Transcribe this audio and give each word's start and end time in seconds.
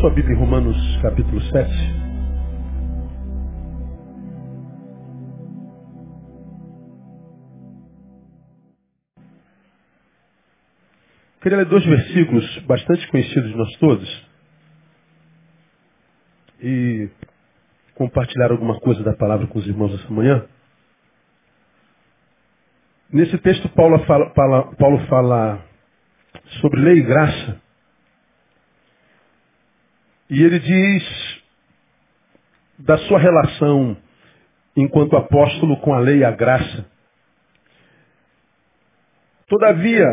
sua 0.00 0.10
Bíblia 0.14 0.34
em 0.34 0.38
Romanos 0.38 0.76
capítulo 1.02 1.38
7. 1.42 1.70
Queria 11.42 11.58
ler 11.58 11.66
dois 11.66 11.84
versículos 11.84 12.58
bastante 12.60 13.06
conhecidos 13.08 13.50
de 13.50 13.56
nós 13.58 13.76
todos 13.76 14.26
e 16.62 17.10
compartilhar 17.94 18.52
alguma 18.52 18.80
coisa 18.80 19.02
da 19.02 19.12
palavra 19.12 19.46
com 19.48 19.58
os 19.58 19.66
irmãos 19.66 19.92
essa 20.00 20.10
manhã. 20.10 20.46
Nesse 23.12 23.36
texto, 23.36 23.68
Paulo 23.70 23.98
fala, 24.06 24.30
Paulo 24.30 25.06
fala 25.08 25.62
sobre 26.62 26.80
lei 26.80 27.00
e 27.00 27.02
graça. 27.02 27.59
E 30.30 30.42
ele 30.44 30.60
diz 30.60 31.40
da 32.78 32.96
sua 32.98 33.18
relação 33.18 33.96
enquanto 34.76 35.16
apóstolo 35.16 35.76
com 35.78 35.92
a 35.92 35.98
lei 35.98 36.18
e 36.18 36.24
a 36.24 36.30
graça. 36.30 36.86
Todavia, 39.48 40.06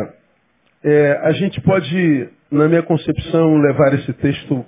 é, 0.84 1.12
a 1.22 1.32
gente 1.34 1.62
pode, 1.62 2.30
na 2.50 2.68
minha 2.68 2.82
concepção, 2.82 3.58
levar 3.60 3.94
esse 3.94 4.12
texto 4.14 4.66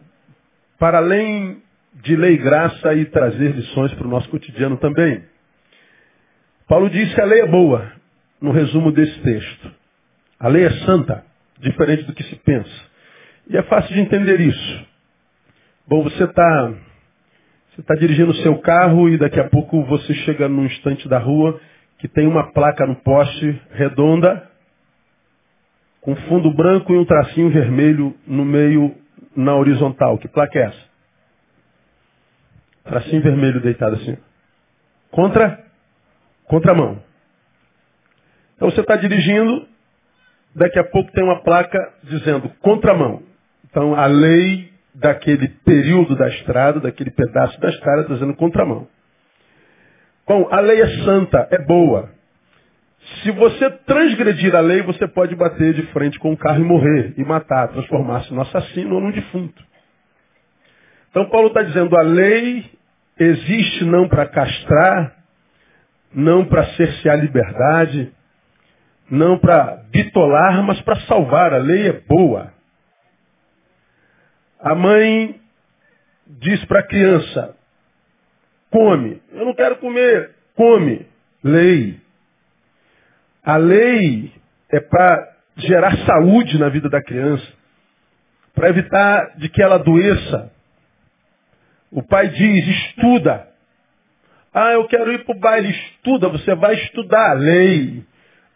para 0.78 1.00
além 1.00 1.62
de 1.96 2.16
lei 2.16 2.36
e 2.36 2.38
graça 2.38 2.94
e 2.94 3.06
trazer 3.06 3.56
lições 3.56 3.92
para 3.96 4.06
o 4.06 4.10
nosso 4.10 4.30
cotidiano 4.30 4.78
também. 4.78 5.24
Paulo 6.68 6.90
diz 6.92 7.14
que 7.16 7.22
a 7.22 7.26
lei 7.26 7.42
é 7.42 7.48
boa, 7.48 7.92
no 8.40 8.52
resumo 8.52 8.92
desse 8.92 9.20
texto. 9.22 9.72
A 10.40 10.48
lei 10.48 10.64
é 10.66 10.72
santa, 10.86 11.26
diferente 11.58 12.04
do 12.04 12.14
que 12.14 12.24
se 12.24 12.36
pensa. 12.36 12.90
E 13.50 13.58
é 13.58 13.64
fácil 13.64 13.94
de 13.96 14.00
entender 14.00 14.40
isso. 14.40 14.89
Bom, 15.90 16.04
você 16.04 16.24
está 16.24 16.74
você 17.72 17.82
tá 17.82 17.96
dirigindo 17.96 18.30
o 18.30 18.36
seu 18.36 18.60
carro 18.60 19.10
e 19.10 19.18
daqui 19.18 19.40
a 19.40 19.50
pouco 19.50 19.84
você 19.86 20.14
chega 20.14 20.48
num 20.48 20.66
instante 20.66 21.10
da 21.10 21.18
rua 21.18 21.60
que 21.98 22.08
tem 22.08 22.28
uma 22.28 22.52
placa 22.54 22.86
no 22.86 22.96
poste 22.98 23.60
redonda, 23.72 24.48
com 26.00 26.16
fundo 26.16 26.54
branco 26.54 26.94
e 26.94 26.98
um 27.00 27.06
tracinho 27.06 27.50
vermelho 27.50 28.16
no 28.28 28.46
meio, 28.46 28.96
na 29.36 29.56
horizontal. 29.56 30.20
Que 30.20 30.28
placa 30.28 30.60
é 30.60 30.66
essa? 30.68 30.86
Tracinho 32.84 33.24
vermelho 33.24 33.60
deitado 33.60 33.96
assim. 33.96 34.16
Contra? 35.10 35.66
Contramão. 36.46 37.02
Então 38.56 38.70
você 38.70 38.82
está 38.82 38.96
dirigindo, 38.96 39.68
daqui 40.54 40.78
a 40.78 40.84
pouco 40.84 41.12
tem 41.14 41.24
uma 41.24 41.42
placa 41.42 41.80
dizendo 42.04 42.48
contramão. 42.62 43.24
Então 43.68 43.96
a 43.96 44.06
lei 44.06 44.69
daquele 45.00 45.48
período 45.66 46.16
da 46.16 46.28
estrada, 46.28 46.80
daquele 46.80 47.12
pedaço 47.12 47.60
da 47.60 47.70
estrada, 47.70 48.02
está 48.02 48.14
dizendo 48.14 48.36
contramão. 48.36 48.88
Bom, 50.28 50.48
a 50.52 50.60
lei 50.60 50.82
é 50.82 50.88
santa, 51.04 51.48
é 51.52 51.58
boa. 51.66 52.10
Se 53.24 53.32
você 53.32 53.70
transgredir 53.86 54.56
a 54.56 54.60
lei, 54.60 54.82
você 54.84 55.08
pode 55.08 55.36
bater 55.36 55.74
de 55.74 55.84
frente 55.88 56.20
com 56.20 56.32
o 56.32 56.38
carro 56.38 56.62
e 56.62 56.64
morrer, 56.64 57.14
e 57.18 57.24
matar, 57.24 57.70
transformar-se 57.70 58.34
num 58.34 58.42
assassino 58.42 58.96
ou 58.96 59.02
num 59.02 59.12
defunto. 59.12 59.64
Então 61.10 61.30
Paulo 61.30 61.48
está 61.48 61.64
dizendo, 61.64 61.98
a 61.98 62.04
lei 62.04 62.66
existe 63.18 63.86
não 63.86 64.08
para 64.08 64.28
castrar, 64.28 65.16
não 66.14 66.46
para 66.46 66.66
cercear 66.76 67.18
a 67.18 67.22
liberdade, 67.22 68.12
não 69.10 69.40
para 69.40 69.84
bitolar, 69.90 70.62
mas 70.64 70.80
para 70.82 71.00
salvar. 71.02 71.54
A 71.54 71.58
lei 71.58 71.88
é 71.88 71.94
boa. 71.94 72.54
A 74.60 74.76
mãe 74.76 75.40
diz 76.28 76.64
para 76.66 76.82
a 76.82 76.88
criança, 76.88 77.56
come. 78.70 79.22
Eu 79.32 79.46
não 79.46 79.56
quero 79.56 79.78
comer. 79.78 80.32
Come. 80.56 81.08
Lei. 81.44 82.00
A 83.44 83.56
lei 83.56 84.32
é 84.70 84.80
para 84.80 85.38
gerar 85.56 85.98
saúde 86.06 86.60
na 86.60 86.70
vida 86.70 86.90
da 86.90 87.02
criança, 87.02 87.48
para 88.54 88.70
evitar 88.70 89.38
de 89.38 89.50
que 89.50 89.62
ela 89.62 89.76
adoeça. 89.76 90.52
O 91.92 92.04
pai 92.04 92.28
diz, 92.28 92.68
estuda. 92.68 93.48
Ah, 94.54 94.74
eu 94.74 94.88
quero 94.88 95.12
ir 95.12 95.24
para 95.26 95.36
o 95.36 95.40
baile. 95.40 95.70
Estuda, 95.70 96.30
você 96.30 96.54
vai 96.54 96.76
estudar. 96.76 97.34
Lei. 97.34 98.04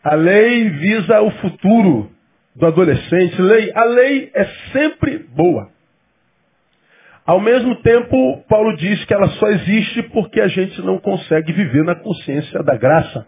A 0.04 0.16
lei 0.16 0.70
visa 0.70 1.22
o 1.22 1.32
futuro 1.32 2.12
do 2.56 2.66
adolescente. 2.66 3.42
Lei, 3.42 3.72
a 3.74 3.86
lei 3.86 4.30
é 4.34 4.46
sempre 4.72 5.20
boa. 5.20 5.73
Ao 7.26 7.40
mesmo 7.40 7.76
tempo, 7.78 8.44
Paulo 8.50 8.76
diz 8.76 9.04
que 9.06 9.14
ela 9.14 9.28
só 9.28 9.48
existe 9.48 10.04
porque 10.04 10.42
a 10.42 10.48
gente 10.48 10.82
não 10.82 11.00
consegue 11.00 11.54
viver 11.54 11.84
na 11.84 11.96
consciência 11.96 12.62
da 12.64 12.76
graça. 12.76 13.26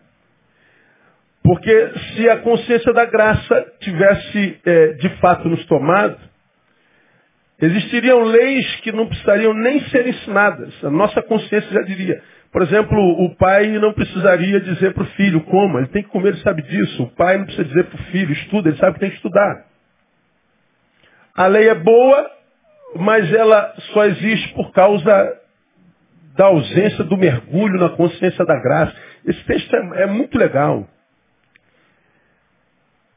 Porque 1.41 1.91
se 2.15 2.29
a 2.29 2.37
consciência 2.37 2.91
da 2.91 3.05
graça 3.05 3.65
tivesse 3.79 4.59
é, 4.65 4.87
de 4.93 5.09
fato 5.19 5.47
nos 5.47 5.63
tomado, 5.65 6.17
existiriam 7.61 8.23
leis 8.23 8.75
que 8.81 8.91
não 8.91 9.07
precisariam 9.07 9.53
nem 9.53 9.79
ser 9.89 10.07
ensinadas. 10.07 10.73
A 10.83 10.89
nossa 10.89 11.21
consciência 11.21 11.71
já 11.71 11.81
diria, 11.83 12.21
por 12.51 12.63
exemplo, 12.63 12.97
o 13.23 13.33
pai 13.35 13.67
não 13.79 13.93
precisaria 13.93 14.59
dizer 14.59 14.93
para 14.93 15.03
o 15.03 15.11
filho 15.11 15.39
como, 15.41 15.77
ele 15.77 15.87
tem 15.87 16.03
que 16.03 16.09
comer, 16.09 16.29
ele 16.29 16.41
sabe 16.41 16.63
disso. 16.63 17.03
O 17.03 17.11
pai 17.11 17.37
não 17.37 17.45
precisa 17.45 17.67
dizer 17.67 17.85
para 17.85 18.01
o 18.01 18.03
filho, 18.05 18.33
estuda, 18.33 18.69
ele 18.69 18.77
sabe 18.77 18.95
que 18.95 18.99
tem 18.99 19.09
que 19.09 19.17
estudar. 19.17 19.65
A 21.35 21.47
lei 21.47 21.69
é 21.69 21.75
boa, 21.75 22.34
mas 22.97 23.31
ela 23.33 23.73
só 23.93 24.05
existe 24.05 24.53
por 24.53 24.71
causa 24.71 25.41
da 26.35 26.45
ausência 26.45 27.03
do 27.03 27.17
mergulho 27.17 27.79
na 27.79 27.89
consciência 27.89 28.45
da 28.45 28.59
graça. 28.59 28.95
Esse 29.25 29.43
texto 29.45 29.75
é, 29.75 30.03
é 30.03 30.05
muito 30.05 30.37
legal. 30.37 30.87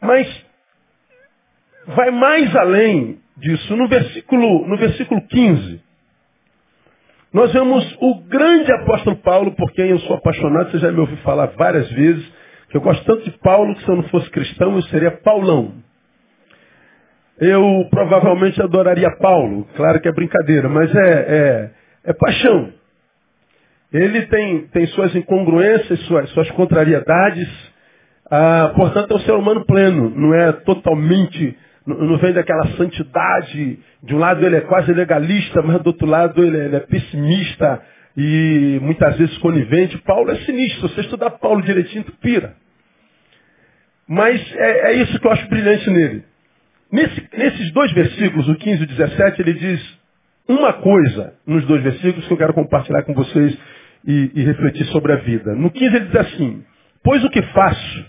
Mas 0.01 0.47
vai 1.87 2.11
mais 2.11 2.55
além 2.57 3.21
disso. 3.37 3.77
No 3.77 3.89
versículo, 3.89 4.67
no 4.67 4.77
versículo 4.77 5.21
15, 5.27 5.83
nós 7.33 7.53
vemos 7.53 7.97
o 8.01 8.21
grande 8.23 8.73
apóstolo 8.73 9.17
Paulo, 9.17 9.55
por 9.55 9.71
quem 9.73 9.91
eu 9.91 9.99
sou 10.01 10.17
apaixonado, 10.17 10.71
você 10.71 10.79
já 10.79 10.91
me 10.91 11.01
ouviu 11.01 11.17
falar 11.19 11.47
várias 11.57 11.91
vezes, 11.91 12.27
que 12.71 12.77
eu 12.77 12.81
gosto 12.81 13.05
tanto 13.05 13.25
de 13.25 13.31
Paulo 13.39 13.75
que 13.75 13.85
se 13.85 13.89
eu 13.89 13.97
não 13.97 14.05
fosse 14.05 14.31
cristão 14.31 14.75
eu 14.75 14.83
seria 14.85 15.11
Paulão. 15.11 15.75
Eu 17.41 17.87
provavelmente 17.91 18.61
adoraria 18.61 19.11
Paulo, 19.19 19.67
claro 19.77 20.01
que 20.01 20.09
é 20.09 20.13
brincadeira, 20.13 20.69
mas 20.69 20.95
é, 20.95 21.11
é, 21.11 21.71
é 22.11 22.13
paixão. 22.13 22.73
Ele 23.93 24.23
tem, 24.27 24.67
tem 24.69 24.87
suas 24.89 25.15
incongruências, 25.15 26.01
suas, 26.01 26.29
suas 26.31 26.51
contrariedades, 26.51 27.49
ah, 28.31 28.73
portanto 28.75 29.13
é 29.13 29.17
um 29.17 29.21
ser 29.21 29.33
humano 29.33 29.65
pleno, 29.65 30.11
não 30.11 30.35
é 30.35 30.53
totalmente 30.53 31.57
não 31.97 32.19
vem 32.19 32.33
daquela 32.33 32.67
santidade. 32.77 33.79
De 34.03 34.15
um 34.15 34.19
lado 34.19 34.45
ele 34.45 34.57
é 34.57 34.61
quase 34.61 34.93
legalista, 34.93 35.63
mas 35.63 35.81
do 35.81 35.89
outro 35.89 36.07
lado 36.07 36.45
ele 36.45 36.59
é, 36.59 36.65
ele 36.67 36.77
é 36.77 36.81
pessimista 36.81 37.83
e 38.17 38.79
muitas 38.83 39.17
vezes 39.17 39.39
conivente. 39.39 39.97
Paulo 39.99 40.31
é 40.31 40.37
sinistro. 40.41 40.89
Se 40.89 40.95
você 40.95 41.01
estudar 41.03 41.31
Paulo 41.31 41.63
direitinho, 41.63 42.05
tu 42.05 42.13
pira. 42.21 42.55
Mas 44.07 44.41
é, 44.57 44.91
é 44.91 44.93
isso 44.95 45.19
que 45.19 45.27
eu 45.27 45.33
acho 45.33 45.49
brilhante 45.49 45.89
nele. 45.91 46.25
Nesse, 46.91 47.29
nesses 47.37 47.73
dois 47.73 47.93
versículos, 47.93 48.49
o 48.49 48.55
15 48.55 48.81
e 48.81 48.85
o 48.85 48.89
17, 48.89 49.43
ele 49.43 49.55
diz 49.55 49.99
uma 50.49 50.73
coisa 50.73 51.35
nos 51.47 51.67
dois 51.67 51.83
versículos 51.83 52.27
que 52.27 52.33
eu 52.33 52.39
quero 52.39 52.55
compartilhar 52.55 53.03
com 53.03 53.13
vocês 53.15 53.59
e, 54.07 54.33
e 54.35 54.45
refletir 54.45 54.87
sobre 54.87 55.13
a 55.13 55.17
vida. 55.17 55.55
No 55.55 55.71
15 55.71 55.97
ele 55.97 56.07
diz 56.07 56.17
assim, 56.17 56.65
pois 57.03 57.23
o 57.25 57.31
que 57.31 57.43
faço, 57.43 58.07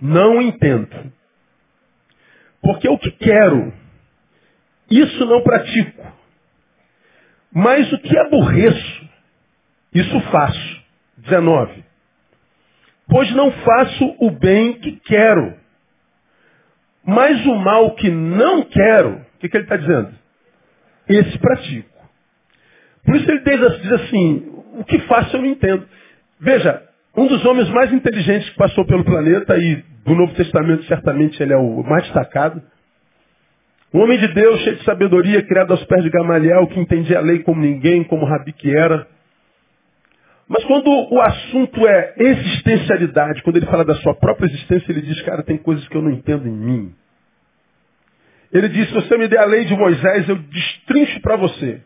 não 0.00 0.42
entendo. 0.42 1.12
Porque 2.60 2.88
o 2.88 2.98
que 2.98 3.12
quero, 3.12 3.72
isso 4.90 5.24
não 5.26 5.42
pratico. 5.42 6.04
Mas 7.52 7.92
o 7.92 7.98
que 7.98 8.18
aborreço, 8.18 9.08
isso 9.94 10.20
faço. 10.32 10.76
19. 11.18 11.84
Pois 13.08 13.32
não 13.34 13.50
faço 13.52 14.16
o 14.20 14.30
bem 14.30 14.74
que 14.74 14.92
quero, 15.00 15.56
mas 17.06 17.46
o 17.46 17.54
mal 17.54 17.94
que 17.94 18.10
não 18.10 18.62
quero, 18.62 19.10
o 19.10 19.38
que, 19.38 19.48
que 19.48 19.56
ele 19.56 19.64
está 19.64 19.76
dizendo? 19.76 20.10
Esse 21.08 21.38
pratico. 21.38 21.96
Por 23.04 23.14
isso 23.14 23.30
ele 23.30 23.40
diz 23.40 23.92
assim, 23.92 24.52
o 24.74 24.84
que 24.84 24.98
faço 25.00 25.36
eu 25.36 25.42
não 25.42 25.48
entendo. 25.48 25.86
Veja, 26.40 26.82
um 27.16 27.26
dos 27.28 27.44
homens 27.44 27.70
mais 27.70 27.92
inteligentes 27.92 28.50
que 28.50 28.56
passou 28.56 28.84
pelo 28.84 29.04
planeta 29.04 29.56
e 29.56 29.76
do 30.04 30.14
Novo 30.14 30.34
Testamento 30.34 30.84
certamente 30.84 31.40
ele 31.40 31.52
é 31.52 31.56
o 31.56 31.82
mais 31.84 32.02
destacado. 32.04 32.60
Um 33.94 34.00
homem 34.00 34.18
de 34.18 34.28
Deus, 34.34 34.60
cheio 34.62 34.76
de 34.76 34.84
sabedoria, 34.84 35.42
criado 35.46 35.70
aos 35.70 35.84
pés 35.84 36.02
de 36.02 36.10
Gamaliel, 36.10 36.66
que 36.66 36.80
entendia 36.80 37.18
a 37.18 37.22
lei 37.22 37.38
como 37.38 37.60
ninguém, 37.60 38.02
como 38.04 38.26
Rabi 38.26 38.52
que 38.52 38.74
era. 38.76 39.06
Mas 40.48 40.64
quando 40.64 40.88
o 40.88 41.20
assunto 41.20 41.86
é 41.86 42.14
existencialidade, 42.16 43.42
quando 43.42 43.56
ele 43.56 43.66
fala 43.66 43.84
da 43.84 43.96
sua 43.96 44.14
própria 44.14 44.46
existência, 44.46 44.92
ele 44.92 45.02
diz, 45.02 45.20
cara, 45.22 45.42
tem 45.42 45.56
coisas 45.56 45.86
que 45.88 45.96
eu 45.96 46.02
não 46.02 46.10
entendo 46.10 46.46
em 46.46 46.52
mim. 46.52 46.94
Ele 48.52 48.68
disse, 48.68 48.88
se 48.88 48.94
você 48.94 49.18
me 49.18 49.26
der 49.26 49.40
a 49.40 49.44
lei 49.44 49.64
de 49.64 49.76
Moisés, 49.76 50.28
eu 50.28 50.36
destrincho 50.36 51.20
para 51.20 51.36
você. 51.36 51.80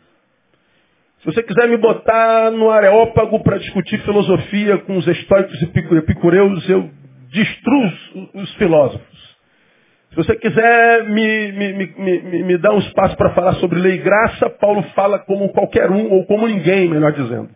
Se 1.20 1.26
você 1.26 1.42
quiser 1.42 1.68
me 1.68 1.76
botar 1.78 2.50
no 2.50 2.70
areópago 2.70 3.42
para 3.42 3.58
discutir 3.58 3.98
filosofia 4.02 4.78
com 4.78 4.96
os 4.96 5.06
estoicos 5.06 5.60
e 5.60 5.96
epicureus, 5.96 6.68
eu 6.68 6.90
destruo 7.30 7.92
os 8.34 8.54
filósofos. 8.54 9.20
Se 10.10 10.16
você 10.16 10.34
quiser 10.36 11.04
me, 11.04 11.52
me, 11.52 11.72
me, 11.96 12.42
me, 12.42 12.58
dar 12.58 12.72
um 12.72 12.78
espaço 12.78 13.16
para 13.16 13.30
falar 13.30 13.54
sobre 13.54 13.78
lei 13.78 13.94
e 13.94 13.98
graça, 13.98 14.50
Paulo 14.50 14.82
fala 14.94 15.18
como 15.20 15.50
qualquer 15.50 15.90
um, 15.90 16.10
ou 16.10 16.26
como 16.26 16.48
ninguém, 16.48 16.88
melhor 16.88 17.12
dizendo. 17.12 17.48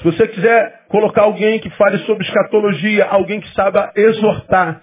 Se 0.00 0.04
você 0.04 0.26
quiser 0.28 0.80
colocar 0.88 1.22
alguém 1.22 1.58
que 1.58 1.68
fale 1.70 1.98
sobre 1.98 2.24
escatologia, 2.24 3.04
alguém 3.04 3.40
que 3.40 3.52
saiba 3.54 3.92
exortar, 3.94 4.80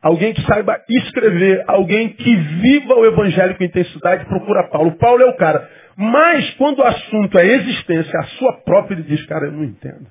alguém 0.00 0.32
que 0.32 0.42
saiba 0.42 0.80
escrever, 0.88 1.64
alguém 1.66 2.10
que 2.10 2.36
viva 2.36 2.94
o 2.94 3.04
evangelho 3.04 3.56
com 3.56 3.64
intensidade, 3.64 4.26
procura 4.26 4.68
Paulo. 4.68 4.92
Paulo 4.92 5.22
é 5.22 5.26
o 5.26 5.36
cara. 5.36 5.68
Mas 5.96 6.48
quando 6.54 6.78
o 6.78 6.84
assunto 6.84 7.36
é 7.36 7.46
existência, 7.46 8.18
a 8.18 8.24
sua 8.38 8.52
própria, 8.62 8.94
ele 8.94 9.02
diz, 9.02 9.26
cara, 9.26 9.46
eu 9.46 9.52
não 9.52 9.64
entendo. 9.64 10.06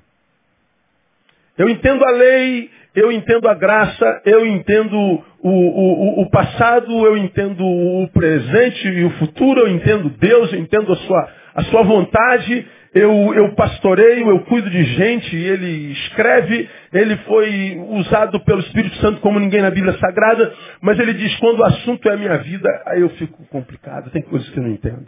Eu 1.57 1.69
entendo 1.69 2.05
a 2.05 2.11
lei, 2.11 2.69
eu 2.95 3.11
entendo 3.11 3.47
a 3.47 3.53
graça, 3.53 4.21
eu 4.25 4.45
entendo 4.45 4.95
o, 4.95 5.49
o, 5.49 6.21
o, 6.21 6.29
passado, 6.29 7.05
eu 7.05 7.17
entendo 7.17 7.65
o 7.65 8.07
presente 8.09 8.87
e 8.87 9.05
o 9.05 9.09
futuro, 9.11 9.61
eu 9.61 9.67
entendo 9.69 10.09
Deus, 10.09 10.51
eu 10.51 10.59
entendo 10.59 10.91
a 10.91 10.95
sua, 10.95 11.29
a 11.55 11.63
sua 11.63 11.83
vontade, 11.83 12.67
eu, 12.93 13.33
eu 13.35 13.53
pastoreio, 13.55 14.29
eu 14.29 14.39
cuido 14.45 14.69
de 14.69 14.83
gente, 14.83 15.35
ele 15.35 15.91
escreve, 15.91 16.69
ele 16.91 17.17
foi 17.17 17.77
usado 17.89 18.39
pelo 18.41 18.61
Espírito 18.61 18.95
Santo 18.97 19.21
como 19.21 19.39
ninguém 19.39 19.61
na 19.61 19.69
Bíblia 19.69 19.97
Sagrada, 19.99 20.53
mas 20.81 20.97
ele 20.99 21.13
diz, 21.13 21.35
quando 21.37 21.59
o 21.59 21.65
assunto 21.65 22.09
é 22.09 22.13
a 22.13 22.17
minha 22.17 22.37
vida, 22.39 22.67
aí 22.87 23.01
eu 23.01 23.09
fico 23.11 23.45
complicado, 23.47 24.09
tem 24.09 24.23
coisas 24.23 24.49
que 24.49 24.57
eu 24.57 24.63
não 24.63 24.71
entendo. 24.71 25.07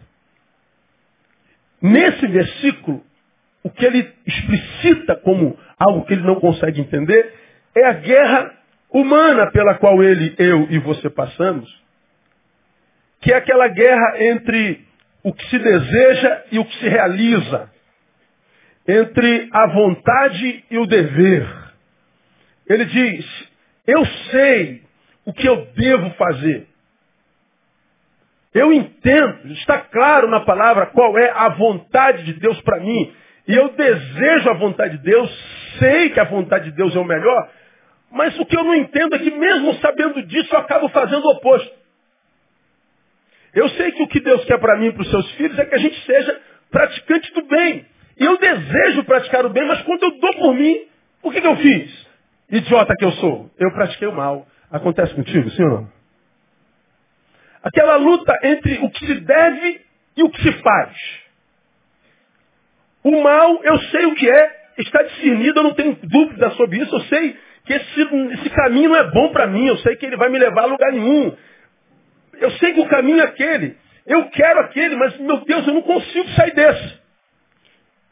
Nesse 1.81 2.27
versículo, 2.27 3.03
o 3.63 3.69
que 3.71 3.83
ele 3.83 4.13
explicita 4.27 5.15
como 5.15 5.57
algo 5.79 6.05
que 6.05 6.13
ele 6.13 6.23
não 6.23 6.35
consegue 6.35 6.81
entender 6.81 7.33
é 7.75 7.85
a 7.87 7.93
guerra 7.93 8.51
humana 8.91 9.49
pela 9.51 9.75
qual 9.75 10.03
ele, 10.03 10.35
eu 10.37 10.67
e 10.69 10.77
você 10.79 11.09
passamos, 11.09 11.67
que 13.21 13.33
é 13.33 13.37
aquela 13.37 13.67
guerra 13.69 14.15
entre 14.19 14.85
o 15.23 15.33
que 15.33 15.49
se 15.49 15.59
deseja 15.59 16.43
e 16.51 16.59
o 16.59 16.65
que 16.65 16.75
se 16.77 16.89
realiza, 16.89 17.69
entre 18.87 19.49
a 19.51 19.67
vontade 19.67 20.65
e 20.69 20.77
o 20.77 20.85
dever. 20.85 21.47
Ele 22.67 22.85
diz: 22.85 23.49
Eu 23.85 24.05
sei 24.05 24.81
o 25.25 25.33
que 25.33 25.47
eu 25.47 25.67
devo 25.75 26.09
fazer. 26.11 26.67
Eu 28.53 28.73
entendo, 28.73 29.53
está 29.53 29.79
claro 29.79 30.27
na 30.27 30.41
palavra 30.41 30.87
qual 30.87 31.17
é 31.17 31.29
a 31.29 31.49
vontade 31.49 32.23
de 32.23 32.33
Deus 32.33 32.59
para 32.61 32.81
mim. 32.81 33.13
E 33.47 33.55
eu 33.55 33.69
desejo 33.69 34.49
a 34.49 34.53
vontade 34.53 34.97
de 34.97 35.03
Deus, 35.03 35.29
sei 35.79 36.09
que 36.09 36.19
a 36.19 36.25
vontade 36.25 36.65
de 36.65 36.75
Deus 36.75 36.95
é 36.95 36.99
o 36.99 37.05
melhor, 37.05 37.49
mas 38.11 38.37
o 38.37 38.45
que 38.45 38.57
eu 38.57 38.63
não 38.63 38.75
entendo 38.75 39.15
é 39.15 39.19
que 39.19 39.31
mesmo 39.31 39.73
sabendo 39.75 40.21
disso, 40.23 40.53
eu 40.53 40.59
acabo 40.59 40.89
fazendo 40.89 41.23
o 41.23 41.31
oposto. 41.31 41.80
Eu 43.53 43.69
sei 43.69 43.91
que 43.91 44.03
o 44.03 44.07
que 44.07 44.19
Deus 44.19 44.43
quer 44.45 44.59
para 44.59 44.77
mim 44.77 44.87
e 44.87 44.91
para 44.93 45.01
os 45.01 45.09
seus 45.09 45.31
filhos 45.33 45.57
é 45.59 45.65
que 45.65 45.75
a 45.75 45.79
gente 45.79 45.99
seja 46.05 46.41
praticante 46.69 47.33
do 47.33 47.45
bem. 47.47 47.85
E 48.19 48.23
eu 48.23 48.37
desejo 48.37 49.03
praticar 49.03 49.45
o 49.45 49.49
bem, 49.49 49.65
mas 49.67 49.81
quando 49.83 50.03
eu 50.03 50.19
dou 50.19 50.33
por 50.35 50.53
mim, 50.53 50.85
o 51.21 51.31
que, 51.31 51.41
que 51.41 51.47
eu 51.47 51.55
fiz? 51.57 52.07
Idiota 52.49 52.95
que 52.97 53.05
eu 53.05 53.11
sou. 53.13 53.49
Eu 53.57 53.71
pratiquei 53.71 54.07
o 54.07 54.13
mal. 54.13 54.47
Acontece 54.71 55.13
contigo, 55.13 55.49
sim 55.51 55.63
ou 55.63 55.69
não? 55.69 55.89
Aquela 57.63 57.95
luta 57.97 58.33
entre 58.43 58.79
o 58.81 58.89
que 58.89 59.05
se 59.05 59.19
deve 59.21 59.81
e 60.17 60.23
o 60.23 60.29
que 60.29 60.41
se 60.41 60.51
faz. 60.61 60.97
O 63.03 63.21
mal, 63.21 63.63
eu 63.63 63.79
sei 63.79 64.05
o 64.05 64.15
que 64.15 64.29
é, 64.29 64.61
está 64.77 65.03
discernido, 65.03 65.59
eu 65.59 65.63
não 65.63 65.73
tenho 65.73 65.97
dúvida 66.03 66.51
sobre 66.51 66.79
isso, 66.79 66.95
eu 66.95 67.01
sei 67.01 67.35
que 67.65 67.73
esse, 67.73 68.01
esse 68.33 68.49
caminho 68.51 68.89
não 68.89 68.95
é 68.95 69.11
bom 69.11 69.31
para 69.31 69.47
mim, 69.47 69.67
eu 69.67 69.77
sei 69.77 69.95
que 69.95 70.05
ele 70.05 70.17
vai 70.17 70.29
me 70.29 70.39
levar 70.39 70.63
a 70.63 70.67
lugar 70.67 70.91
nenhum. 70.91 71.35
Eu 72.41 72.51
sei 72.51 72.73
que 72.73 72.81
o 72.81 72.87
caminho 72.87 73.19
é 73.19 73.23
aquele, 73.23 73.75
eu 74.05 74.25
quero 74.29 74.59
aquele, 74.61 74.95
mas 74.95 75.17
meu 75.19 75.45
Deus, 75.45 75.67
eu 75.67 75.73
não 75.73 75.83
consigo 75.83 76.27
sair 76.29 76.53
desse. 76.53 77.01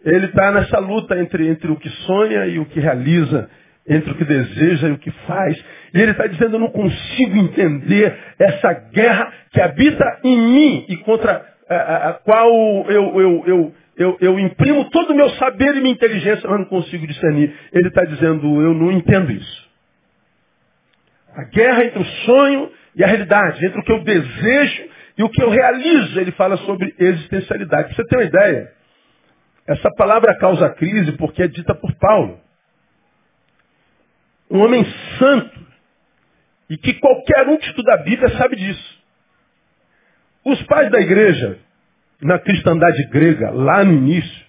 Ele 0.05 0.27
está 0.27 0.51
nessa 0.51 0.79
luta 0.79 1.19
entre, 1.19 1.47
entre 1.47 1.69
o 1.71 1.75
que 1.75 1.89
sonha 1.89 2.45
e 2.45 2.59
o 2.59 2.65
que 2.65 2.79
realiza, 2.79 3.49
entre 3.87 4.11
o 4.11 4.15
que 4.15 4.23
deseja 4.23 4.87
e 4.87 4.91
o 4.91 4.97
que 4.97 5.11
faz. 5.25 5.57
E 5.93 5.99
ele 5.99 6.11
está 6.11 6.27
dizendo, 6.27 6.55
eu 6.55 6.59
não 6.59 6.69
consigo 6.69 7.35
entender 7.37 8.15
essa 8.37 8.71
guerra 8.93 9.33
que 9.51 9.59
habita 9.59 10.19
em 10.23 10.37
mim 10.37 10.85
e 10.87 10.97
contra 10.97 11.45
a, 11.67 11.75
a, 11.75 12.09
a 12.09 12.13
qual 12.13 12.49
eu, 12.87 13.19
eu, 13.19 13.43
eu, 13.45 13.73
eu, 13.97 14.17
eu 14.21 14.39
imprimo 14.39 14.89
todo 14.91 15.11
o 15.11 15.15
meu 15.15 15.29
saber 15.31 15.75
e 15.75 15.81
minha 15.81 15.93
inteligência, 15.93 16.47
mas 16.47 16.59
não 16.59 16.65
consigo 16.65 17.05
discernir. 17.05 17.53
Ele 17.73 17.87
está 17.89 18.05
dizendo, 18.05 18.61
eu 18.61 18.73
não 18.73 18.91
entendo 18.91 19.31
isso. 19.31 19.69
A 21.35 21.43
guerra 21.45 21.83
entre 21.83 21.99
o 21.99 22.05
sonho 22.05 22.71
e 22.99 23.03
a 23.03 23.07
realidade, 23.07 23.65
entre 23.65 23.79
o 23.79 23.83
que 23.83 23.93
eu 23.93 24.03
desejo 24.03 24.89
e 25.17 25.23
o 25.23 25.29
que 25.29 25.41
eu 25.41 25.49
realizo. 25.49 26.19
Ele 26.19 26.33
fala 26.33 26.57
sobre 26.57 26.93
existencialidade. 26.99 27.95
Você 27.95 28.03
ter 28.03 28.17
uma 28.17 28.25
ideia, 28.25 28.73
essa 29.65 29.89
palavra 29.95 30.37
causa 30.37 30.69
crise 30.71 31.13
porque 31.13 31.43
é 31.43 31.47
dita 31.47 31.73
por 31.73 31.95
Paulo. 31.95 32.41
Um 34.51 34.59
homem 34.59 34.85
santo, 35.17 35.59
e 36.69 36.77
que 36.77 36.95
qualquer 36.95 37.47
um 37.47 37.57
que 37.57 37.67
estuda 37.67 37.93
a 37.93 38.03
Bíblia 38.03 38.37
sabe 38.37 38.57
disso. 38.57 38.99
Os 40.43 40.61
pais 40.63 40.91
da 40.91 40.99
igreja 40.99 41.57
na 42.21 42.37
cristandade 42.37 43.07
grega, 43.11 43.49
lá 43.51 43.81
no 43.85 43.93
início, 43.93 44.45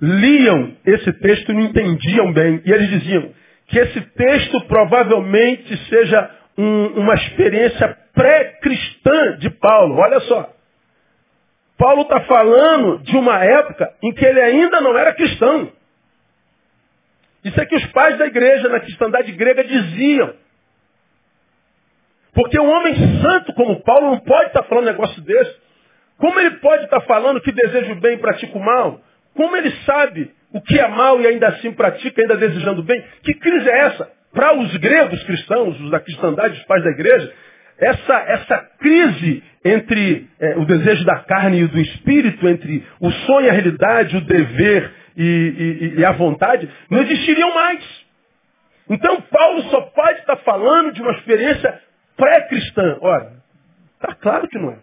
liam 0.00 0.76
esse 0.86 1.12
texto 1.14 1.50
e 1.50 1.54
não 1.54 1.62
entendiam 1.62 2.32
bem. 2.32 2.62
E 2.64 2.70
eles 2.70 2.88
diziam 2.88 3.32
que 3.66 3.78
esse 3.80 4.00
texto 4.00 4.60
provavelmente 4.66 5.76
seja 5.88 6.41
um, 6.56 6.86
uma 7.00 7.14
experiência 7.14 7.96
pré-cristã 8.14 9.38
de 9.38 9.50
Paulo. 9.50 9.96
Olha 9.96 10.20
só. 10.20 10.50
Paulo 11.78 12.02
está 12.02 12.20
falando 12.20 12.98
de 13.02 13.16
uma 13.16 13.42
época 13.44 13.92
em 14.02 14.12
que 14.12 14.24
ele 14.24 14.40
ainda 14.40 14.80
não 14.80 14.96
era 14.96 15.14
cristão. 15.14 15.72
Isso 17.44 17.60
é 17.60 17.66
que 17.66 17.74
os 17.74 17.86
pais 17.86 18.16
da 18.18 18.26
igreja 18.26 18.68
na 18.68 18.80
cristandade 18.80 19.32
grega 19.32 19.64
diziam. 19.64 20.34
Porque 22.34 22.58
um 22.58 22.70
homem 22.70 22.94
santo 23.20 23.52
como 23.54 23.82
Paulo 23.82 24.12
não 24.12 24.20
pode 24.20 24.46
estar 24.46 24.62
tá 24.62 24.68
falando 24.68 24.84
um 24.84 24.90
negócio 24.92 25.20
desse. 25.22 25.60
Como 26.18 26.38
ele 26.38 26.52
pode 26.58 26.84
estar 26.84 27.00
falando 27.00 27.40
que 27.40 27.50
deseja 27.50 27.92
o 27.92 28.00
bem 28.00 28.14
e 28.14 28.18
pratica 28.18 28.56
o 28.56 28.64
mal? 28.64 29.00
Como 29.34 29.56
ele 29.56 29.70
sabe 29.84 30.30
o 30.52 30.60
que 30.60 30.78
é 30.78 30.86
mal 30.86 31.20
e 31.20 31.26
ainda 31.26 31.48
assim 31.48 31.72
pratica, 31.72 32.20
ainda 32.20 32.36
desejando 32.36 32.80
o 32.80 32.84
bem? 32.84 33.02
Que 33.22 33.34
crise 33.34 33.68
é 33.68 33.78
essa? 33.86 34.21
Para 34.32 34.56
os 34.58 34.76
gregos 34.78 35.22
cristãos, 35.24 35.78
os 35.80 35.90
da 35.90 36.00
cristandade, 36.00 36.58
os 36.58 36.64
pais 36.64 36.82
da 36.82 36.90
igreja, 36.90 37.32
essa, 37.78 38.14
essa 38.14 38.58
crise 38.78 39.42
entre 39.64 40.28
é, 40.40 40.56
o 40.56 40.64
desejo 40.64 41.04
da 41.04 41.20
carne 41.20 41.62
e 41.62 41.66
do 41.66 41.80
espírito, 41.80 42.48
entre 42.48 42.84
o 43.00 43.10
sonho 43.10 43.46
e 43.46 43.50
a 43.50 43.52
realidade, 43.52 44.16
o 44.16 44.20
dever 44.22 44.92
e, 45.16 45.22
e, 45.24 46.00
e 46.00 46.04
a 46.04 46.12
vontade, 46.12 46.68
não 46.90 47.02
existiriam 47.02 47.54
mais. 47.54 48.02
Então 48.88 49.20
Paulo 49.22 49.62
só 49.64 49.80
pode 49.82 50.20
estar 50.20 50.36
falando 50.38 50.92
de 50.92 51.02
uma 51.02 51.12
experiência 51.12 51.80
pré-cristã. 52.16 52.98
Ora, 53.00 53.32
está 53.94 54.14
claro 54.14 54.48
que 54.48 54.58
não 54.58 54.70
é. 54.70 54.78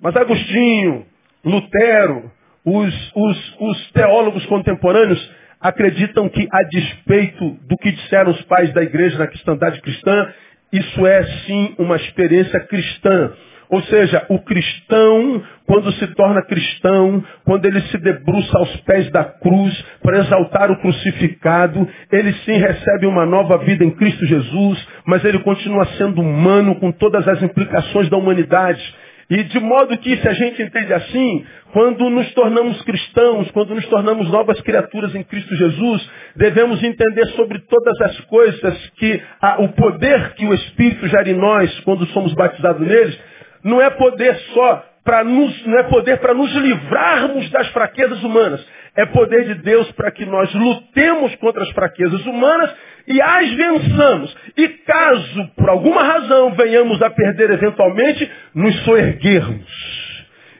Mas 0.00 0.16
Agostinho, 0.16 1.06
Lutero, 1.44 2.32
os, 2.64 3.12
os, 3.14 3.56
os 3.60 3.92
teólogos 3.92 4.44
contemporâneos 4.46 5.39
acreditam 5.60 6.28
que, 6.28 6.48
a 6.50 6.62
despeito 6.64 7.58
do 7.68 7.76
que 7.76 7.92
disseram 7.92 8.30
os 8.30 8.42
pais 8.42 8.72
da 8.72 8.82
igreja 8.82 9.18
na 9.18 9.26
cristandade 9.26 9.80
cristã, 9.80 10.28
isso 10.72 11.06
é 11.06 11.22
sim 11.46 11.74
uma 11.78 11.96
experiência 11.96 12.60
cristã. 12.60 13.32
Ou 13.70 13.80
seja, 13.82 14.26
o 14.28 14.40
cristão, 14.40 15.42
quando 15.64 15.92
se 15.92 16.06
torna 16.14 16.42
cristão, 16.42 17.22
quando 17.44 17.66
ele 17.66 17.80
se 17.82 17.98
debruça 17.98 18.58
aos 18.58 18.76
pés 18.80 19.08
da 19.12 19.22
cruz 19.22 19.84
para 20.02 20.18
exaltar 20.18 20.72
o 20.72 20.80
crucificado, 20.80 21.88
ele 22.10 22.32
sim 22.44 22.58
recebe 22.58 23.06
uma 23.06 23.24
nova 23.24 23.58
vida 23.58 23.84
em 23.84 23.92
Cristo 23.92 24.26
Jesus, 24.26 24.88
mas 25.06 25.24
ele 25.24 25.38
continua 25.40 25.86
sendo 25.96 26.20
humano 26.20 26.80
com 26.80 26.90
todas 26.90 27.26
as 27.28 27.40
implicações 27.42 28.08
da 28.08 28.16
humanidade. 28.16 28.82
E 29.30 29.44
de 29.44 29.60
modo 29.60 29.96
que, 29.98 30.16
se 30.16 30.28
a 30.28 30.32
gente 30.32 30.60
entende 30.60 30.92
assim, 30.92 31.46
quando 31.72 32.10
nos 32.10 32.34
tornamos 32.34 32.82
cristãos, 32.82 33.48
quando 33.52 33.76
nos 33.76 33.86
tornamos 33.86 34.28
novas 34.28 34.60
criaturas 34.62 35.14
em 35.14 35.22
Cristo 35.22 35.54
Jesus, 35.54 36.10
devemos 36.34 36.82
entender 36.82 37.26
sobre 37.36 37.60
todas 37.60 38.00
as 38.00 38.20
coisas 38.22 38.90
que 38.96 39.22
a, 39.40 39.62
o 39.62 39.68
poder 39.68 40.34
que 40.34 40.44
o 40.46 40.52
Espírito 40.52 41.06
gera 41.06 41.30
em 41.30 41.36
nós, 41.36 41.78
quando 41.80 42.04
somos 42.06 42.34
batizados 42.34 42.84
neles, 42.84 43.16
não 43.62 43.80
é 43.80 43.88
poder 43.90 44.34
só 44.52 44.89
para 45.04 45.24
nos, 45.24 45.66
não 45.66 45.78
é 45.78 45.82
poder 45.84 46.18
para 46.18 46.34
nos 46.34 46.52
livrarmos 46.54 47.50
das 47.50 47.68
fraquezas 47.68 48.22
humanas. 48.22 48.64
É 48.96 49.06
poder 49.06 49.44
de 49.44 49.54
Deus 49.62 49.90
para 49.92 50.10
que 50.10 50.26
nós 50.26 50.52
lutemos 50.52 51.34
contra 51.36 51.62
as 51.62 51.70
fraquezas 51.70 52.24
humanas 52.26 52.74
e 53.06 53.20
as 53.20 53.50
vençamos. 53.52 54.36
E 54.56 54.68
caso, 54.68 55.48
por 55.56 55.68
alguma 55.70 56.02
razão, 56.02 56.52
venhamos 56.54 57.00
a 57.02 57.10
perder 57.10 57.50
eventualmente, 57.50 58.30
nos 58.54 58.84
soerguermos. 58.84 60.00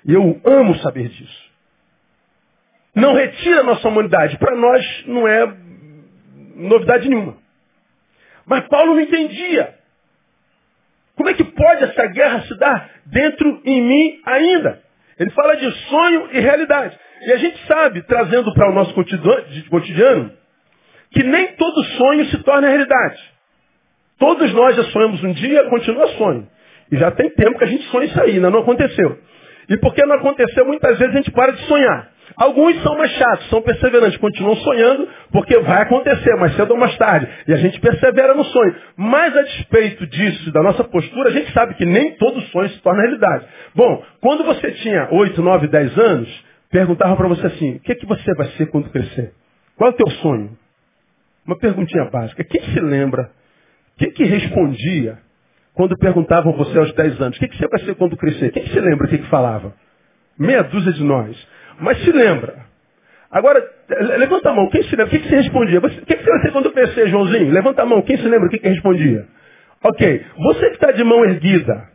E 0.07 0.15
eu 0.15 0.41
amo 0.45 0.77
saber 0.77 1.09
disso. 1.09 1.51
Não 2.95 3.15
retira 3.15 3.61
a 3.61 3.65
nossa 3.65 3.87
humanidade. 3.89 4.39
Para 4.39 4.57
nós 4.57 5.05
não 5.07 5.29
é 5.29 5.55
novidade 6.57 7.09
nenhuma. 7.09 7.37
Mas 8.47 8.67
Paulo 8.69 8.95
não 8.95 9.01
entendia. 9.01 9.75
Como 11.15 11.29
é 11.29 11.35
que 11.35 11.45
pode 11.61 11.85
essa 11.85 12.07
guerra 12.07 12.41
se 12.43 12.59
dar 12.59 12.91
dentro 13.07 13.61
em 13.65 13.83
mim 13.83 14.21
ainda? 14.25 14.81
Ele 15.19 15.31
fala 15.31 15.55
de 15.57 15.71
sonho 15.89 16.29
e 16.33 16.41
realidade. 16.41 16.99
E 17.27 17.33
a 17.33 17.37
gente 17.37 17.67
sabe, 17.67 18.03
trazendo 18.05 18.55
para 18.55 18.71
o 18.71 18.75
nosso 18.75 18.95
cotidiano, 18.95 20.33
que 21.13 21.23
nem 21.23 21.49
todo 21.49 21.85
sonho 21.85 22.25
se 22.27 22.39
torna 22.43 22.69
realidade. 22.69 23.21
Todos 24.19 24.51
nós 24.55 24.77
já 24.77 24.85
sonhamos 24.85 25.23
um 25.23 25.33
dia, 25.33 25.65
continua 25.65 26.07
sonho. 26.17 26.49
E 26.91 26.97
já 26.97 27.11
tem 27.11 27.29
tempo 27.31 27.59
que 27.59 27.65
a 27.65 27.69
gente 27.69 27.85
sonha 27.91 28.07
isso 28.07 28.21
aí, 28.23 28.37
ainda 28.37 28.51
não 28.51 28.61
aconteceu. 28.61 29.19
E 29.69 29.77
porque 29.77 30.05
não 30.07 30.17
aconteceu, 30.17 30.65
muitas 30.65 30.99
vezes 30.99 31.15
a 31.15 31.19
gente 31.19 31.31
para 31.31 31.53
de 31.53 31.63
sonhar. 31.67 32.11
Alguns 32.37 32.83
são 32.83 32.97
mais 32.97 33.11
chatos, 33.13 33.49
são 33.49 33.61
perseverantes, 33.63 34.19
continuam 34.19 34.57
sonhando, 34.57 35.09
porque 35.33 35.59
vai 35.59 35.83
acontecer 35.83 36.35
mais 36.37 36.55
cedo 36.57 36.73
ou 36.73 36.79
mais 36.79 36.97
tarde. 36.97 37.29
E 37.47 37.53
a 37.53 37.57
gente 37.57 37.81
persevera 37.81 38.35
no 38.35 38.45
sonho. 38.45 38.75
Mas 38.97 39.37
a 39.37 39.43
despeito 39.43 40.07
disso, 40.07 40.53
da 40.53 40.63
nossa 40.63 40.85
postura, 40.85 41.29
a 41.29 41.33
gente 41.33 41.53
sabe 41.53 41.75
que 41.75 41.85
nem 41.85 42.13
todo 42.13 42.41
sonho 42.43 42.69
se 42.71 42.81
torna 42.81 43.03
realidade. 43.03 43.45
Bom, 43.75 44.03
quando 44.21 44.45
você 44.45 44.71
tinha 44.73 45.09
8, 45.11 45.43
9, 45.43 45.69
10 45.69 45.99
anos, 45.99 46.45
perguntavam 46.71 47.17
para 47.17 47.29
você 47.29 47.47
assim, 47.47 47.77
o 47.77 47.81
que, 47.81 47.93
é 47.93 47.95
que 47.95 48.07
você 48.07 48.35
vai 48.35 48.47
ser 48.53 48.67
quando 48.67 48.91
crescer? 48.91 49.33
Qual 49.77 49.91
é 49.91 49.93
o 49.93 49.97
teu 49.97 50.11
sonho? 50.11 50.57
Uma 51.47 51.59
perguntinha 51.59 52.05
básica. 52.11 52.45
Quem 52.45 52.63
se 52.63 52.81
lembra? 52.81 53.31
Quem 53.99 54.11
que 54.13 54.25
respondia 54.25 55.19
quando 55.75 55.97
perguntavam 55.99 56.53
você 56.53 56.79
aos 56.79 56.93
10 56.95 57.21
anos? 57.21 57.37
O 57.37 57.41
que, 57.41 57.49
que 57.49 57.59
você 57.59 57.69
vai 57.69 57.81
ser 57.81 57.95
quando 57.97 58.17
crescer? 58.17 58.51
Quem 58.53 58.63
que 58.63 58.71
se 58.71 58.81
lembra 58.81 59.07
o 59.07 59.11
que, 59.11 59.19
que 59.19 59.29
falava? 59.29 59.75
Meia 60.39 60.63
dúzia 60.63 60.93
de 60.93 61.05
nós. 61.05 61.37
Mas 61.81 62.03
se 62.05 62.13
lembra. 62.13 62.67
Agora, 63.31 63.65
levanta 64.19 64.51
a 64.51 64.53
mão. 64.53 64.69
Quem 64.71 64.83
se 64.83 64.91
lembra? 64.91 65.07
O 65.07 65.11
que, 65.11 65.19
que 65.21 65.29
você 65.29 65.37
respondia? 65.37 65.81
Você, 65.81 66.01
o 66.01 66.07
que, 66.07 66.17
que 66.17 66.25
você 66.25 66.41
ser 66.43 66.53
quando 66.53 66.73
crescer, 66.73 67.09
Joãozinho? 67.09 67.51
Levanta 67.51 67.83
a 67.83 67.87
mão. 67.87 68.03
Quem 68.03 68.17
se 68.17 68.25
lembra 68.25 68.47
o 68.47 68.51
que, 68.51 68.59
que 68.59 68.69
respondia? 68.69 69.27
Ok. 69.83 70.27
Você 70.37 70.67
que 70.69 70.75
está 70.75 70.93
de 70.93 71.05
mão 71.05 71.25
erguida, 71.25 71.89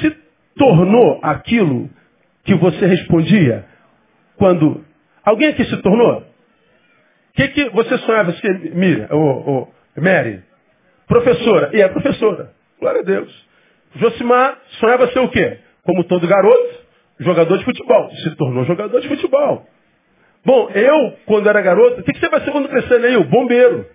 se 0.00 0.10
tornou 0.56 1.20
aquilo 1.22 1.90
que 2.44 2.54
você 2.54 2.86
respondia 2.86 3.64
quando... 4.36 4.84
Alguém 5.24 5.48
aqui 5.48 5.64
se 5.64 5.76
tornou? 5.82 6.20
O 6.20 6.24
que, 7.34 7.48
que 7.48 7.70
você 7.70 7.98
sonhava 7.98 8.32
ser, 8.32 8.74
Miriam, 8.74 9.08
ou, 9.10 9.48
ou 9.48 9.74
Mary? 9.96 10.42
Professora. 11.06 11.70
E 11.74 11.80
é 11.80 11.88
professora. 11.88 12.52
Glória 12.80 13.00
a 13.00 13.04
Deus. 13.04 13.48
Josimar 13.96 14.56
sonhava 14.80 15.08
ser 15.08 15.18
o 15.18 15.28
quê? 15.28 15.58
Como 15.82 16.04
todo 16.04 16.26
garoto, 16.26 16.87
jogador 17.20 17.58
de 17.58 17.64
futebol. 17.64 18.10
Se 18.10 18.36
tornou 18.36 18.64
jogador 18.64 19.00
de 19.00 19.08
futebol. 19.08 19.66
Bom, 20.44 20.70
eu, 20.70 21.16
quando 21.26 21.48
era 21.48 21.60
garoto, 21.60 22.00
o 22.00 22.04
que, 22.04 22.18
você 22.18 22.28
vai 22.28 22.40
ser 22.40 22.50
quando 22.52 22.68
crescer? 22.68 23.04
Eu, 23.04 23.24
bombeiro. 23.24 23.86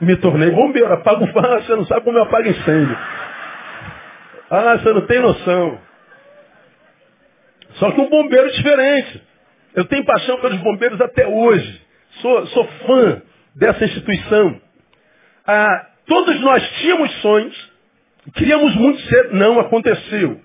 Me 0.00 0.16
tornei 0.16 0.50
bombeiro. 0.50 0.92
Apago 0.92 1.26
fogo. 1.28 1.46
Você 1.46 1.76
não 1.76 1.86
sabe 1.86 2.04
como 2.04 2.18
eu 2.18 2.22
apago 2.22 2.48
incêndio. 2.48 2.98
Ah, 4.50 4.78
você 4.78 4.92
não 4.92 5.06
tem 5.06 5.20
noção. 5.20 5.78
Só 7.74 7.90
que 7.90 8.00
um 8.00 8.08
bombeiro 8.08 8.50
diferente. 8.52 9.22
Eu 9.74 9.84
tenho 9.86 10.04
paixão 10.04 10.40
pelos 10.40 10.58
bombeiros 10.60 11.00
até 11.00 11.26
hoje. 11.26 11.82
Sou, 12.20 12.46
sou 12.48 12.64
fã 12.86 13.22
dessa 13.54 13.84
instituição. 13.84 14.60
Ah, 15.46 15.86
todos 16.06 16.40
nós 16.40 16.68
tínhamos 16.80 17.12
sonhos. 17.20 17.72
Queríamos 18.34 18.74
muito 18.76 19.00
ser. 19.02 19.32
Não 19.32 19.60
aconteceu. 19.60 20.40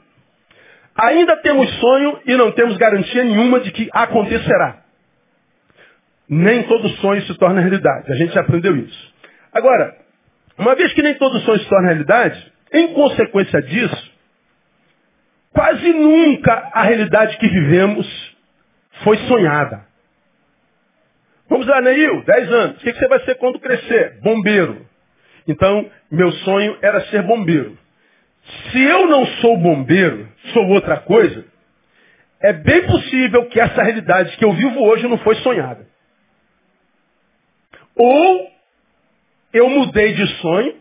Ainda 1.02 1.38
temos 1.38 1.70
sonho 1.80 2.20
e 2.26 2.36
não 2.36 2.52
temos 2.52 2.76
garantia 2.78 3.24
nenhuma 3.24 3.62
de 3.62 3.72
que 3.72 3.90
acontecerá. 3.94 4.84
Nem 6.28 6.64
todo 6.64 6.90
sonho 6.98 7.22
se 7.22 7.34
torna 7.38 7.62
realidade. 7.62 8.12
A 8.12 8.16
gente 8.16 8.34
já 8.34 8.42
aprendeu 8.42 8.76
isso. 8.76 9.14
Agora, 9.54 9.96
uma 10.58 10.76
vez 10.76 10.92
que 10.94 11.02
nem 11.02 11.14
todo 11.16 11.40
sonho 11.40 11.60
se 11.60 11.70
torna 11.70 11.88
realidade, 11.88 12.52
em 12.74 12.94
consequência 12.94 13.62
disso, 13.62 14.12
quase 15.54 15.94
nunca 15.94 16.70
a 16.74 16.84
realidade 16.84 17.38
que 17.38 17.48
vivemos 17.48 18.38
foi 19.04 19.18
sonhada. 19.20 19.88
Vamos 21.50 21.66
lá, 21.66 21.82
Neil, 21.82 22.24
10 22.26 22.52
anos. 22.52 22.78
O 22.78 22.80
que 22.82 22.94
você 22.94 23.08
vai 23.08 23.20
ser 23.22 23.36
quando 23.36 23.60
crescer? 23.60 24.20
Bombeiro. 24.22 24.86
Então, 25.48 25.90
meu 26.12 26.32
sonho 26.32 26.78
era 26.82 27.02
ser 27.06 27.24
bombeiro. 27.24 27.78
Se 28.44 28.82
eu 28.82 29.08
não 29.08 29.26
sou 29.26 29.58
bombeiro, 29.58 30.28
sou 30.54 30.68
outra 30.70 30.98
coisa, 30.98 31.46
é 32.42 32.54
bem 32.54 32.86
possível 32.86 33.46
que 33.48 33.60
essa 33.60 33.84
realidade 33.84 34.36
que 34.38 34.46
eu 34.46 34.54
vivo 34.54 34.82
hoje 34.82 35.08
não 35.08 35.18
foi 35.20 35.36
sonhada. 35.36 35.88
Ou 37.96 38.50
eu 39.54 39.70
mudei 39.70 40.14
de 40.14 40.28
sonho, 40.38 40.76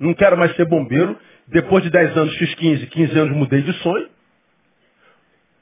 não 0.00 0.14
quero 0.14 0.36
mais 0.36 0.54
ser 0.56 0.66
bombeiro, 0.66 1.18
depois 1.46 1.84
de 1.84 1.90
10 1.90 2.16
anos 2.16 2.36
fiz 2.36 2.54
15, 2.54 2.86
15 2.86 3.18
anos 3.18 3.36
mudei 3.36 3.62
de 3.62 3.72
sonho. 3.74 4.08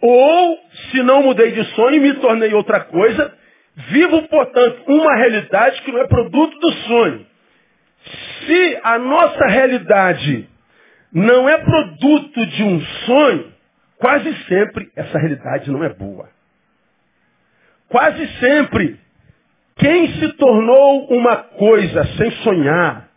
Ou, 0.00 0.58
se 0.90 1.02
não 1.02 1.22
mudei 1.22 1.52
de 1.52 1.64
sonho, 1.74 2.00
me 2.00 2.14
tornei 2.14 2.52
outra 2.54 2.80
coisa, 2.80 3.36
vivo, 3.74 4.22
portanto, 4.28 4.82
uma 4.86 5.16
realidade 5.16 5.80
que 5.82 5.92
não 5.92 6.00
é 6.00 6.06
produto 6.06 6.58
do 6.58 6.72
sonho. 6.72 7.26
Se 8.46 8.80
a 8.82 8.98
nossa 8.98 9.46
realidade 9.46 10.48
não 11.14 11.48
é 11.48 11.58
produto 11.58 12.46
de 12.46 12.62
um 12.64 12.80
sonho, 12.80 13.52
quase 13.98 14.34
sempre 14.46 14.90
essa 14.96 15.16
realidade 15.16 15.70
não 15.70 15.84
é 15.84 15.88
boa. 15.88 16.28
Quase 17.88 18.26
sempre, 18.40 18.98
quem 19.76 20.12
se 20.18 20.32
tornou 20.32 21.06
uma 21.10 21.36
coisa 21.36 22.04
sem 22.16 22.30
sonhar, 22.42 23.08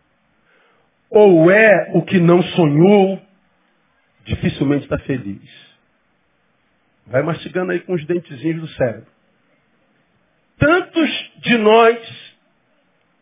ou 1.10 1.50
é 1.50 1.92
o 1.96 2.04
que 2.04 2.20
não 2.20 2.44
sonhou, 2.44 3.20
dificilmente 4.26 4.84
está 4.84 5.00
feliz. 5.00 5.68
Vai 7.08 7.24
mastigando 7.24 7.72
aí 7.72 7.80
com 7.80 7.94
os 7.94 8.06
dentezinhos 8.06 8.62
do 8.62 8.68
cérebro. 8.68 9.08
Tantos 10.60 11.32
de 11.38 11.58
nós 11.58 12.38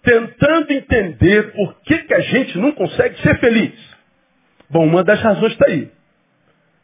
tentando 0.02 0.72
entender 0.72 1.52
por 1.54 1.82
que, 1.82 2.00
que 2.00 2.14
a 2.14 2.20
gente 2.20 2.58
não 2.58 2.72
consegue 2.74 3.22
ser 3.22 3.40
feliz. 3.40 3.74
Bom, 4.70 4.86
uma 4.86 5.04
das 5.04 5.22
razões 5.22 5.54
está 5.54 5.66
aí. 5.68 5.92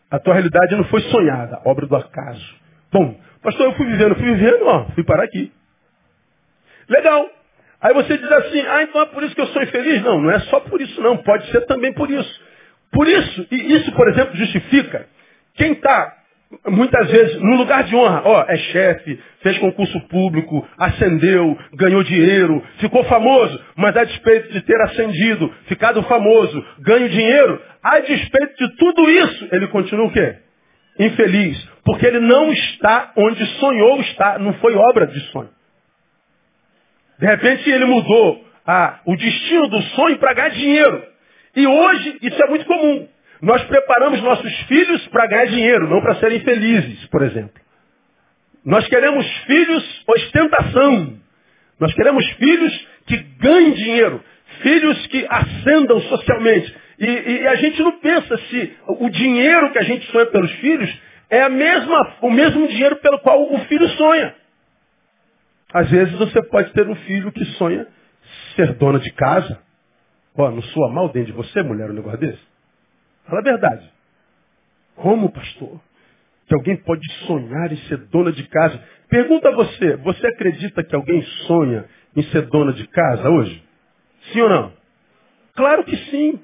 A 0.10 0.20
tua 0.20 0.34
realidade 0.34 0.76
não 0.76 0.84
foi 0.86 1.02
sonhada, 1.04 1.62
obra 1.66 1.88
do 1.88 1.96
acaso. 1.96 2.56
Bom, 2.92 3.18
pastor, 3.42 3.68
eu 3.68 3.74
fui 3.74 3.86
vivendo, 3.88 4.16
fui 4.16 4.26
vivendo, 4.34 4.66
ó, 4.66 4.86
fui 4.94 5.04
parar 5.04 5.24
aqui. 5.24 5.52
Legal. 6.90 7.30
Aí 7.82 7.94
você 7.94 8.18
diz 8.18 8.32
assim, 8.32 8.62
ah, 8.68 8.84
então 8.84 9.02
é 9.02 9.06
por 9.06 9.24
isso 9.24 9.34
que 9.34 9.42
eu 9.42 9.48
sou 9.48 9.64
infeliz? 9.64 10.04
Não, 10.04 10.22
não 10.22 10.32
é 10.32 10.40
só 10.42 10.60
por 10.60 10.80
isso 10.82 11.02
não, 11.02 11.18
pode 11.18 11.50
ser 11.52 11.62
também 11.62 11.94
por 11.94 12.12
isso. 12.12 12.42
Por 12.92 13.08
isso, 13.08 13.48
e 13.50 13.74
isso, 13.74 13.92
por 13.94 14.08
exemplo, 14.10 14.36
justifica 14.36 15.08
quem 15.56 15.72
está 15.72 16.22
muitas 16.68 17.10
vezes, 17.10 17.42
no 17.42 17.56
lugar 17.56 17.84
de 17.84 17.96
honra, 17.96 18.22
ó, 18.26 18.46
é 18.48 18.58
chefe, 18.58 19.20
fez 19.42 19.58
concurso 19.60 20.00
público, 20.08 20.68
ascendeu, 20.78 21.58
ganhou 21.74 22.04
dinheiro, 22.04 22.62
ficou 22.80 23.04
famoso, 23.06 23.60
mas 23.76 23.96
a 23.96 24.04
despeito 24.04 24.52
de 24.52 24.62
ter 24.62 24.80
ascendido, 24.82 25.52
ficado 25.68 26.04
famoso, 26.04 26.66
ganho 26.80 27.10
dinheiro, 27.10 27.62
a 27.84 28.00
despeito 28.00 28.56
de 28.58 28.76
tudo 28.76 29.10
isso, 29.10 29.48
ele 29.52 29.68
continua 29.68 30.06
o 30.06 30.12
quê? 30.12 30.38
Infeliz. 31.00 31.70
Porque 31.84 32.06
ele 32.06 32.20
não 32.20 32.52
está 32.52 33.12
onde 33.16 33.46
sonhou 33.60 34.00
estar, 34.02 34.40
não 34.40 34.54
foi 34.56 34.76
obra 34.76 35.08
de 35.08 35.20
sonho. 35.32 35.50
De 37.18 37.26
repente 37.26 37.70
ele 37.70 37.86
mudou 37.86 38.46
a, 38.66 39.00
o 39.06 39.16
destino 39.16 39.68
do 39.68 39.82
sonho 39.96 40.18
para 40.18 40.34
ganhar 40.34 40.50
dinheiro. 40.50 41.04
E 41.56 41.68
hoje 41.68 42.18
isso 42.22 42.44
é 42.44 42.48
muito 42.48 42.66
comum. 42.66 43.08
Nós 43.42 43.64
preparamos 43.64 44.22
nossos 44.22 44.56
filhos 44.68 45.08
para 45.08 45.28
ganhar 45.28 45.46
dinheiro, 45.46 45.90
não 45.90 46.02
para 46.02 46.16
serem 46.16 46.40
felizes, 46.42 47.06
por 47.08 47.24
exemplo. 47.24 47.62
Nós 48.64 48.88
queremos 48.88 49.26
filhos 49.48 50.04
ostentação. 50.08 51.18
Nós 51.80 51.94
queremos 51.96 52.24
filhos 52.34 52.88
que 53.08 53.18
ganhem 53.40 53.74
dinheiro. 53.74 54.24
Filhos 54.62 55.08
que 55.08 55.26
ascendam 55.28 56.00
socialmente. 56.02 56.76
E, 57.02 57.06
e, 57.06 57.48
a 57.48 57.56
gente 57.56 57.82
não 57.82 58.00
pensa 58.00 58.38
se 58.38 58.78
o 58.88 59.10
dinheiro 59.10 59.72
que 59.72 59.80
a 59.80 59.84
gente 59.84 60.06
sonha 60.12 60.28
pelos 60.28 60.52
filhos 60.58 61.02
é 61.32 61.42
a 61.42 61.50
mesma, 61.50 62.18
o 62.22 62.30
mesmo 62.30 62.68
dinheiro 62.68 62.98
pelo 62.98 63.18
qual 63.22 63.52
o 63.52 63.58
filho 63.66 63.90
sonha. 63.90 64.36
Às 65.74 65.90
vezes 65.90 66.14
você 66.20 66.44
pode 66.44 66.72
ter 66.74 66.88
um 66.88 66.96
filho 66.96 67.32
que 67.32 67.44
sonha 67.56 67.88
ser 68.56 68.74
dona 68.74 69.00
de 69.00 69.12
casa. 69.14 69.60
Ó, 70.38 70.52
não 70.52 70.62
soa 70.62 70.92
mal 70.92 71.10
dentro 71.10 71.32
de 71.32 71.38
você, 71.38 71.64
mulher, 71.64 71.90
um 71.90 71.94
negócio 71.94 72.20
desse? 72.20 72.42
Fala 73.26 73.40
a 73.40 73.44
verdade. 73.44 73.92
Como, 74.96 75.32
pastor? 75.32 75.82
Que 76.46 76.54
alguém 76.54 76.78
pode 76.78 77.12
sonhar 77.26 77.72
em 77.72 77.78
ser 77.88 77.98
dona 78.10 78.32
de 78.32 78.48
casa. 78.48 78.80
Pergunta 79.10 79.50
a 79.50 79.56
você, 79.56 79.96
você 79.98 80.28
acredita 80.28 80.84
que 80.84 80.96
alguém 80.96 81.24
sonha 81.48 81.86
em 82.16 82.22
ser 82.26 82.44
dona 82.44 82.74
de 82.74 82.86
casa 82.90 83.28
hoje? 83.28 83.64
Sim 84.32 84.42
ou 84.42 84.50
não? 84.50 84.74
Claro 85.56 85.84
que 85.84 85.98
sim. 85.98 86.40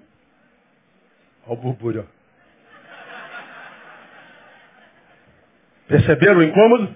Olha 1.47 1.53
o 1.53 1.61
burbúrio. 1.61 2.07
Perceberam 5.87 6.39
o 6.39 6.43
incômodo? 6.43 6.93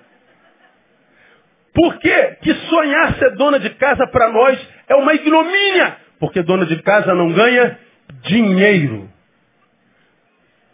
Por 1.73 1.97
que 1.99 2.53
sonhar 2.69 3.15
ser 3.15 3.35
dona 3.35 3.59
de 3.59 3.69
casa 3.71 4.05
para 4.07 4.29
nós 4.29 4.59
é 4.89 4.95
uma 4.95 5.13
ignomínia? 5.13 5.97
Porque 6.19 6.43
dona 6.43 6.65
de 6.65 6.81
casa 6.83 7.15
não 7.15 7.31
ganha 7.31 7.79
dinheiro. 8.23 9.09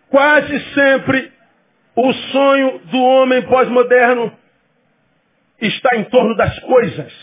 Quase 0.09 0.59
sempre 0.73 1.31
o 1.95 2.13
sonho 2.13 2.79
do 2.85 2.97
homem 2.99 3.43
pós-moderno 3.43 4.35
está 5.61 5.95
em 5.97 6.05
torno 6.05 6.35
das 6.35 6.57
coisas, 6.59 7.13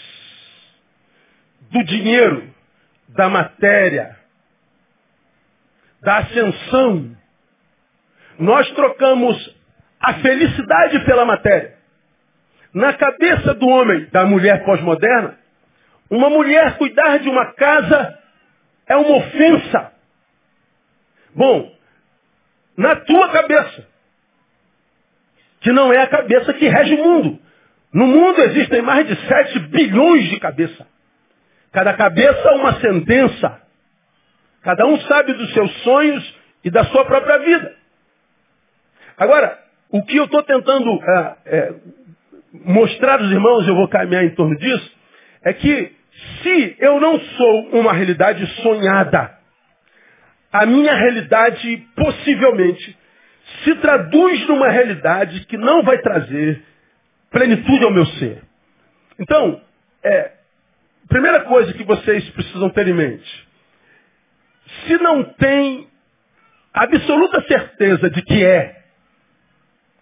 do 1.70 1.82
dinheiro, 1.84 2.48
da 3.08 3.28
matéria, 3.28 4.16
da 6.04 6.18
ascensão. 6.18 7.16
Nós 8.38 8.70
trocamos 8.72 9.56
a 9.98 10.14
felicidade 10.14 11.04
pela 11.04 11.24
matéria. 11.24 11.74
Na 12.72 12.92
cabeça 12.92 13.54
do 13.54 13.66
homem, 13.66 14.06
da 14.12 14.26
mulher 14.26 14.64
pós-moderna, 14.64 15.38
uma 16.10 16.28
mulher 16.28 16.76
cuidar 16.76 17.18
de 17.18 17.28
uma 17.28 17.52
casa 17.54 18.18
é 18.86 18.96
uma 18.96 19.16
ofensa. 19.16 19.92
Bom, 21.34 21.74
na 22.76 22.96
tua 22.96 23.28
cabeça, 23.30 23.88
que 25.60 25.72
não 25.72 25.92
é 25.92 26.02
a 26.02 26.06
cabeça 26.06 26.52
que 26.52 26.68
rege 26.68 26.94
o 26.94 27.02
mundo. 27.02 27.38
No 27.92 28.06
mundo 28.06 28.40
existem 28.42 28.82
mais 28.82 29.06
de 29.06 29.16
7 29.26 29.58
bilhões 29.60 30.28
de 30.28 30.38
cabeças. 30.38 30.86
Cada 31.72 31.94
cabeça 31.94 32.52
uma 32.52 32.78
sentença. 32.80 33.63
Cada 34.64 34.86
um 34.86 34.98
sabe 35.02 35.34
dos 35.34 35.52
seus 35.52 35.70
sonhos 35.82 36.34
e 36.64 36.70
da 36.70 36.84
sua 36.84 37.04
própria 37.04 37.38
vida. 37.38 37.76
Agora, 39.18 39.58
o 39.90 40.02
que 40.02 40.16
eu 40.16 40.24
estou 40.24 40.42
tentando 40.42 40.90
é, 40.90 41.36
é, 41.44 41.74
mostrar 42.64 43.20
aos 43.20 43.30
irmãos, 43.30 43.68
eu 43.68 43.76
vou 43.76 43.88
caminhar 43.88 44.24
em 44.24 44.34
torno 44.34 44.56
disso, 44.56 44.92
é 45.44 45.52
que 45.52 45.92
se 46.42 46.76
eu 46.78 46.98
não 46.98 47.20
sou 47.20 47.68
uma 47.78 47.92
realidade 47.92 48.46
sonhada, 48.62 49.38
a 50.50 50.64
minha 50.64 50.94
realidade 50.94 51.86
possivelmente 51.94 52.96
se 53.62 53.74
traduz 53.76 54.48
numa 54.48 54.70
realidade 54.70 55.44
que 55.46 55.58
não 55.58 55.82
vai 55.82 55.98
trazer 55.98 56.62
plenitude 57.30 57.84
ao 57.84 57.92
meu 57.92 58.06
ser. 58.06 58.40
Então, 59.18 59.60
é, 60.02 60.32
primeira 61.08 61.40
coisa 61.40 61.72
que 61.74 61.84
vocês 61.84 62.28
precisam 62.30 62.70
ter 62.70 62.88
em 62.88 62.94
mente, 62.94 63.46
se 64.86 64.98
não 64.98 65.24
tem 65.34 65.88
absoluta 66.72 67.42
certeza 67.46 68.10
de 68.10 68.22
que 68.22 68.44
é 68.44 68.82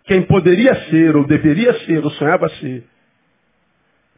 quem 0.05 0.23
poderia 0.23 0.75
ser, 0.91 1.17
ou 1.17 1.27
deveria 1.27 1.73
ser, 1.81 2.05
ou 2.05 2.11
sonhava 2.13 2.49
ser, 2.49 2.85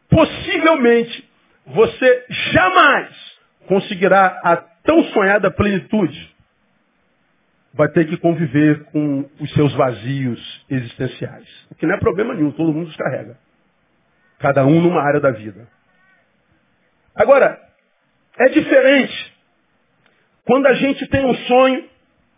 possivelmente 0.09 1.29
você 1.67 2.25
jamais 2.29 3.35
conseguirá 3.67 4.39
a 4.43 4.57
tão 4.57 5.03
sonhada 5.05 5.51
plenitude. 5.51 6.33
Vai 7.73 7.89
ter 7.89 8.07
que 8.07 8.17
conviver 8.17 8.85
com 8.85 9.29
os 9.39 9.51
seus 9.53 9.73
vazios 9.73 10.65
existenciais. 10.69 11.47
O 11.69 11.75
que 11.75 11.85
não 11.85 11.95
é 11.95 11.99
problema 11.99 12.33
nenhum, 12.33 12.51
todo 12.51 12.71
mundo 12.71 12.87
os 12.87 12.95
carrega. 12.95 13.37
Cada 14.39 14.65
um 14.65 14.81
numa 14.81 15.01
área 15.01 15.19
da 15.19 15.31
vida. 15.31 15.67
Agora, 17.13 17.59
é 18.37 18.49
diferente 18.49 19.34
quando 20.45 20.67
a 20.67 20.73
gente 20.73 21.07
tem 21.07 21.25
um 21.25 21.35
sonho, 21.35 21.83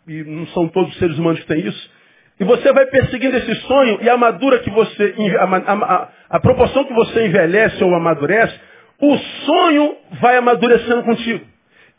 e 0.08 0.24
não 0.24 0.48
são 0.48 0.68
todos 0.70 0.92
os 0.94 1.00
seres 1.00 1.18
humanos 1.18 1.40
que 1.42 1.48
têm 1.48 1.68
isso, 1.68 1.92
e 2.40 2.44
você 2.44 2.72
vai 2.72 2.86
perseguindo 2.86 3.36
esse 3.36 3.56
sonho 3.62 4.00
e 4.02 4.10
a 4.10 4.16
madura 4.16 4.60
que 4.60 4.70
você, 4.70 5.16
a, 5.40 5.44
a, 5.44 6.10
a, 6.30 6.40
proporção 6.40 6.86
que 6.86 6.94
você 6.94 7.26
envelhece 7.26 7.84
ou 7.84 7.94
amadurece, 7.96 8.60
o 9.00 9.18
sonho 9.18 9.98
vai 10.22 10.38
amadurecendo 10.38 11.04
contigo. 11.04 11.46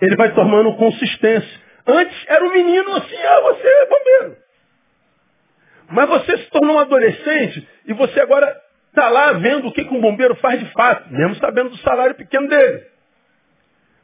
Ele 0.01 0.17
vai 0.17 0.33
tomando 0.35 0.75
consistência. 0.77 1.61
Antes 1.87 2.17
era 2.29 2.45
um 2.45 2.53
menino 2.53 2.95
assim, 2.95 3.17
ah, 3.17 3.41
você 3.41 3.67
é 3.67 3.87
bombeiro. 3.87 4.37
Mas 5.91 6.09
você 6.09 6.39
se 6.39 6.51
tornou 6.51 6.77
um 6.77 6.81
adolescente 6.81 7.67
e 7.87 7.93
você 7.95 8.21
agora 8.21 8.55
está 8.89 9.09
lá 9.09 9.33
vendo 9.33 9.67
o 9.67 9.73
que, 9.73 9.85
que 9.85 9.95
um 9.95 10.01
bombeiro 10.01 10.37
faz 10.37 10.61
de 10.61 10.71
fato, 10.73 11.13
mesmo 11.13 11.35
sabendo 11.37 11.71
do 11.71 11.79
salário 11.79 12.15
pequeno 12.15 12.49
dele. 12.49 12.85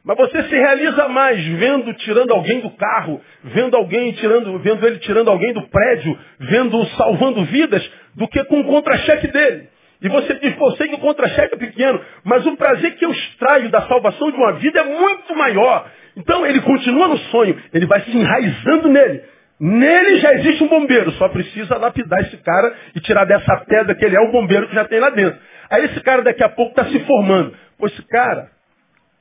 Mas 0.05 0.17
você 0.17 0.43
se 0.43 0.55
realiza 0.55 1.07
mais 1.07 1.43
vendo 1.43 1.91
tirando 1.95 2.31
alguém 2.31 2.59
do 2.61 2.69
carro, 2.71 3.19
vendo 3.43 3.75
alguém 3.75 4.11
tirando, 4.11 4.59
vendo 4.59 4.85
ele 4.85 4.99
tirando 4.99 5.29
alguém 5.31 5.51
do 5.51 5.67
prédio, 5.67 6.17
vendo 6.39 6.85
salvando 6.89 7.43
vidas, 7.45 7.83
do 8.13 8.27
que 8.27 8.43
com 8.43 8.59
o 8.59 8.65
contra-cheque 8.65 9.27
dele. 9.27 9.67
E 10.01 10.07
você 10.07 10.35
diz, 10.35 10.53
pô, 10.55 10.69
sei 10.75 10.89
que 10.89 10.95
o 10.95 10.99
contra-cheque 10.99 11.55
é 11.55 11.57
pequeno, 11.57 11.99
mas 12.23 12.45
o 12.45 12.55
prazer 12.55 12.95
que 12.95 13.05
eu 13.05 13.11
extraio 13.11 13.69
da 13.69 13.81
salvação 13.87 14.29
de 14.29 14.37
uma 14.37 14.53
vida 14.53 14.79
é 14.79 14.83
muito 14.83 15.35
maior. 15.35 15.89
Então 16.15 16.45
ele 16.45 16.61
continua 16.61 17.07
no 17.07 17.17
sonho, 17.17 17.59
ele 17.73 17.87
vai 17.87 18.01
se 18.01 18.15
enraizando 18.15 18.89
nele. 18.89 19.23
Nele 19.59 20.17
já 20.17 20.33
existe 20.33 20.63
um 20.63 20.67
bombeiro, 20.67 21.11
só 21.13 21.29
precisa 21.29 21.77
lapidar 21.77 22.19
esse 22.21 22.37
cara 22.37 22.75
e 22.93 22.99
tirar 22.99 23.25
dessa 23.25 23.57
pedra 23.65 23.95
que 23.95 24.05
ele 24.05 24.15
é 24.15 24.19
o 24.19 24.31
bombeiro 24.31 24.67
que 24.67 24.75
já 24.75 24.85
tem 24.85 24.99
lá 24.99 25.09
dentro. 25.09 25.39
Aí 25.71 25.85
esse 25.85 25.99
cara 26.01 26.21
daqui 26.21 26.43
a 26.43 26.49
pouco 26.49 26.79
está 26.79 26.85
se 26.91 26.99
formando. 27.05 27.55
Pô, 27.79 27.87
esse 27.87 28.01
cara, 28.07 28.49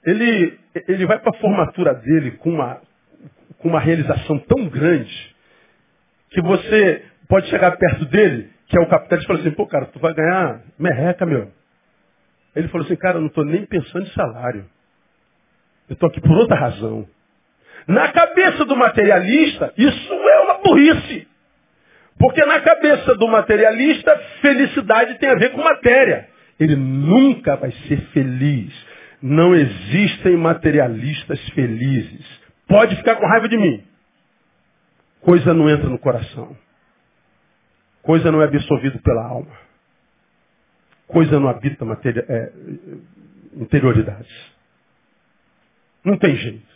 ele, 0.04 0.58
ele 0.88 1.06
vai 1.06 1.18
para 1.18 1.30
a 1.36 1.40
formatura 1.40 1.94
dele 1.94 2.32
com 2.32 2.50
uma, 2.50 2.80
com 3.58 3.68
uma 3.68 3.80
realização 3.80 4.38
tão 4.40 4.68
grande 4.68 5.34
que 6.30 6.42
você 6.42 7.04
pode 7.28 7.48
chegar 7.48 7.76
perto 7.76 8.04
dele, 8.06 8.50
que 8.66 8.76
é 8.76 8.80
o 8.80 8.88
capitão, 8.88 9.18
e 9.18 9.26
falar 9.26 9.40
assim, 9.40 9.50
pô, 9.52 9.66
cara, 9.66 9.86
tu 9.86 9.98
vai 9.98 10.12
ganhar 10.12 10.60
merreca, 10.78 11.24
meu. 11.24 11.50
Ele 12.54 12.68
falou 12.68 12.84
assim, 12.84 12.96
cara, 12.96 13.16
eu 13.16 13.20
não 13.20 13.28
estou 13.28 13.44
nem 13.44 13.64
pensando 13.64 14.06
em 14.06 14.12
salário. 14.12 14.66
Eu 15.88 15.94
estou 15.94 16.08
aqui 16.08 16.20
por 16.20 16.32
outra 16.32 16.56
razão. 16.56 17.06
Na 17.86 18.10
cabeça 18.12 18.64
do 18.64 18.76
materialista, 18.76 19.72
isso 19.76 20.12
é 20.12 20.40
uma 20.40 20.58
burrice. 20.58 21.28
Porque 22.18 22.44
na 22.44 22.60
cabeça 22.60 23.14
do 23.16 23.28
materialista, 23.28 24.16
felicidade 24.40 25.18
tem 25.18 25.30
a 25.30 25.34
ver 25.34 25.50
com 25.52 25.62
matéria. 25.62 26.28
Ele 26.58 26.76
nunca 26.76 27.56
vai 27.56 27.72
ser 27.88 28.00
feliz 28.12 28.72
não 29.26 29.54
existem 29.54 30.36
materialistas 30.36 31.40
felizes. 31.54 32.26
Pode 32.68 32.94
ficar 32.96 33.16
com 33.16 33.26
raiva 33.26 33.48
de 33.48 33.56
mim. 33.56 33.82
Coisa 35.22 35.54
não 35.54 35.70
entra 35.70 35.88
no 35.88 35.98
coração. 35.98 36.54
Coisa 38.02 38.30
não 38.30 38.42
é 38.42 38.44
absorvida 38.44 39.00
pela 39.02 39.24
alma. 39.24 39.58
Coisa 41.06 41.40
não 41.40 41.48
habita 41.48 41.86
materia, 41.86 42.22
é, 42.28 42.52
interioridades. 43.54 44.52
Não 46.04 46.18
tem 46.18 46.36
jeito. 46.36 46.74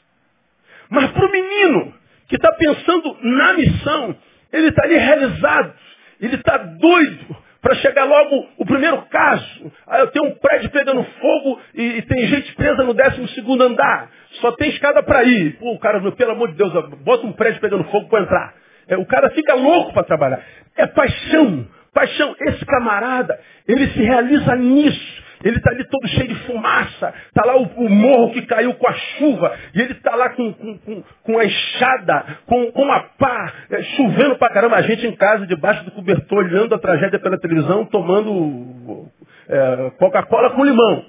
Mas 0.88 1.10
para 1.10 1.26
o 1.26 1.30
menino 1.30 1.92
que 2.28 2.36
está 2.36 2.50
pensando 2.54 3.14
na 3.24 3.52
missão, 3.52 4.16
ele 4.50 4.68
está 4.68 4.84
ali 4.84 4.96
realizado, 4.96 5.74
ele 6.18 6.36
está 6.36 6.56
doido, 6.56 7.36
para 7.60 7.74
chegar 7.76 8.04
logo 8.04 8.46
o 8.56 8.64
primeiro 8.64 9.02
caso. 9.10 9.72
Aí 9.86 10.00
eu 10.00 10.08
tenho 10.08 10.26
um 10.26 10.34
prédio 10.36 10.70
pegando 10.70 11.02
fogo 11.04 11.60
e, 11.74 11.82
e 11.98 12.02
tem 12.02 12.26
gente 12.28 12.54
presa 12.54 12.84
no 12.84 12.94
12 12.94 13.34
segundo 13.34 13.62
andar. 13.62 14.10
Só 14.40 14.52
tem 14.52 14.70
escada 14.70 15.02
para 15.02 15.24
ir. 15.24 15.58
Pô, 15.58 15.72
o 15.72 15.78
cara, 15.78 16.00
pelo 16.12 16.32
amor 16.32 16.48
de 16.48 16.56
Deus, 16.56 16.72
bota 17.04 17.26
um 17.26 17.32
prédio 17.32 17.60
pegando 17.60 17.84
fogo 17.84 18.08
para 18.08 18.22
entrar. 18.22 18.54
É, 18.86 18.96
o 18.96 19.06
cara 19.06 19.30
fica 19.30 19.54
louco 19.54 19.92
para 19.92 20.04
trabalhar. 20.04 20.42
É 20.76 20.86
paixão. 20.86 21.66
Paixão. 21.92 22.34
Esse 22.40 22.64
camarada, 22.64 23.38
ele 23.66 23.88
se 23.88 24.02
realiza 24.02 24.54
nisso. 24.56 25.27
Ele 25.44 25.56
está 25.56 25.70
ali 25.70 25.84
todo 25.84 26.08
cheio 26.08 26.28
de 26.28 26.34
fumaça. 26.46 27.14
Está 27.28 27.44
lá 27.44 27.56
o, 27.56 27.62
o, 27.62 27.88
morro 27.88 28.32
que 28.32 28.42
caiu 28.42 28.74
com 28.74 28.88
a 28.88 28.92
chuva. 28.92 29.56
E 29.74 29.80
ele 29.80 29.92
está 29.92 30.14
lá 30.14 30.30
com, 30.30 30.52
com, 30.52 31.02
com, 31.22 31.38
a 31.38 31.44
enxada, 31.44 32.24
com, 32.46 32.72
com 32.72 32.92
a 32.92 33.00
pá, 33.00 33.52
é, 33.70 33.82
chovendo 33.82 34.36
pra 34.36 34.50
caramba. 34.50 34.76
A 34.76 34.82
gente 34.82 35.06
em 35.06 35.14
casa, 35.14 35.46
debaixo 35.46 35.84
do 35.84 35.92
cobertor, 35.92 36.38
olhando 36.38 36.74
a 36.74 36.78
tragédia 36.78 37.18
pela 37.18 37.38
televisão, 37.38 37.84
tomando 37.84 39.08
é, 39.48 39.90
Coca-Cola 39.98 40.50
com 40.50 40.64
limão. 40.64 41.04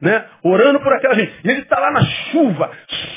Né? 0.00 0.24
Orando 0.42 0.80
por 0.80 0.90
aquela 0.94 1.14
gente. 1.14 1.30
E 1.44 1.50
ele 1.50 1.60
está 1.60 1.78
lá 1.78 1.90
na 1.90 2.02
chuva, 2.02 2.70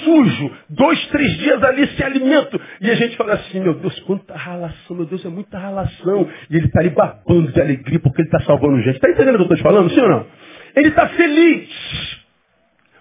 sujo, 0.03 0.51
dois, 0.69 1.07
três 1.07 1.37
dias 1.37 1.63
ali 1.63 1.87
sem 1.95 2.05
alimento. 2.05 2.59
E 2.81 2.91
a 2.91 2.95
gente 2.95 3.15
fala 3.15 3.35
assim, 3.35 3.61
meu 3.61 3.73
Deus, 3.75 3.97
quanta 4.01 4.35
ralação, 4.35 4.97
meu 4.97 5.05
Deus, 5.05 5.23
é 5.23 5.29
muita 5.29 5.57
ralação. 5.57 6.27
E 6.49 6.57
ele 6.57 6.65
está 6.65 6.81
ali 6.81 6.89
babando 6.89 7.53
de 7.53 7.61
alegria 7.61 7.99
porque 8.01 8.21
ele 8.21 8.27
está 8.27 8.41
salvando 8.41 8.81
gente. 8.81 8.95
Está 8.95 9.09
entendendo 9.09 9.35
o 9.35 9.37
que 9.37 9.43
eu 9.43 9.55
estou 9.55 9.57
te 9.57 9.63
falando, 9.63 9.89
sim 9.91 10.01
ou 10.01 10.09
não? 10.09 10.25
Ele 10.75 10.89
está 10.89 11.07
feliz. 11.09 12.23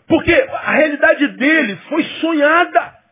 Porque 0.06 0.32
a 0.32 0.72
realidade 0.72 1.28
dele 1.28 1.76
foi 1.88 2.04
sonhada. 2.20 3.02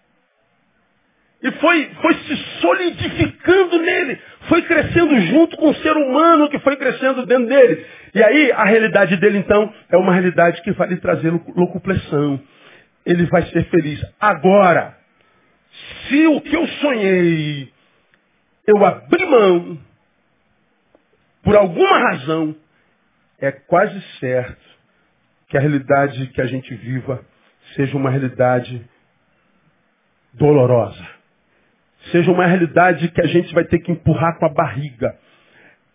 E 1.43 1.51
foi, 1.53 1.91
foi 2.03 2.15
se 2.15 2.37
solidificando 2.61 3.79
nele. 3.79 4.19
Foi 4.49 4.63
crescendo 4.63 5.19
junto 5.23 5.57
com 5.57 5.71
o 5.71 5.75
ser 5.77 5.97
humano 5.97 6.51
que 6.51 6.59
foi 6.59 6.77
crescendo 6.77 7.25
dentro 7.25 7.47
dele. 7.47 7.87
E 8.15 8.23
aí 8.23 8.53
a 8.53 8.65
realidade 8.65 9.17
dele 9.17 9.39
então 9.39 9.73
é 9.89 9.97
uma 9.97 10.13
realidade 10.13 10.61
que 10.63 10.73
vai 10.73 10.89
lhe 10.89 10.97
trazer 10.97 11.31
locuplessão. 11.57 12.41
Ele 13.07 13.25
vai 13.27 13.43
ser 13.47 13.65
feliz. 13.71 14.05
Agora, 14.21 14.99
se 16.09 16.27
o 16.27 16.41
que 16.43 16.55
eu 16.55 16.67
sonhei 16.67 17.73
eu 18.67 18.85
abri 18.85 19.25
mão, 19.27 19.79
por 21.43 21.57
alguma 21.57 21.99
razão, 21.99 22.55
é 23.41 23.51
quase 23.51 24.01
certo 24.19 24.61
que 25.49 25.57
a 25.57 25.61
realidade 25.61 26.27
que 26.29 26.41
a 26.41 26.47
gente 26.47 26.75
viva 26.75 27.25
seja 27.75 27.97
uma 27.97 28.11
realidade 28.11 28.85
dolorosa. 30.35 31.05
Seja 32.13 32.31
uma 32.31 32.47
realidade 32.47 33.09
que 33.09 33.21
a 33.21 33.27
gente 33.27 33.53
vai 33.53 33.65
ter 33.65 33.79
que 33.81 33.93
empurrar 33.93 34.39
com 34.39 34.47
a 34.47 34.53
barriga. 34.53 35.17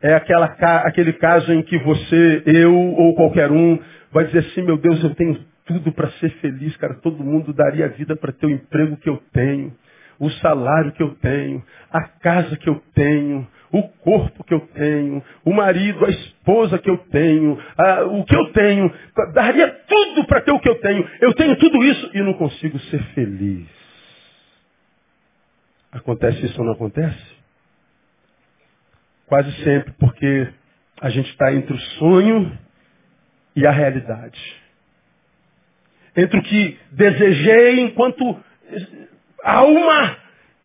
É 0.02 0.14
aquela, 0.14 0.46
aquele 0.84 1.14
caso 1.14 1.52
em 1.52 1.64
que 1.64 1.78
você, 1.80 2.44
eu 2.46 2.76
ou 2.76 3.16
qualquer 3.16 3.52
um 3.52 3.80
vai 4.12 4.26
dizer 4.26 4.40
assim, 4.40 4.62
meu 4.62 4.78
Deus, 4.78 5.04
eu 5.04 5.16
tenho 5.16 5.44
tudo 5.66 5.92
para 5.92 6.12
ser 6.12 6.30
feliz, 6.42 6.76
cara. 6.78 6.96
Todo 6.96 7.24
mundo 7.24 7.54
daria 7.54 7.88
vida 7.90 8.16
para 8.16 8.32
ter 8.32 8.46
o 8.46 8.52
emprego 8.52 8.98
que 8.98 9.10
eu 9.10 9.18
tenho, 9.34 9.76
o 10.20 10.30
salário 10.30 10.92
que 10.92 11.02
eu 11.02 11.16
tenho, 11.16 11.64
a 11.92 12.04
casa 12.04 12.56
que 12.58 12.70
eu 12.70 12.82
tenho, 12.94 13.48
o 13.78 13.90
corpo 14.00 14.44
que 14.44 14.54
eu 14.54 14.62
tenho, 14.68 15.24
o 15.44 15.54
marido, 15.54 16.06
a 16.06 16.10
esposa 16.10 16.80
que 16.80 16.90
eu 16.90 16.98
tenho, 16.98 17.62
a, 17.78 18.04
o 18.06 18.24
que 18.24 18.36
eu 18.36 18.52
tenho. 18.54 18.94
Daria 19.34 19.68
tudo 19.68 20.26
para 20.26 20.42
ter 20.42 20.52
o 20.52 20.60
que 20.60 20.70
eu 20.70 20.80
tenho. 20.80 21.10
Eu 21.20 21.34
tenho 21.34 21.58
tudo 21.58 21.84
isso 21.84 22.12
e 22.14 22.22
não 22.22 22.34
consigo 22.36 22.80
ser 22.80 23.04
feliz. 23.14 23.68
Acontece 25.92 26.46
isso 26.46 26.60
ou 26.60 26.66
não 26.66 26.74
acontece? 26.74 27.36
Quase 29.28 29.52
sempre, 29.64 29.94
porque 29.94 30.48
a 31.02 31.10
gente 31.10 31.30
está 31.32 31.54
entre 31.54 31.74
o 31.74 31.80
sonho 31.80 32.58
e 33.56 33.66
a 33.66 33.72
realidade. 33.72 34.40
Entre 36.16 36.40
o 36.40 36.44
que 36.44 36.80
desejei 36.92 37.82
enquanto 37.82 38.40
alma 39.44 40.18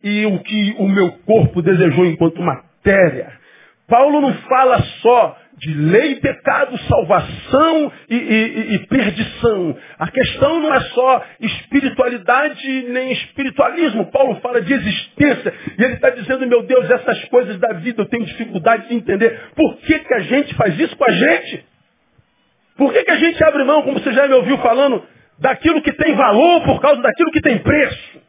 e 0.03 0.25
o 0.25 0.39
que 0.39 0.75
o 0.79 0.87
meu 0.87 1.11
corpo 1.19 1.61
desejou 1.61 2.05
enquanto 2.05 2.41
matéria. 2.41 2.70
Paulo 3.87 4.21
não 4.21 4.33
fala 4.33 4.81
só 5.01 5.37
de 5.61 5.71
lei, 5.75 6.15
pecado, 6.15 6.75
salvação 6.87 7.91
e, 8.09 8.15
e, 8.15 8.75
e, 8.75 8.87
perdição. 8.87 9.77
A 9.99 10.09
questão 10.09 10.59
não 10.59 10.73
é 10.73 10.79
só 10.79 11.23
espiritualidade 11.39 12.83
nem 12.89 13.11
espiritualismo. 13.11 14.09
Paulo 14.11 14.39
fala 14.41 14.59
de 14.61 14.73
existência. 14.73 15.53
E 15.77 15.83
ele 15.83 15.93
está 15.93 16.09
dizendo, 16.09 16.47
meu 16.47 16.63
Deus, 16.63 16.89
essas 16.89 17.25
coisas 17.25 17.59
da 17.59 17.73
vida 17.73 18.01
eu 18.01 18.07
tenho 18.07 18.25
dificuldade 18.25 18.87
de 18.87 18.95
entender. 18.95 19.51
Por 19.55 19.77
que, 19.77 19.99
que 19.99 20.13
a 20.15 20.21
gente 20.21 20.55
faz 20.55 20.79
isso 20.79 20.97
com 20.97 21.05
a 21.07 21.11
gente? 21.11 21.65
Por 22.75 22.91
que, 22.91 23.03
que 23.03 23.11
a 23.11 23.17
gente 23.17 23.43
abre 23.43 23.63
mão, 23.63 23.83
como 23.83 23.99
você 23.99 24.11
já 24.13 24.27
me 24.27 24.33
ouviu 24.33 24.57
falando, 24.57 25.05
daquilo 25.37 25.81
que 25.83 25.93
tem 25.93 26.15
valor 26.15 26.63
por 26.63 26.81
causa 26.81 27.01
daquilo 27.03 27.31
que 27.31 27.41
tem 27.41 27.59
preço? 27.59 28.21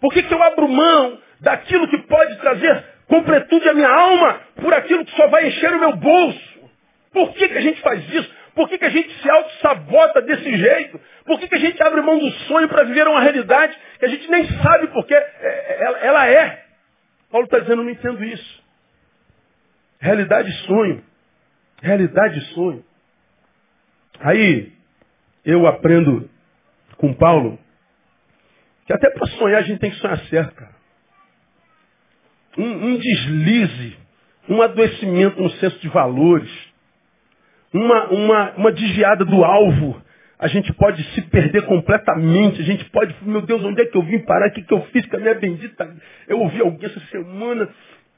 Por 0.00 0.12
que, 0.12 0.22
que 0.22 0.32
eu 0.32 0.42
abro 0.42 0.68
mão 0.68 1.18
daquilo 1.42 1.88
que 1.88 1.98
pode 1.98 2.36
trazer 2.38 2.84
completude 3.08 3.68
à 3.68 3.74
minha 3.74 3.90
alma 3.90 4.40
por 4.54 4.72
aquilo 4.72 5.04
que 5.04 5.14
só 5.14 5.26
vai 5.28 5.48
encher 5.48 5.72
o 5.72 5.80
meu 5.80 5.96
bolso. 5.96 6.70
Por 7.12 7.34
que, 7.34 7.48
que 7.48 7.58
a 7.58 7.60
gente 7.60 7.80
faz 7.82 8.08
isso? 8.14 8.34
Por 8.54 8.68
que, 8.68 8.78
que 8.78 8.84
a 8.84 8.90
gente 8.90 9.12
se 9.20 9.28
auto-sabota 9.28 10.22
desse 10.22 10.56
jeito? 10.56 11.00
Por 11.24 11.38
que, 11.38 11.48
que 11.48 11.54
a 11.54 11.58
gente 11.58 11.82
abre 11.82 12.00
mão 12.00 12.18
do 12.18 12.30
sonho 12.46 12.68
para 12.68 12.84
viver 12.84 13.06
uma 13.06 13.20
realidade 13.20 13.76
que 13.98 14.04
a 14.04 14.08
gente 14.08 14.30
nem 14.30 14.46
sabe 14.62 14.86
porque 14.88 15.14
é, 15.14 15.18
é, 15.18 16.06
ela 16.06 16.26
é? 16.26 16.64
Paulo 17.30 17.46
está 17.46 17.58
dizendo, 17.58 17.82
não 17.82 17.90
entendo 17.90 18.22
isso. 18.24 18.62
Realidade 19.98 20.48
e 20.48 20.66
sonho. 20.66 21.04
Realidade 21.82 22.38
e 22.38 22.54
sonho. 22.54 22.84
Aí, 24.20 24.72
eu 25.44 25.66
aprendo 25.66 26.30
com 26.96 27.12
Paulo 27.14 27.58
que 28.86 28.92
até 28.92 29.10
para 29.10 29.26
sonhar 29.38 29.60
a 29.60 29.64
gente 29.64 29.80
tem 29.80 29.90
que 29.90 29.96
sonhar 29.96 30.18
certo, 30.26 30.54
cara 30.54 30.71
um, 32.58 32.86
um 32.86 32.96
deslize, 32.96 33.96
um 34.48 34.60
adoecimento 34.62 35.40
no 35.40 35.50
senso 35.52 35.78
de 35.78 35.88
valores, 35.88 36.50
uma, 37.72 38.06
uma, 38.10 38.50
uma 38.52 38.72
desviada 38.72 39.24
do 39.24 39.44
alvo, 39.44 40.02
a 40.38 40.48
gente 40.48 40.72
pode 40.72 41.02
se 41.14 41.22
perder 41.22 41.62
completamente, 41.66 42.60
a 42.60 42.64
gente 42.64 42.84
pode, 42.86 43.14
meu 43.22 43.42
Deus, 43.42 43.64
onde 43.64 43.80
é 43.80 43.86
que 43.86 43.96
eu 43.96 44.02
vim 44.02 44.18
parar, 44.18 44.48
o 44.48 44.52
que, 44.52 44.62
que 44.62 44.74
eu 44.74 44.82
fiz 44.86 45.06
com 45.06 45.16
a 45.16 45.20
minha 45.20 45.34
bendita. 45.34 45.88
Eu 46.26 46.40
ouvi 46.40 46.60
alguém 46.60 46.90
essa 46.90 47.00
semana 47.06 47.68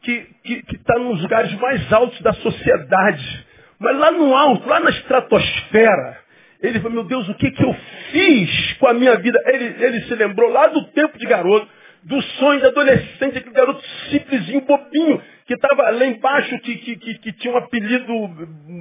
que 0.00 0.26
está 0.72 0.98
nos 0.98 1.20
lugares 1.20 1.52
mais 1.60 1.92
altos 1.92 2.20
da 2.22 2.32
sociedade, 2.32 3.46
mas 3.78 3.98
lá 3.98 4.10
no 4.10 4.34
alto, 4.34 4.68
lá 4.68 4.80
na 4.80 4.90
estratosfera, 4.90 6.18
ele 6.62 6.80
falou, 6.80 6.94
meu 6.94 7.04
Deus, 7.04 7.28
o 7.28 7.34
que, 7.34 7.50
que 7.50 7.62
eu 7.62 7.76
fiz 8.10 8.72
com 8.78 8.86
a 8.88 8.94
minha 8.94 9.16
vida? 9.16 9.38
Ele, 9.46 9.84
ele 9.84 10.00
se 10.02 10.14
lembrou 10.14 10.50
lá 10.50 10.68
do 10.68 10.82
tempo 10.92 11.18
de 11.18 11.26
garoto, 11.26 11.68
do 12.04 12.20
sonho 12.22 12.60
de 12.60 12.66
adolescente, 12.66 13.38
aquele 13.38 13.54
garoto 13.54 13.82
simplesinho, 14.10 14.60
bobinho, 14.62 15.22
que 15.46 15.54
estava 15.54 15.90
lá 15.90 16.06
embaixo, 16.06 16.58
que, 16.60 16.76
que, 16.76 16.96
que, 16.96 17.18
que, 17.18 17.32
tinha 17.32 17.54
um 17.54 17.56
apelido 17.56 18.12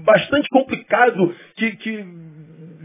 bastante 0.03 0.47
complicado, 0.49 1.33
que, 1.55 1.71
que 1.77 2.05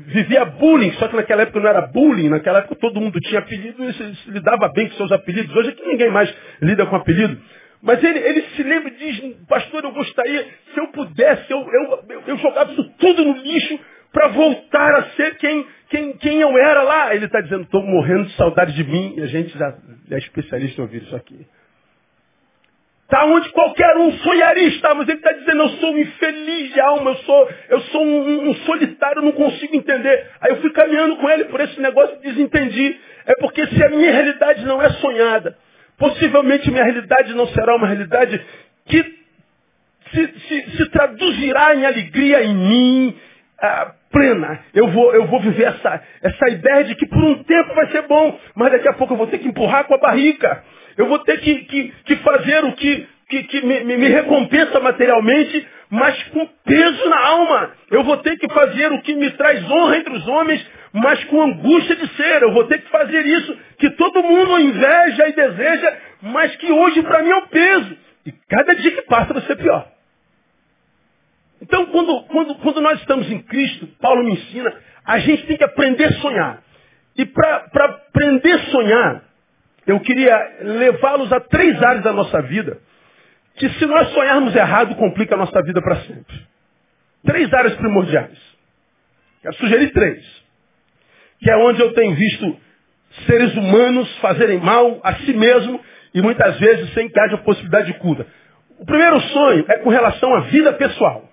vivia 0.07 0.45
bullying, 0.45 0.93
só 0.93 1.09
que 1.09 1.17
naquela 1.17 1.43
época 1.43 1.61
não 1.61 1.69
era 1.69 1.83
bullying, 1.83 2.29
naquela 2.29 2.61
época 2.61 2.77
todo 2.77 3.01
mundo 3.01 3.21
tinha 3.21 3.41
apelido 3.41 3.85
e 3.85 3.93
se, 3.93 4.15
se 4.17 4.31
lidava 4.31 4.69
bem 4.69 4.89
com 4.89 4.97
seus 4.97 5.13
apelidos. 5.13 5.55
Hoje 5.55 5.71
é 5.71 5.73
que 5.73 5.87
ninguém 5.87 6.11
mais 6.11 6.33
lida 6.63 6.87
com 6.87 6.97
apelido. 6.97 7.39
Mas 7.83 8.03
ele, 8.03 8.19
ele 8.19 8.43
se 8.57 8.63
lembra 8.63 8.91
e 8.91 8.97
diz, 8.97 9.37
pastor, 9.49 9.85
eu 9.85 9.93
gostaria, 9.93 10.47
se 10.73 10.81
eu 10.81 10.89
pudesse, 10.89 11.51
eu, 11.51 11.61
eu, 11.61 12.05
eu 12.27 12.37
jogava 12.39 12.73
isso 12.73 12.91
tudo 12.99 13.25
no 13.25 13.37
lixo 13.39 13.79
para 14.13 14.29
voltar 14.29 14.95
a 14.95 15.03
ser 15.11 15.37
quem, 15.37 15.67
quem, 15.89 16.13
quem 16.15 16.41
eu 16.41 16.57
era 16.59 16.83
lá. 16.83 17.15
Ele 17.15 17.27
está 17.27 17.41
dizendo, 17.41 17.63
estou 17.63 17.83
morrendo 17.83 18.25
de 18.25 18.35
saudade 18.35 18.75
de 18.75 18.85
mim. 18.85 19.15
E 19.17 19.23
a 19.23 19.27
gente 19.27 19.57
já 19.57 19.75
é 20.11 20.19
especialista 20.19 20.81
em 20.81 20.85
ouvir 20.85 21.03
isso 21.03 21.17
aqui. 21.17 21.47
Está 23.05 23.25
onde 23.25 23.49
qualquer 23.53 23.97
um 23.97 24.13
sonharia 24.19 24.69
estar, 24.69 24.95
mas 24.95 25.09
ele 25.09 25.17
está 25.17 25.33
dizendo, 25.33 25.63
eu 25.63 25.69
sou 25.71 25.95
um 25.95 25.99
infeliz 25.99 26.75
de 26.75 26.79
alma, 26.79 27.13
eu 27.13 27.17
sou, 27.17 27.51
eu 27.71 27.81
sou 27.81 28.05
um, 28.05 28.51
um, 28.51 28.55
solitário, 28.67 29.21
eu 29.21 29.25
não 29.25 29.33
consigo 29.33 29.75
entender. 29.75 30.31
Aí 30.43 30.51
eu 30.51 30.61
fui 30.61 30.71
caminhando 30.73 31.17
com 31.17 31.31
ele 31.31 31.47
por 31.47 31.59
esse 31.59 31.81
negócio 31.81 32.17
e 32.17 32.29
desentendi. 32.29 33.01
É 33.25 33.35
porque 33.37 33.67
se 33.67 33.83
a 33.83 33.89
minha 33.89 34.13
realidade 34.13 34.63
não 34.67 34.83
é 34.83 34.91
sonhada, 34.91 35.57
possivelmente 35.97 36.71
minha 36.71 36.85
realidade 36.85 37.33
não 37.33 37.47
será 37.47 37.77
uma 37.77 37.87
realidade 37.87 38.45
que 38.85 39.03
se, 40.13 40.41
se, 40.41 40.71
se 40.77 40.91
traduzirá 40.91 41.75
em 41.75 41.87
alegria 41.87 42.45
em 42.45 42.55
mim, 42.55 43.19
ah, 43.61 43.95
plena. 44.11 44.61
Eu 44.75 44.89
vou, 44.89 45.15
eu 45.15 45.27
vou 45.27 45.41
viver 45.41 45.65
essa, 45.65 46.03
essa 46.23 46.49
ideia 46.49 46.85
de 46.85 46.95
que 46.95 47.07
por 47.07 47.23
um 47.23 47.43
tempo 47.45 47.75
vai 47.75 47.87
ser 47.91 48.03
bom, 48.03 48.39
mas 48.55 48.73
daqui 48.73 48.89
a 48.89 48.95
pouco 48.95 49.15
eu 49.15 49.19
vou 49.19 49.27
ter 49.27 49.39
que 49.39 49.49
empurrar 49.49 49.85
com 49.85 49.95
a 49.95 49.99
barriga. 49.99 50.63
Eu 50.97 51.07
vou 51.07 51.19
ter 51.21 51.39
que, 51.41 51.55
que, 51.65 51.93
que 52.05 52.17
fazer 52.17 52.65
o 52.65 52.73
que, 52.73 53.07
que, 53.29 53.43
que 53.45 53.61
me, 53.63 53.85
me, 53.85 54.09
recompensa 54.09 54.81
materialmente, 54.81 55.67
mas 55.91 56.21
com 56.25 56.47
peso 56.65 57.09
na 57.09 57.27
alma. 57.27 57.71
Eu 57.91 58.03
vou 58.03 58.17
ter 58.19 58.37
que 58.37 58.53
fazer 58.53 58.93
o 58.93 59.01
que 59.03 59.15
me 59.15 59.31
traz 59.33 59.63
honra 59.71 59.99
entre 59.99 60.13
os 60.13 60.27
homens, 60.27 60.67
mas 60.93 61.23
com 61.25 61.43
angústia 61.43 61.95
de 61.95 62.09
ser. 62.17 62.43
Eu 62.43 62.53
vou 62.53 62.65
ter 62.65 62.81
que 62.81 62.91
fazer 62.91 63.25
isso 63.27 63.57
que 63.79 63.91
todo 63.91 64.23
mundo 64.23 64.59
inveja 64.59 65.29
e 65.29 65.33
deseja, 65.33 65.97
mas 66.23 66.57
que 66.57 66.73
hoje 66.73 67.03
para 67.03 67.23
mim 67.23 67.31
é 67.31 67.37
um 67.37 67.47
peso. 67.47 67.97
E 68.27 68.33
cada 68.49 68.75
dia 68.75 68.91
que 68.91 69.03
passa 69.03 69.33
vai 69.33 69.43
ser 69.43 69.57
pior. 69.57 69.98
Então, 71.61 71.87
quando, 71.87 72.23
quando, 72.25 72.55
quando 72.57 72.81
nós 72.81 73.01
estamos 73.01 73.31
em 73.31 73.41
Cristo, 73.43 73.87
Paulo 74.01 74.25
me 74.25 74.33
ensina, 74.33 74.73
a 75.05 75.19
gente 75.19 75.47
tem 75.47 75.57
que 75.57 75.65
aprender 75.65 76.05
a 76.05 76.13
sonhar. 76.13 76.63
E 77.17 77.27
para 77.27 77.69
aprender 77.75 78.53
a 78.53 78.59
sonhar, 78.71 79.25
eu 79.87 79.99
queria 80.01 80.59
levá-los 80.61 81.33
a 81.33 81.41
três 81.41 81.83
áreas 81.83 82.05
da 82.05 82.13
nossa 82.13 82.43
vida, 82.43 82.79
que 83.57 83.69
se 83.71 83.87
nós 83.87 84.09
sonharmos 84.11 84.55
errado, 84.55 84.95
complica 84.95 85.35
a 85.35 85.39
nossa 85.39 85.61
vida 85.63 85.83
para 85.83 85.97
sempre. 86.03 86.47
Três 87.25 87.53
áreas 87.53 87.75
primordiais. 87.75 88.39
Quero 89.43 89.55
sugerir 89.57 89.91
três. 89.93 90.25
Que 91.41 91.51
é 91.51 91.57
onde 91.57 91.81
eu 91.81 91.93
tenho 91.93 92.15
visto 92.15 92.57
seres 93.27 93.55
humanos 93.55 94.17
fazerem 94.19 94.59
mal 94.59 95.01
a 95.03 95.15
si 95.17 95.33
mesmo 95.33 95.81
e 96.15 96.23
muitas 96.23 96.59
vezes 96.59 96.93
sem 96.95 97.09
que 97.09 97.19
haja 97.19 97.39
possibilidade 97.39 97.93
de 97.93 97.99
cura. 97.99 98.27
O 98.79 98.87
primeiro 98.87 99.21
sonho 99.21 99.65
é 99.69 99.79
com 99.79 99.91
relação 99.91 100.35
à 100.35 100.41
vida 100.41 100.73
pessoal. 100.75 101.28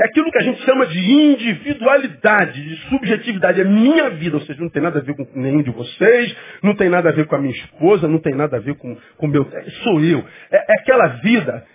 É 0.00 0.06
aquilo 0.06 0.30
que 0.30 0.38
a 0.38 0.42
gente 0.42 0.62
chama 0.62 0.86
de 0.86 0.98
individualidade, 0.98 2.64
de 2.64 2.76
subjetividade. 2.88 3.60
É 3.60 3.64
minha 3.64 4.08
vida, 4.10 4.38
ou 4.38 4.42
seja, 4.42 4.58
não 4.58 4.70
tem 4.70 4.80
nada 4.80 4.98
a 4.98 5.02
ver 5.02 5.14
com 5.14 5.26
nenhum 5.34 5.62
de 5.62 5.70
vocês, 5.70 6.34
não 6.62 6.74
tem 6.74 6.88
nada 6.88 7.10
a 7.10 7.12
ver 7.12 7.26
com 7.26 7.36
a 7.36 7.38
minha 7.38 7.52
esposa, 7.52 8.08
não 8.08 8.18
tem 8.18 8.34
nada 8.34 8.56
a 8.56 8.60
ver 8.60 8.76
com 8.76 8.96
o 9.18 9.26
meu. 9.26 9.46
É, 9.52 9.62
sou 9.82 10.02
eu. 10.02 10.24
É, 10.50 10.56
é 10.56 10.80
aquela 10.80 11.06
vida 11.18 11.66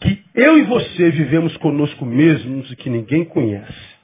que 0.00 0.24
eu 0.34 0.58
e 0.58 0.62
você 0.62 1.10
vivemos 1.10 1.54
conosco 1.58 2.06
mesmos 2.06 2.70
e 2.72 2.76
que 2.76 2.88
ninguém 2.88 3.22
conhece. 3.26 3.94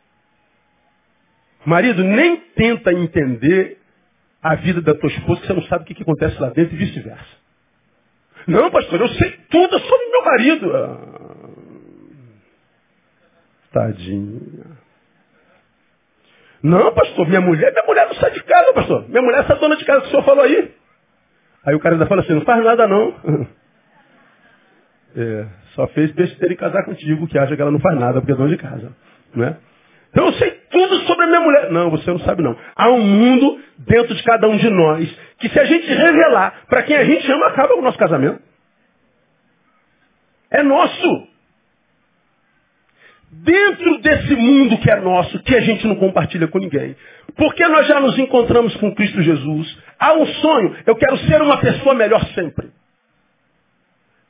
Marido 1.65 2.05
nem 2.05 2.37
tenta 2.55 2.93
entender 2.93 3.79
a 4.43 4.57
vida 4.57 4.83
da 4.83 4.95
tua 4.95 5.09
esposa 5.09 5.41
que 5.41 5.47
você 5.47 5.55
não 5.55 5.63
sabe 5.63 5.85
o 5.85 5.87
que, 5.87 5.95
que 5.95 6.03
acontece 6.03 6.39
lá 6.39 6.51
dentro 6.51 6.75
e 6.75 6.79
vice-versa. 6.79 7.41
Não, 8.47 8.71
pastor, 8.71 9.01
eu 9.01 9.09
sei 9.09 9.39
tudo 9.51 9.79
sobre 9.79 10.07
meu 10.11 10.25
marido. 10.25 11.10
Tadinha. 13.73 14.79
Não, 16.63 16.93
pastor, 16.93 17.27
minha 17.27 17.41
mulher, 17.41 17.73
minha 17.73 17.87
mulher 17.87 18.07
não 18.07 18.15
sai 18.15 18.31
de 18.33 18.43
casa, 18.43 18.73
pastor. 18.75 19.09
Minha 19.09 19.23
mulher 19.23 19.39
é 19.39 19.41
essa 19.45 19.55
dona 19.57 19.77
de 19.77 19.85
casa 19.85 20.03
que 20.03 20.07
o 20.09 20.11
senhor 20.11 20.25
falou 20.25 20.45
aí. 20.45 20.75
Aí 21.65 21.75
o 21.75 21.81
cara 21.81 21.95
ainda 21.95 22.07
fala 22.07 22.23
assim, 22.23 22.35
não 22.35 22.43
faz 22.43 22.65
nada 22.65 22.87
não. 22.87 23.49
É, 25.13 25.45
só 25.75 25.89
fez 25.89 26.13
besteira 26.13 26.55
em 26.55 26.57
casar 26.57 26.85
contigo, 26.85 27.27
que 27.27 27.37
acha 27.37 27.57
que 27.57 27.61
ela 27.61 27.73
não 27.73 27.81
faz 27.81 27.99
nada 27.99 28.21
porque 28.21 28.31
é 28.31 28.37
dona 28.37 28.49
de 28.49 28.57
casa. 28.57 28.95
Né? 29.35 29.57
Então 30.11 30.27
eu 30.27 30.33
sei 30.35 30.53
tudo 30.71 31.01
sobre 31.01 31.25
a 31.25 31.27
minha 31.27 31.41
mulher. 31.41 31.71
Não, 31.73 31.91
você 31.91 32.09
não 32.11 32.21
sabe 32.21 32.43
não. 32.43 32.57
Há 32.77 32.89
um 32.91 33.01
mundo 33.01 33.61
dentro 33.79 34.15
de 34.15 34.23
cada 34.23 34.49
um 34.49 34.57
de 34.57 34.71
nós 34.71 35.19
que 35.39 35.49
se 35.49 35.59
a 35.59 35.65
gente 35.65 35.87
revelar 35.87 36.63
para 36.69 36.85
quem 36.85 36.97
a 36.97 37.05
gente 37.05 37.31
ama, 37.33 37.47
acaba 37.49 37.75
o 37.75 37.83
nosso 37.83 37.99
casamento. 37.99 38.41
É 40.51 40.63
nosso. 40.63 41.29
Dentro 43.33 43.99
desse 43.99 44.35
mundo 44.35 44.79
que 44.79 44.91
é 44.91 44.97
nosso, 44.97 45.41
que 45.43 45.55
a 45.57 45.61
gente 45.61 45.87
não 45.87 45.97
compartilha 45.97 46.49
com 46.49 46.59
ninguém. 46.59 46.97
Porque 47.37 47.67
nós 47.69 47.87
já 47.87 48.01
nos 48.01 48.19
encontramos 48.19 48.75
com 48.77 48.95
Cristo 48.95 49.23
Jesus. 49.23 49.79
Há 49.99 50.15
um 50.15 50.27
sonho. 50.27 50.77
Eu 50.85 50.97
quero 50.97 51.17
ser 51.19 51.41
uma 51.41 51.59
pessoa 51.59 51.95
melhor 51.95 52.25
sempre. 52.35 52.71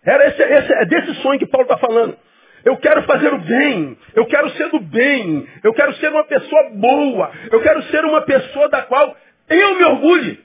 Era 0.05 0.29
esse, 0.29 0.43
esse, 0.43 0.73
é 0.73 0.85
desse 0.87 1.15
sonho 1.23 1.39
que 1.39 1.47
Paulo 1.47 1.65
está 1.65 1.79
falando. 1.79 2.17
Eu 2.65 2.77
quero 2.77 3.03
fazer 3.05 3.33
o 3.33 3.39
bem. 3.39 3.97
Eu 4.15 4.27
quero 4.27 4.51
ser 4.51 4.69
do 4.69 4.81
bem. 4.81 5.47
Eu 5.65 5.73
quero 5.73 5.95
ser 5.95 6.09
uma 6.11 6.25
pessoa 6.25 6.71
boa. 6.75 7.31
Eu 7.51 7.63
quero 7.63 7.83
ser 7.85 8.05
uma 8.05 8.21
pessoa 8.23 8.69
da 8.69 8.83
qual 8.83 9.17
eu 9.49 9.79
me 9.79 9.85
orgulhe. 9.85 10.41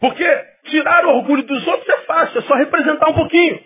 Porque 0.00 0.24
tirar 0.64 1.04
o 1.06 1.16
orgulho 1.16 1.42
dos 1.42 1.66
outros 1.66 1.88
é 1.88 1.98
fácil, 2.02 2.38
é 2.38 2.42
só 2.42 2.54
representar 2.54 3.10
um 3.10 3.14
pouquinho. 3.14 3.60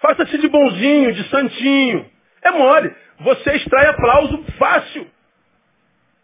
Faça-se 0.00 0.38
de 0.38 0.48
bonzinho, 0.48 1.12
de 1.12 1.28
santinho. 1.28 2.10
É 2.42 2.50
mole. 2.50 2.94
Você 3.20 3.56
extrai 3.56 3.86
aplauso 3.86 4.44
fácil. 4.58 5.10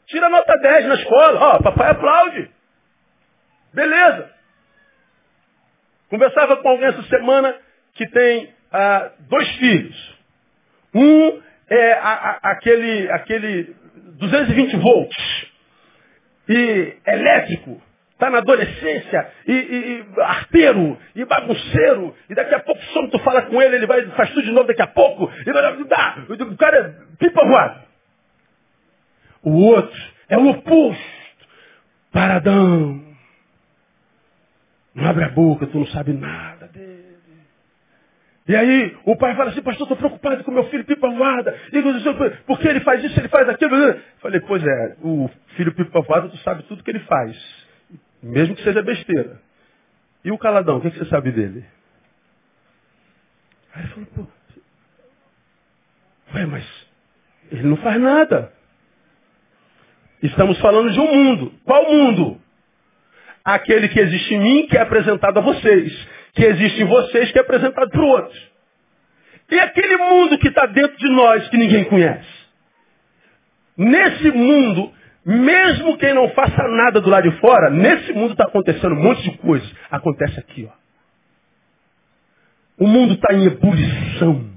Tira 0.06 0.28
nota 0.28 0.52
10 0.60 0.86
na 0.86 0.94
escola. 0.94 1.40
Ó, 1.40 1.56
oh, 1.56 1.62
papai 1.62 1.90
aplaude. 1.90 2.50
Beleza. 3.72 4.30
Conversava 6.10 6.58
com 6.58 6.68
alguém 6.68 6.88
essa 6.88 7.02
semana 7.04 7.56
que 7.94 8.06
tem 8.08 8.54
ah, 8.70 9.10
dois 9.20 9.48
filhos. 9.56 10.18
Um 10.94 11.42
é 11.70 11.92
a, 11.94 12.12
a, 12.12 12.50
aquele, 12.52 13.10
aquele 13.10 13.74
220 14.18 14.76
volts 14.76 15.46
e 16.48 16.96
elétrico, 17.06 17.82
está 18.22 18.30
na 18.30 18.38
adolescência, 18.38 19.32
e, 19.48 19.52
e, 19.52 20.06
e, 20.16 20.20
arteiro, 20.20 20.96
e 21.16 21.24
bagunceiro, 21.24 22.14
e 22.30 22.34
daqui 22.34 22.54
a 22.54 22.60
pouco 22.60 22.80
só 22.92 23.08
tu 23.08 23.18
fala 23.18 23.42
com 23.42 23.60
ele, 23.60 23.76
ele 23.76 23.86
vai, 23.86 24.02
faz 24.10 24.30
tudo 24.30 24.44
de 24.44 24.52
novo 24.52 24.68
daqui 24.68 24.82
a 24.82 24.86
pouco, 24.86 25.28
e 25.44 25.52
dá, 25.84 26.18
o 26.28 26.56
cara 26.56 26.78
é 26.78 27.16
pipa 27.18 27.44
voado. 27.44 27.82
O 29.42 29.64
outro 29.64 30.00
é 30.28 30.38
o 30.38 30.48
oposto, 30.48 31.02
paradão. 32.12 33.02
Não 34.94 35.08
abre 35.08 35.24
a 35.24 35.30
boca, 35.30 35.66
tu 35.66 35.78
não 35.78 35.86
sabe 35.86 36.12
nada 36.12 36.68
dele. 36.68 37.02
E 38.46 38.54
aí 38.54 38.96
o 39.04 39.16
pai 39.16 39.34
fala 39.34 39.50
assim, 39.50 39.62
pastor, 39.62 39.84
estou 39.84 39.96
preocupado 39.96 40.44
com 40.44 40.52
meu 40.52 40.64
filho 40.64 40.84
pipa 40.84 41.08
voada. 41.08 41.56
Porque 42.46 42.68
ele 42.68 42.80
faz 42.80 43.02
isso, 43.02 43.18
ele 43.18 43.28
faz 43.28 43.48
aquilo. 43.48 43.96
Falei, 44.20 44.40
pois 44.40 44.62
é, 44.62 44.96
o 45.00 45.30
filho 45.56 45.72
pipa 45.74 46.00
voada, 46.02 46.28
tu 46.28 46.36
sabe 46.38 46.62
tudo 46.64 46.84
que 46.84 46.90
ele 46.90 47.00
faz. 47.00 47.61
Mesmo 48.22 48.54
que 48.54 48.62
seja 48.62 48.82
besteira. 48.82 49.40
E 50.24 50.30
o 50.30 50.38
caladão, 50.38 50.76
o 50.76 50.80
que, 50.80 50.90
que 50.90 50.98
você 50.98 51.06
sabe 51.06 51.32
dele? 51.32 51.64
Aí 53.74 53.82
ele 53.82 53.92
falou, 53.92 54.08
pô, 54.14 54.26
ué, 56.34 56.46
mas 56.46 56.64
ele 57.50 57.64
não 57.64 57.76
faz 57.78 58.00
nada. 58.00 58.52
Estamos 60.22 60.58
falando 60.60 60.92
de 60.92 61.00
um 61.00 61.12
mundo. 61.12 61.52
Qual 61.64 61.90
mundo? 61.90 62.40
Aquele 63.44 63.88
que 63.88 63.98
existe 63.98 64.34
em 64.34 64.40
mim, 64.40 64.66
que 64.68 64.76
é 64.76 64.82
apresentado 64.82 65.38
a 65.38 65.42
vocês 65.42 66.08
que 66.34 66.44
existe 66.44 66.82
em 66.82 66.86
vocês 66.86 67.30
que 67.30 67.38
é 67.38 67.42
apresentado 67.42 67.90
para 67.90 68.00
o 68.00 68.06
outro. 68.06 68.40
E 69.50 69.58
aquele 69.58 69.96
mundo 69.98 70.38
que 70.38 70.48
está 70.48 70.66
dentro 70.66 70.96
de 70.96 71.10
nós 71.10 71.48
que 71.48 71.58
ninguém 71.58 71.84
conhece. 71.84 72.42
Nesse 73.76 74.30
mundo, 74.30 74.92
mesmo 75.24 75.96
quem 75.98 76.14
não 76.14 76.28
faça 76.30 76.66
nada 76.68 77.00
do 77.00 77.08
lado 77.08 77.30
de 77.30 77.38
fora, 77.38 77.70
nesse 77.70 78.12
mundo 78.12 78.32
está 78.32 78.44
acontecendo 78.44 78.94
um 78.94 79.02
monte 79.02 79.22
de 79.22 79.38
coisas. 79.38 79.72
Acontece 79.90 80.38
aqui, 80.40 80.68
ó. 80.68 80.82
O 82.78 82.86
mundo 82.86 83.14
está 83.14 83.32
em 83.32 83.44
ebulição. 83.44 84.50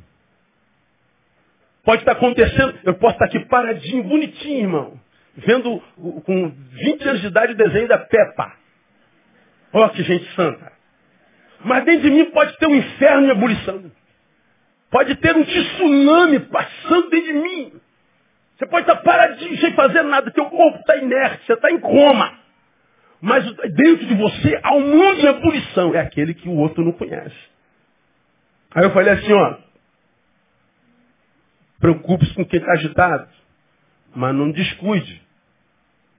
Pode 1.84 2.02
estar 2.02 2.14
tá 2.14 2.18
acontecendo, 2.18 2.80
eu 2.84 2.96
posso 2.96 3.14
estar 3.14 3.28
tá 3.28 3.38
aqui 3.38 3.48
paradinho, 3.48 4.04
bonitinho, 4.04 4.60
irmão. 4.60 5.00
Vendo 5.38 5.80
com 6.26 6.50
20 6.50 7.08
anos 7.08 7.22
de 7.22 7.28
idade 7.28 7.54
o 7.54 7.58
desenho 7.58 7.88
da 7.88 8.00
Peppa. 8.00 8.54
Ó, 9.72 9.90
que 9.90 10.02
gente 10.02 10.26
santa. 10.34 10.72
Mas 11.64 11.86
dentro 11.86 12.04
de 12.04 12.12
mim 12.12 12.26
pode 12.32 12.58
ter 12.58 12.68
um 12.68 12.76
inferno 12.76 13.28
em 13.28 13.32
ebulição. 13.32 13.92
Pode 14.90 15.16
ter 15.16 15.36
um 15.36 15.44
tsunami 15.44 16.40
passando 16.40 17.10
dentro 17.10 17.34
de 17.34 17.34
mim. 17.34 17.74
Você 18.58 18.66
pode 18.68 18.90
estar 18.90 19.02
paradinho 19.04 19.58
sem 19.58 19.74
fazer 19.74 20.04
nada, 20.04 20.32
teu 20.32 20.46
corpo 20.46 20.80
está 20.80 20.96
inerte, 20.98 21.46
você 21.46 21.54
está 21.54 21.72
em 21.72 21.80
coma. 21.80 22.40
Mas 23.22 23.44
dentro 23.74 24.06
de 24.06 24.16
você 24.16 24.60
há 24.64 24.76
um 24.76 24.82
mundo 24.82 25.20
em 25.20 25.26
ebulição. 25.26 25.96
É 25.96 26.00
aquele 26.00 26.34
que 26.34 26.48
o 26.48 26.56
outro 26.58 26.84
não 26.84 26.92
conhece. 26.92 27.36
Aí 28.74 28.84
eu 28.84 28.92
falei 28.92 29.14
assim, 29.14 29.34
ó. 29.34 29.58
Preocupe-se 31.80 32.34
com 32.34 32.46
quem 32.46 32.60
está 32.60 32.72
agitado, 32.74 33.28
mas 34.16 34.34
não 34.34 34.52
descuide 34.52 35.22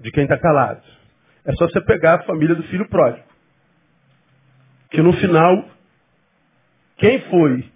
de 0.01 0.11
quem 0.11 0.25
está 0.25 0.39
calado. 0.39 0.83
É 1.45 1.53
só 1.53 1.67
você 1.69 1.81
pegar 1.81 2.15
a 2.15 2.23
família 2.25 2.55
do 2.55 2.63
filho 2.65 2.89
pródigo 2.89 3.27
que 4.91 5.03
no 5.03 5.13
final, 5.15 5.69
quem 6.97 7.21
foi 7.29 7.71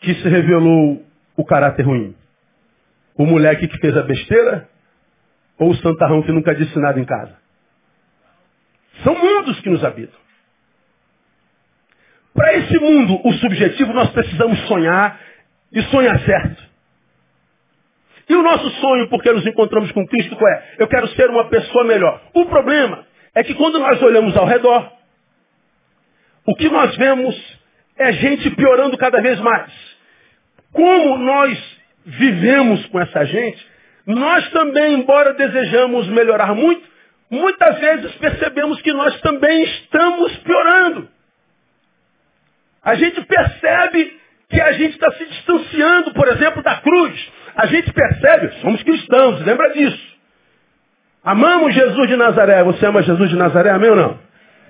que 0.00 0.14
se 0.14 0.28
revelou 0.28 1.04
o 1.36 1.44
caráter 1.44 1.84
ruim? 1.84 2.14
O 3.18 3.26
moleque 3.26 3.66
que 3.66 3.78
fez 3.78 3.96
a 3.96 4.02
besteira? 4.02 4.68
Ou 5.58 5.70
o 5.70 5.76
santarrão 5.76 6.22
que 6.22 6.30
nunca 6.30 6.54
disse 6.54 6.78
nada 6.78 7.00
em 7.00 7.04
casa? 7.04 7.36
São 9.02 9.14
mundos 9.14 9.60
que 9.60 9.68
nos 9.68 9.84
habitam. 9.84 10.18
Para 12.32 12.54
esse 12.54 12.78
mundo, 12.78 13.20
o 13.24 13.32
subjetivo, 13.34 13.92
nós 13.92 14.10
precisamos 14.10 14.60
sonhar 14.68 15.20
e 15.72 15.82
sonhar 15.82 16.20
certo. 16.20 16.62
E 18.28 18.36
o 18.36 18.42
nosso 18.42 18.70
sonho, 18.80 19.08
porque 19.08 19.32
nos 19.32 19.44
encontramos 19.44 19.90
com 19.90 20.06
Cristo, 20.06 20.36
qual 20.36 20.52
é? 20.52 20.74
Eu 20.78 20.86
quero 20.86 21.08
ser 21.08 21.28
uma 21.28 21.48
pessoa 21.48 21.82
melhor. 21.84 22.22
O 22.34 22.46
problema 22.46 23.04
é 23.34 23.42
que 23.42 23.54
quando 23.54 23.80
nós 23.80 24.00
olhamos 24.00 24.36
ao 24.36 24.46
redor, 24.46 24.92
o 26.46 26.54
que 26.54 26.68
nós 26.68 26.96
vemos 26.96 27.58
é 27.96 28.12
gente 28.12 28.50
piorando 28.50 28.96
cada 28.96 29.20
vez 29.20 29.40
mais. 29.40 29.72
Como 30.72 31.18
nós 31.18 31.77
vivemos 32.08 32.86
com 32.86 33.00
essa 33.00 33.24
gente, 33.24 33.66
nós 34.06 34.48
também, 34.50 34.94
embora 34.94 35.34
desejamos 35.34 36.08
melhorar 36.08 36.54
muito, 36.54 36.82
muitas 37.30 37.78
vezes 37.78 38.14
percebemos 38.16 38.80
que 38.80 38.92
nós 38.92 39.20
também 39.20 39.64
estamos 39.64 40.36
piorando. 40.38 41.08
A 42.82 42.94
gente 42.94 43.20
percebe 43.20 44.16
que 44.48 44.60
a 44.60 44.72
gente 44.72 44.94
está 44.94 45.12
se 45.12 45.26
distanciando, 45.26 46.14
por 46.14 46.26
exemplo, 46.28 46.62
da 46.62 46.76
cruz. 46.76 47.32
A 47.54 47.66
gente 47.66 47.92
percebe, 47.92 48.50
somos 48.62 48.82
cristãos, 48.82 49.44
lembra 49.44 49.68
disso. 49.74 50.08
Amamos 51.22 51.74
Jesus 51.74 52.08
de 52.08 52.16
Nazaré. 52.16 52.62
Você 52.62 52.86
ama 52.86 53.02
Jesus 53.02 53.28
de 53.28 53.36
Nazaré, 53.36 53.70
amém 53.70 53.90
ou 53.90 53.96
não? 53.96 54.18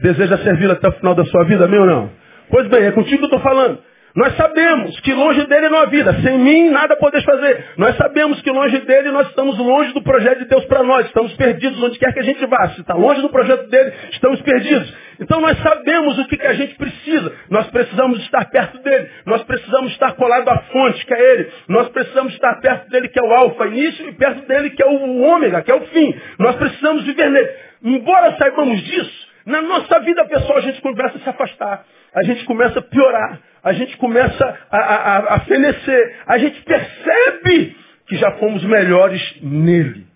Deseja 0.00 0.38
servi-lo 0.38 0.72
até 0.72 0.88
o 0.88 0.92
final 0.92 1.14
da 1.14 1.24
sua 1.26 1.44
vida, 1.44 1.66
amém 1.66 1.78
ou 1.78 1.86
não? 1.86 2.10
Pois 2.50 2.66
bem, 2.66 2.84
é 2.84 2.90
contigo 2.90 3.18
que 3.18 3.34
eu 3.34 3.38
estou 3.38 3.40
falando. 3.40 3.78
Nós 4.14 4.34
sabemos 4.36 4.98
que 5.00 5.12
longe 5.12 5.46
dele 5.46 5.68
não 5.68 5.78
há 5.80 5.86
vida. 5.86 6.12
Sem 6.22 6.38
mim 6.38 6.70
nada 6.70 6.96
podes 6.96 7.22
fazer. 7.24 7.72
Nós 7.76 7.96
sabemos 7.96 8.40
que 8.42 8.50
longe 8.50 8.78
dele 8.80 9.10
nós 9.10 9.28
estamos 9.28 9.58
longe 9.58 9.92
do 9.92 10.02
projeto 10.02 10.40
de 10.40 10.46
Deus 10.46 10.64
para 10.64 10.82
nós. 10.82 11.06
Estamos 11.06 11.34
perdidos 11.34 11.82
onde 11.82 11.98
quer 11.98 12.12
que 12.12 12.20
a 12.20 12.24
gente 12.24 12.44
vá. 12.46 12.68
Se 12.70 12.80
está 12.80 12.94
longe 12.94 13.20
do 13.20 13.28
projeto 13.28 13.68
dele, 13.68 13.92
estamos 14.12 14.40
perdidos. 14.42 14.92
Então 15.20 15.40
nós 15.40 15.58
sabemos 15.58 16.18
o 16.18 16.26
que, 16.26 16.36
que 16.36 16.46
a 16.46 16.54
gente 16.54 16.74
precisa. 16.76 17.32
Nós 17.50 17.66
precisamos 17.68 18.20
estar 18.20 18.44
perto 18.50 18.78
dele. 18.82 19.10
Nós 19.26 19.42
precisamos 19.44 19.92
estar 19.92 20.12
colado 20.12 20.48
à 20.48 20.58
fonte, 20.72 21.04
que 21.04 21.14
é 21.14 21.32
ele. 21.32 21.52
Nós 21.68 21.88
precisamos 21.88 22.32
estar 22.32 22.60
perto 22.60 22.88
dele, 22.90 23.08
que 23.08 23.18
é 23.18 23.22
o 23.22 23.32
alfa, 23.32 23.66
início, 23.66 24.08
e 24.08 24.12
perto 24.12 24.46
dele, 24.46 24.70
que 24.70 24.82
é 24.82 24.86
o 24.86 25.20
ômega, 25.22 25.62
que 25.62 25.70
é 25.70 25.74
o 25.74 25.86
fim. 25.86 26.14
Nós 26.38 26.56
precisamos 26.56 27.04
viver 27.04 27.30
nele. 27.30 27.50
Embora 27.84 28.36
saibamos 28.36 28.80
disso, 28.82 29.28
na 29.46 29.62
nossa 29.62 30.00
vida 30.00 30.24
pessoal 30.26 30.58
a 30.58 30.62
gente 30.62 30.80
começa 30.80 31.16
a 31.16 31.20
se 31.20 31.28
afastar, 31.28 31.84
a 32.14 32.22
gente 32.22 32.44
começa 32.44 32.80
a 32.80 32.82
piorar, 32.82 33.40
a 33.62 33.72
gente 33.72 33.96
começa 33.96 34.58
a, 34.70 34.78
a, 34.78 35.34
a 35.34 35.40
fenecer, 35.40 36.16
a 36.26 36.38
gente 36.38 36.60
percebe 36.62 37.76
que 38.06 38.16
já 38.16 38.32
fomos 38.32 38.64
melhores 38.64 39.22
nele. 39.42 40.06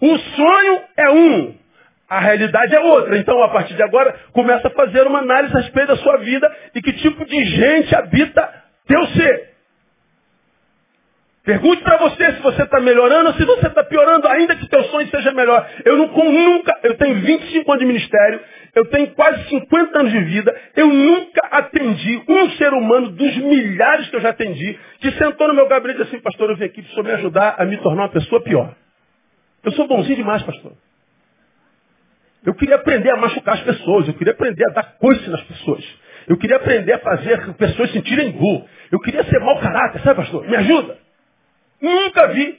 O 0.00 0.18
sonho 0.18 0.82
é 0.96 1.10
um, 1.10 1.54
a 2.08 2.18
realidade 2.18 2.74
é 2.74 2.80
outra. 2.80 3.16
Então, 3.18 3.40
a 3.42 3.50
partir 3.50 3.74
de 3.74 3.82
agora, 3.82 4.18
começa 4.32 4.66
a 4.66 4.72
fazer 4.72 5.06
uma 5.06 5.20
análise 5.20 5.54
a 5.54 5.60
respeito 5.60 5.88
da 5.88 5.96
sua 5.96 6.16
vida 6.18 6.50
e 6.74 6.82
que 6.82 6.92
tipo 6.94 7.24
de 7.24 7.44
gente 7.44 7.94
habita 7.94 8.52
teu 8.86 9.06
ser. 9.08 9.49
Pergunte 11.50 11.82
para 11.82 11.96
você 11.96 12.32
se 12.34 12.42
você 12.42 12.62
está 12.62 12.78
melhorando 12.78 13.30
ou 13.30 13.34
se 13.34 13.44
você 13.44 13.66
está 13.66 13.82
piorando, 13.82 14.28
ainda 14.28 14.54
que 14.54 14.68
teu 14.68 14.84
sonho 14.84 15.08
seja 15.08 15.32
melhor. 15.32 15.68
Eu 15.84 15.96
não, 15.96 16.06
nunca, 16.06 16.78
eu 16.84 16.96
tenho 16.96 17.16
25 17.16 17.72
anos 17.72 17.80
de 17.80 17.86
ministério, 17.92 18.40
eu 18.72 18.84
tenho 18.86 19.08
quase 19.14 19.48
50 19.48 19.98
anos 19.98 20.12
de 20.12 20.20
vida, 20.26 20.56
eu 20.76 20.86
nunca 20.86 21.40
atendi 21.50 22.22
um 22.28 22.50
ser 22.50 22.72
humano 22.72 23.08
dos 23.08 23.36
milhares 23.38 24.08
que 24.08 24.14
eu 24.14 24.20
já 24.20 24.28
atendi, 24.28 24.78
que 25.00 25.10
sentou 25.10 25.48
no 25.48 25.54
meu 25.54 25.66
gabinete 25.66 26.02
assim, 26.02 26.20
pastor, 26.20 26.50
eu 26.50 26.56
vim 26.56 26.66
aqui 26.66 26.82
para 26.82 27.02
me 27.02 27.10
ajudar 27.14 27.56
a 27.58 27.64
me 27.64 27.76
tornar 27.78 28.02
uma 28.02 28.10
pessoa 28.10 28.40
pior. 28.42 28.72
Eu 29.64 29.72
sou 29.72 29.88
bonzinho 29.88 30.18
demais, 30.18 30.44
pastor. 30.44 30.70
Eu 32.46 32.54
queria 32.54 32.76
aprender 32.76 33.10
a 33.10 33.16
machucar 33.16 33.54
as 33.54 33.62
pessoas, 33.62 34.06
eu 34.06 34.14
queria 34.14 34.34
aprender 34.34 34.64
a 34.70 34.72
dar 34.72 34.84
coice 35.00 35.28
nas 35.28 35.42
pessoas. 35.42 35.84
Eu 36.28 36.36
queria 36.36 36.58
aprender 36.58 36.92
a 36.92 36.98
fazer 37.00 37.40
as 37.40 37.56
pessoas 37.56 37.90
sentirem 37.90 38.30
dor. 38.30 38.66
Eu 38.92 39.00
queria 39.00 39.24
ser 39.24 39.40
mau 39.40 39.58
caráter, 39.58 40.00
sabe, 40.02 40.20
pastor? 40.20 40.46
Me 40.46 40.54
ajuda. 40.54 40.99
Nunca 41.80 42.28
vi. 42.28 42.58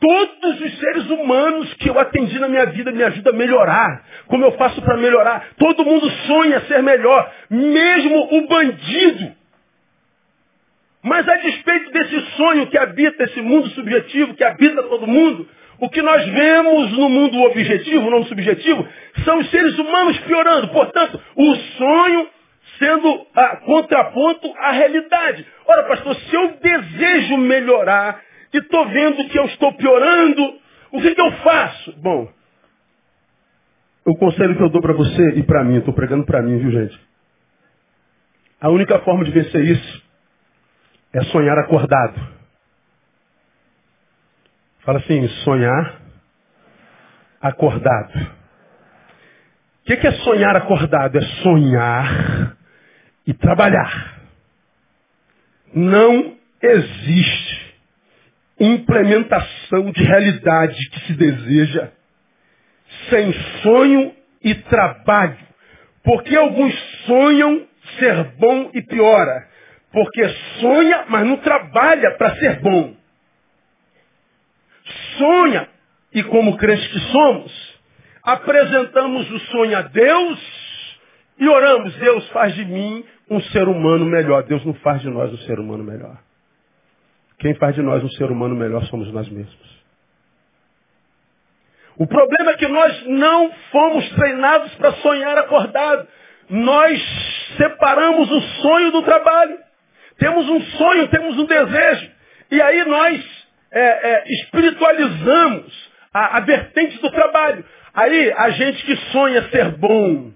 Todos 0.00 0.60
os 0.62 0.78
seres 0.78 1.10
humanos 1.10 1.74
que 1.74 1.90
eu 1.90 1.98
atendi 1.98 2.38
na 2.38 2.48
minha 2.48 2.66
vida 2.66 2.90
me 2.90 3.02
ajudam 3.02 3.34
a 3.34 3.36
melhorar. 3.36 4.04
Como 4.26 4.44
eu 4.44 4.52
faço 4.52 4.80
para 4.80 4.96
melhorar? 4.96 5.48
Todo 5.58 5.84
mundo 5.84 6.10
sonha 6.26 6.60
ser 6.62 6.82
melhor. 6.82 7.30
Mesmo 7.50 8.38
o 8.38 8.48
bandido. 8.48 9.32
Mas 11.02 11.28
a 11.28 11.36
despeito 11.36 11.90
desse 11.92 12.20
sonho 12.36 12.66
que 12.68 12.78
habita 12.78 13.24
esse 13.24 13.42
mundo 13.42 13.68
subjetivo, 13.70 14.34
que 14.34 14.44
habita 14.44 14.82
todo 14.84 15.06
mundo, 15.06 15.46
o 15.78 15.88
que 15.88 16.02
nós 16.02 16.24
vemos 16.26 16.92
no 16.92 17.08
mundo 17.08 17.40
objetivo, 17.42 18.10
não 18.10 18.24
subjetivo, 18.24 18.86
são 19.24 19.38
os 19.38 19.50
seres 19.50 19.78
humanos 19.78 20.18
piorando. 20.20 20.68
Portanto, 20.68 21.20
o 21.36 21.54
sonho 21.76 22.28
sendo 22.78 23.26
a 23.34 23.56
contraponto 23.58 24.52
à 24.58 24.72
realidade. 24.72 25.46
Ora, 25.66 25.84
pastor, 25.84 26.14
se 26.16 26.34
eu 26.34 26.54
desejo 26.60 27.36
melhorar 27.36 28.20
e 28.52 28.58
estou 28.58 28.88
vendo 28.88 29.28
que 29.28 29.38
eu 29.38 29.44
estou 29.46 29.72
piorando, 29.74 30.58
o 30.92 31.00
que, 31.00 31.14
que 31.14 31.20
eu 31.20 31.32
faço? 31.38 31.92
Bom, 31.98 32.32
o 34.04 34.16
conselho 34.16 34.56
que 34.56 34.62
eu 34.62 34.70
dou 34.70 34.82
para 34.82 34.92
você 34.94 35.30
e 35.36 35.42
para 35.42 35.62
mim, 35.64 35.78
estou 35.78 35.94
pregando 35.94 36.24
para 36.24 36.42
mim, 36.42 36.58
viu 36.58 36.70
gente? 36.70 37.00
A 38.60 38.68
única 38.68 38.98
forma 39.00 39.24
de 39.24 39.30
vencer 39.30 39.64
isso 39.64 40.02
é 41.12 41.22
sonhar 41.24 41.58
acordado. 41.58 42.40
Fala 44.80 44.98
assim, 44.98 45.26
sonhar 45.44 46.00
acordado. 47.40 48.40
O 49.82 49.84
que 49.84 50.06
é 50.06 50.12
sonhar 50.12 50.56
acordado? 50.56 51.16
É 51.16 51.22
sonhar 51.42 52.56
e 53.26 53.34
trabalhar. 53.34 54.20
Não 55.74 56.36
existe 56.60 57.69
implementação 58.60 59.90
de 59.90 60.02
realidade 60.04 60.76
que 60.90 61.00
se 61.06 61.14
deseja 61.14 61.88
sem 63.08 63.32
sonho 63.62 64.14
e 64.42 64.54
trabalho. 64.54 65.38
Porque 66.04 66.36
alguns 66.36 66.74
sonham 67.06 67.66
ser 67.98 68.24
bom 68.38 68.70
e 68.74 68.82
piora. 68.82 69.48
Porque 69.92 70.28
sonha, 70.60 71.04
mas 71.08 71.26
não 71.26 71.36
trabalha 71.38 72.16
para 72.16 72.36
ser 72.36 72.60
bom 72.60 73.00
sonha, 75.20 75.68
e 76.12 76.22
como 76.24 76.56
crentes 76.56 76.86
que 76.88 76.98
somos, 77.12 77.80
apresentamos 78.22 79.30
o 79.30 79.38
sonho 79.50 79.76
a 79.76 79.82
Deus 79.82 80.60
e 81.38 81.48
oramos, 81.48 81.94
Deus 81.96 82.28
faz 82.30 82.54
de 82.54 82.64
mim 82.64 83.04
um 83.30 83.40
ser 83.40 83.68
humano 83.68 84.04
melhor. 84.04 84.42
Deus 84.42 84.64
não 84.64 84.74
faz 84.74 85.00
de 85.00 85.08
nós 85.08 85.32
um 85.32 85.38
ser 85.38 85.58
humano 85.58 85.84
melhor. 85.84 86.18
Quem 87.40 87.54
faz 87.54 87.74
de 87.74 87.82
nós 87.82 88.04
um 88.04 88.10
ser 88.10 88.30
humano 88.30 88.54
melhor 88.54 88.84
somos 88.84 89.10
nós 89.12 89.28
mesmos. 89.28 89.80
O 91.96 92.06
problema 92.06 92.52
é 92.52 92.56
que 92.56 92.68
nós 92.68 93.06
não 93.06 93.50
fomos 93.72 94.08
treinados 94.10 94.74
para 94.74 94.92
sonhar 94.92 95.36
acordado. 95.38 96.06
Nós 96.48 97.02
separamos 97.56 98.30
o 98.30 98.40
sonho 98.62 98.92
do 98.92 99.02
trabalho. 99.02 99.58
Temos 100.18 100.48
um 100.48 100.60
sonho, 100.60 101.08
temos 101.08 101.38
um 101.38 101.44
desejo. 101.46 102.10
E 102.50 102.60
aí 102.60 102.84
nós 102.84 103.46
é, 103.70 103.80
é, 103.80 104.24
espiritualizamos 104.32 105.90
a, 106.12 106.38
a 106.38 106.40
vertente 106.40 107.00
do 107.00 107.10
trabalho. 107.10 107.64
Aí 107.94 108.32
a 108.36 108.50
gente 108.50 108.84
que 108.84 108.96
sonha 109.12 109.48
ser 109.50 109.76
bom, 109.76 110.30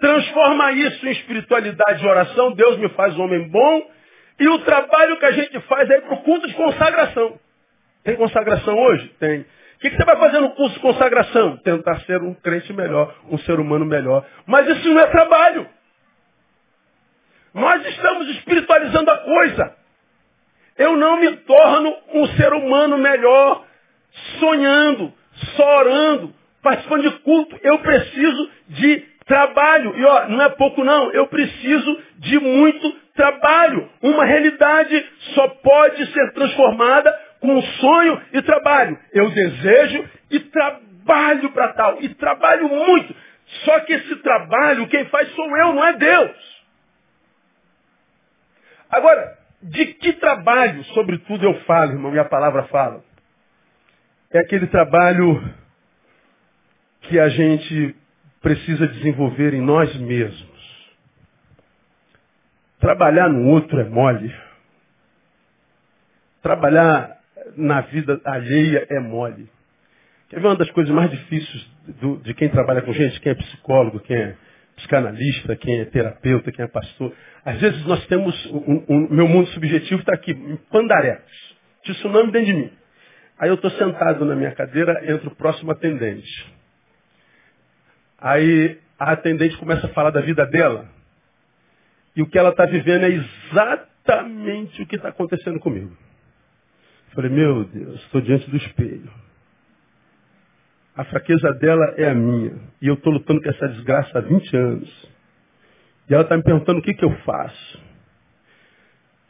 transforma 0.00 0.72
isso 0.72 1.06
em 1.06 1.12
espiritualidade 1.12 2.00
de 2.00 2.06
oração, 2.06 2.52
Deus 2.52 2.78
me 2.78 2.88
faz 2.90 3.16
um 3.16 3.22
homem 3.22 3.48
bom, 3.48 3.82
e 4.38 4.48
o 4.48 4.58
trabalho 4.60 5.18
que 5.18 5.24
a 5.24 5.32
gente 5.32 5.60
faz 5.60 5.90
é 5.90 6.00
para 6.00 6.14
o 6.14 6.22
culto 6.22 6.46
de 6.46 6.54
consagração. 6.54 7.38
Tem 8.04 8.16
consagração 8.16 8.78
hoje? 8.78 9.08
Tem. 9.18 9.40
O 9.40 9.80
que, 9.80 9.90
que, 9.90 9.96
você 9.96 10.04
vai 10.04 10.16
fazer 10.16 10.40
no 10.40 10.50
curso 10.50 10.74
de 10.74 10.80
consagração? 10.80 11.56
Tentar 11.58 12.00
ser 12.00 12.20
um 12.22 12.34
crente 12.34 12.72
melhor, 12.72 13.14
um 13.30 13.38
ser 13.38 13.60
humano 13.60 13.84
melhor. 13.84 14.26
Mas 14.46 14.68
isso 14.68 14.88
não 14.88 15.00
é 15.00 15.06
trabalho. 15.06 15.68
Nós 17.54 17.84
estamos 17.86 18.28
espiritualizando 18.30 19.10
a 19.10 19.18
coisa. 19.18 19.76
Eu 20.76 20.96
não 20.96 21.20
me 21.20 21.36
torno 21.38 21.96
um 22.14 22.26
ser 22.36 22.52
humano 22.52 22.98
melhor 22.98 23.64
sonhando, 24.38 25.12
só 25.56 25.78
orando, 25.78 26.34
participando 26.62 27.02
de 27.02 27.18
culto. 27.20 27.58
Eu 27.62 27.78
preciso 27.80 28.50
de 28.68 29.06
trabalho. 29.28 29.96
E 29.96 30.04
ó, 30.04 30.28
não 30.28 30.42
é 30.42 30.48
pouco 30.48 30.82
não, 30.82 31.12
eu 31.12 31.28
preciso 31.28 32.02
de 32.16 32.40
muito 32.40 32.90
trabalho. 33.14 33.88
Uma 34.02 34.24
realidade 34.24 35.06
só 35.34 35.46
pode 35.48 36.04
ser 36.12 36.32
transformada 36.32 37.12
com 37.38 37.62
sonho 37.62 38.20
e 38.32 38.42
trabalho. 38.42 38.98
Eu 39.12 39.30
desejo 39.30 40.08
e 40.30 40.40
trabalho 40.40 41.52
para 41.52 41.68
tal. 41.74 42.02
E 42.02 42.08
trabalho 42.14 42.68
muito. 42.68 43.14
Só 43.64 43.80
que 43.80 43.92
esse 43.92 44.16
trabalho, 44.16 44.88
quem 44.88 45.04
faz 45.06 45.28
sou 45.34 45.56
eu, 45.56 45.72
não 45.74 45.84
é 45.84 45.92
Deus. 45.92 46.58
Agora, 48.90 49.36
de 49.62 49.86
que 49.86 50.14
trabalho, 50.14 50.82
sobretudo, 50.86 51.44
eu 51.44 51.54
falo, 51.60 51.92
irmão, 51.92 52.14
e 52.14 52.18
a 52.18 52.24
palavra 52.24 52.64
fala? 52.64 53.04
É 54.30 54.38
aquele 54.38 54.66
trabalho 54.66 55.42
que 57.02 57.18
a 57.18 57.28
gente 57.28 57.96
precisa 58.40 58.86
desenvolver 58.88 59.54
em 59.54 59.60
nós 59.60 59.94
mesmos. 59.96 60.58
Trabalhar 62.80 63.28
no 63.28 63.48
outro 63.48 63.80
é 63.80 63.84
mole. 63.84 64.34
Trabalhar 66.42 67.18
na 67.56 67.80
vida 67.82 68.20
alheia 68.24 68.86
é 68.88 69.00
mole. 69.00 69.50
Quer 70.28 70.40
ver 70.40 70.46
uma 70.46 70.56
das 70.56 70.70
coisas 70.70 70.94
mais 70.94 71.10
difíceis 71.10 71.70
do, 72.00 72.18
de 72.18 72.34
quem 72.34 72.48
trabalha 72.48 72.82
com 72.82 72.92
gente, 72.92 73.20
quem 73.20 73.32
é 73.32 73.34
psicólogo, 73.34 73.98
quem 74.00 74.16
é 74.16 74.36
psicanalista, 74.76 75.56
quem 75.56 75.80
é 75.80 75.84
terapeuta, 75.86 76.52
quem 76.52 76.64
é 76.64 76.68
pastor. 76.68 77.12
Às 77.44 77.60
vezes 77.60 77.84
nós 77.86 78.06
temos, 78.06 78.46
o 78.46 78.58
um, 78.58 78.84
um, 78.88 79.08
meu 79.10 79.26
mundo 79.26 79.48
subjetivo 79.48 80.00
está 80.00 80.14
aqui, 80.14 80.32
em 80.32 80.56
pandarecos, 80.70 81.56
tsunami 81.82 82.30
dentro 82.30 82.46
de 82.46 82.54
mim. 82.54 82.72
Aí 83.38 83.48
eu 83.48 83.54
estou 83.54 83.70
sentado 83.72 84.24
na 84.24 84.36
minha 84.36 84.52
cadeira, 84.52 85.10
entra 85.10 85.28
o 85.28 85.34
próximo 85.34 85.72
atendente. 85.72 86.57
Aí 88.20 88.78
a 88.98 89.12
atendente 89.12 89.56
começa 89.56 89.86
a 89.86 89.90
falar 89.90 90.10
da 90.10 90.20
vida 90.20 90.44
dela. 90.44 90.86
E 92.16 92.22
o 92.22 92.26
que 92.26 92.38
ela 92.38 92.50
está 92.50 92.66
vivendo 92.66 93.04
é 93.04 93.10
exatamente 93.10 94.82
o 94.82 94.86
que 94.86 94.96
está 94.96 95.10
acontecendo 95.10 95.60
comigo. 95.60 95.96
Eu 97.08 97.14
falei, 97.14 97.30
meu 97.30 97.64
Deus, 97.64 98.00
estou 98.02 98.20
diante 98.20 98.50
do 98.50 98.56
espelho. 98.56 99.10
A 100.96 101.04
fraqueza 101.04 101.52
dela 101.54 101.94
é 101.96 102.08
a 102.08 102.14
minha. 102.14 102.58
E 102.82 102.88
eu 102.88 102.94
estou 102.94 103.12
lutando 103.12 103.40
com 103.40 103.48
essa 103.48 103.68
desgraça 103.68 104.18
há 104.18 104.20
20 104.20 104.56
anos. 104.56 105.10
E 106.10 106.14
ela 106.14 106.24
está 106.24 106.36
me 106.36 106.42
perguntando 106.42 106.80
o 106.80 106.82
que, 106.82 106.92
que 106.92 107.04
eu 107.04 107.12
faço. 107.18 107.80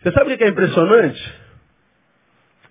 Você 0.01 0.13
sabe 0.13 0.33
o 0.33 0.39
que 0.39 0.45
é 0.45 0.49
impressionante? 0.49 1.35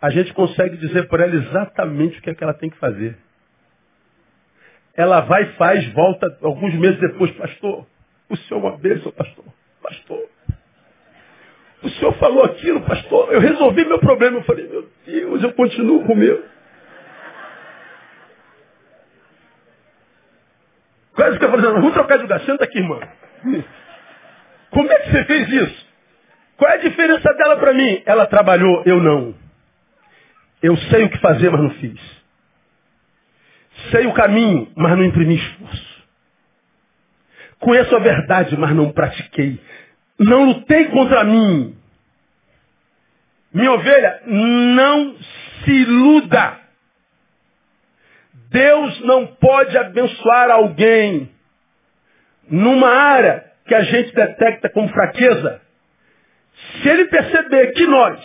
A 0.02 0.10
gente 0.10 0.34
consegue 0.34 0.78
dizer 0.78 1.08
para 1.08 1.26
ela 1.26 1.36
exatamente 1.36 2.18
o 2.18 2.22
que, 2.22 2.30
é 2.32 2.34
que 2.34 2.44
ela 2.44 2.54
tem 2.54 2.70
que 2.70 2.78
fazer. 2.78 3.18
Ela 4.98 5.22
vai, 5.22 5.46
faz, 5.54 5.88
volta 5.94 6.36
alguns 6.42 6.74
meses 6.74 7.00
depois, 7.00 7.30
pastor, 7.32 7.86
o 8.30 8.36
senhor 8.36 8.66
é 8.66 8.68
uma 8.68 8.78
bênção, 8.78 9.12
pastor. 9.12 9.46
Pastor. 9.82 10.26
O 11.84 11.90
senhor 11.90 12.14
falou 12.14 12.44
aquilo, 12.44 12.82
pastor. 12.82 13.32
Eu 13.32 13.40
resolvi 13.40 13.86
meu 13.86 14.00
problema. 14.00 14.40
Eu 14.40 14.44
falei, 14.44 14.68
meu 14.68 14.90
Deus, 15.06 15.44
eu 15.44 15.54
continuo 15.54 16.04
com 16.04 16.14
o 16.14 16.16
meu. 16.16 16.44
Quase 21.14 21.38
que 21.38 21.46
eu 21.46 21.50
falei, 21.50 21.72
vamos 21.72 21.94
trocar 21.94 22.18
de 22.18 22.24
lugar, 22.24 22.42
senta 22.42 22.64
aqui, 22.64 22.80
irmã. 22.80 23.00
Como 24.72 24.92
é 24.92 25.00
que 25.00 25.12
você 25.12 25.24
fez 25.26 25.50
isso? 25.50 25.88
Qual 26.58 26.70
é 26.70 26.76
a 26.76 26.78
diferença 26.78 27.34
dela 27.34 27.58
para 27.58 27.74
mim? 27.74 28.02
Ela 28.06 28.26
trabalhou, 28.26 28.84
eu 28.86 29.02
não. 29.02 29.36
Eu 30.62 30.76
sei 30.76 31.04
o 31.04 31.10
que 31.10 31.20
fazer, 31.20 31.50
mas 31.52 31.62
não 31.62 31.70
fiz. 31.72 32.17
Sei 33.92 34.06
o 34.08 34.14
caminho, 34.14 34.72
mas 34.76 34.98
não 34.98 35.04
imprimi 35.04 35.36
esforço. 35.36 35.98
Conheço 37.60 37.96
a 37.96 38.00
verdade, 38.00 38.58
mas 38.58 38.76
não 38.76 38.92
pratiquei. 38.92 39.60
Não 40.20 40.46
lutei 40.46 40.86
contra 40.86 41.24
mim. 41.24 41.76
Minha 43.54 43.72
ovelha, 43.72 44.22
não 44.26 45.16
se 45.64 45.72
iluda. 45.72 46.60
Deus 48.50 49.02
não 49.02 49.28
pode 49.28 49.78
abençoar 49.78 50.52
alguém 50.52 51.30
numa 52.50 52.90
área 52.90 53.46
que 53.66 53.76
a 53.76 53.82
gente 53.82 54.14
detecta 54.14 54.70
como 54.70 54.88
fraqueza. 54.90 55.62
Se 56.82 56.90
ele 56.90 57.06
perceber 57.06 57.74
que 57.74 57.86
nós 57.86 58.20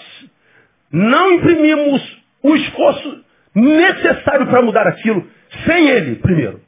não 0.90 1.32
imprimimos 1.32 2.22
o 2.42 2.54
esforço 2.54 3.24
necessário 3.54 4.46
para 4.46 4.62
mudar 4.62 4.86
aquilo, 4.86 5.28
sem 5.66 5.88
ele, 5.88 6.16
primeiro. 6.16 6.60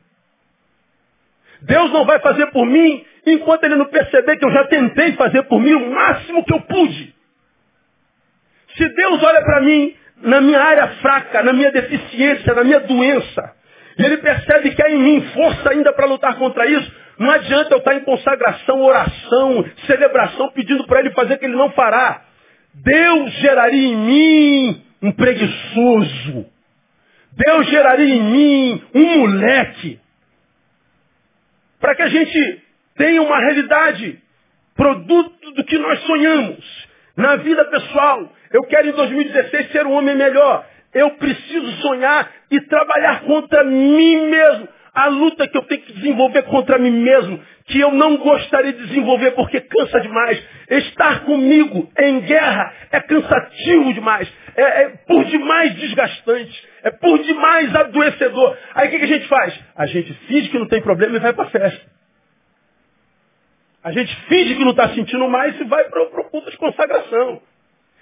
Deus 1.62 1.90
não 1.92 2.04
vai 2.04 2.20
fazer 2.20 2.46
por 2.48 2.66
mim 2.66 3.04
enquanto 3.26 3.64
ele 3.64 3.76
não 3.76 3.86
perceber 3.86 4.36
que 4.36 4.44
eu 4.44 4.52
já 4.52 4.64
tentei 4.64 5.12
fazer 5.12 5.42
por 5.44 5.60
mim 5.60 5.72
o 5.72 5.94
máximo 5.94 6.44
que 6.44 6.52
eu 6.52 6.60
pude. 6.60 7.14
Se 8.76 8.88
Deus 8.88 9.22
olha 9.22 9.42
para 9.42 9.60
mim 9.62 9.94
na 10.22 10.40
minha 10.40 10.60
área 10.60 10.88
fraca, 11.00 11.42
na 11.42 11.52
minha 11.52 11.72
deficiência, 11.72 12.54
na 12.54 12.64
minha 12.64 12.80
doença, 12.80 13.52
e 13.98 14.04
ele 14.04 14.18
percebe 14.18 14.74
que 14.74 14.82
há 14.82 14.90
em 14.90 14.98
mim 14.98 15.20
força 15.32 15.70
ainda 15.70 15.92
para 15.92 16.06
lutar 16.06 16.36
contra 16.36 16.66
isso, 16.66 16.92
não 17.18 17.30
adianta 17.30 17.74
eu 17.74 17.78
estar 17.78 17.94
em 17.94 18.00
consagração, 18.00 18.82
oração, 18.82 19.64
celebração, 19.86 20.50
pedindo 20.50 20.84
para 20.86 21.00
ele 21.00 21.10
fazer 21.12 21.34
o 21.34 21.38
que 21.38 21.44
ele 21.44 21.56
não 21.56 21.70
fará. 21.70 22.24
Deus 22.74 23.32
geraria 23.34 23.88
em 23.88 23.96
mim 23.96 24.82
um 25.00 25.12
preguiçoso. 25.12 26.46
Deus 27.36 27.66
geraria 27.68 28.14
em 28.14 28.22
mim 28.22 28.82
um 28.94 29.18
moleque. 29.18 30.00
Para 31.80 31.94
que 31.94 32.02
a 32.02 32.08
gente 32.08 32.62
tenha 32.96 33.20
uma 33.22 33.38
realidade, 33.38 34.22
produto 34.74 35.50
do 35.52 35.64
que 35.64 35.78
nós 35.78 36.00
sonhamos. 36.00 36.88
Na 37.16 37.36
vida 37.36 37.64
pessoal, 37.66 38.32
eu 38.52 38.62
quero 38.64 38.88
em 38.88 38.92
2016 38.92 39.72
ser 39.72 39.86
um 39.86 39.92
homem 39.92 40.16
melhor. 40.16 40.64
Eu 40.92 41.10
preciso 41.12 41.72
sonhar 41.82 42.30
e 42.50 42.60
trabalhar 42.60 43.22
contra 43.22 43.64
mim 43.64 44.30
mesmo. 44.30 44.68
A 44.94 45.06
luta 45.08 45.48
que 45.48 45.58
eu 45.58 45.62
tenho 45.62 45.82
que 45.82 45.92
desenvolver 45.92 46.44
contra 46.44 46.78
mim 46.78 46.92
mesmo, 46.92 47.40
que 47.66 47.80
eu 47.80 47.92
não 47.92 48.18
gostaria 48.18 48.72
de 48.72 48.86
desenvolver 48.86 49.30
porque 49.32 49.60
cansa 49.60 50.00
demais. 50.00 50.42
Estar 50.68 51.24
comigo 51.24 51.90
em 51.98 52.20
guerra 52.20 52.74
é 52.90 53.00
cansativo 53.00 53.94
demais. 53.94 54.30
É, 54.54 54.82
é 54.82 54.88
por 55.06 55.24
demais 55.24 55.74
desgastante. 55.76 56.68
É 56.82 56.90
por 56.90 57.18
demais 57.22 57.74
adoecedor. 57.74 58.56
Aí 58.74 58.88
o 58.88 58.90
que, 58.90 58.98
que 58.98 59.04
a 59.04 59.08
gente 59.08 59.28
faz? 59.28 59.58
A 59.76 59.86
gente 59.86 60.12
finge 60.26 60.50
que 60.50 60.58
não 60.58 60.68
tem 60.68 60.82
problema 60.82 61.16
e 61.16 61.20
vai 61.20 61.32
para 61.32 61.44
a 61.44 61.50
festa. 61.50 61.94
A 63.82 63.92
gente 63.92 64.14
finge 64.28 64.54
que 64.54 64.64
não 64.64 64.70
está 64.70 64.90
sentindo 64.90 65.28
mais 65.28 65.58
e 65.58 65.64
vai 65.64 65.84
para 65.84 66.02
o 66.02 66.30
culto 66.30 66.50
de 66.50 66.56
consagração. 66.58 67.40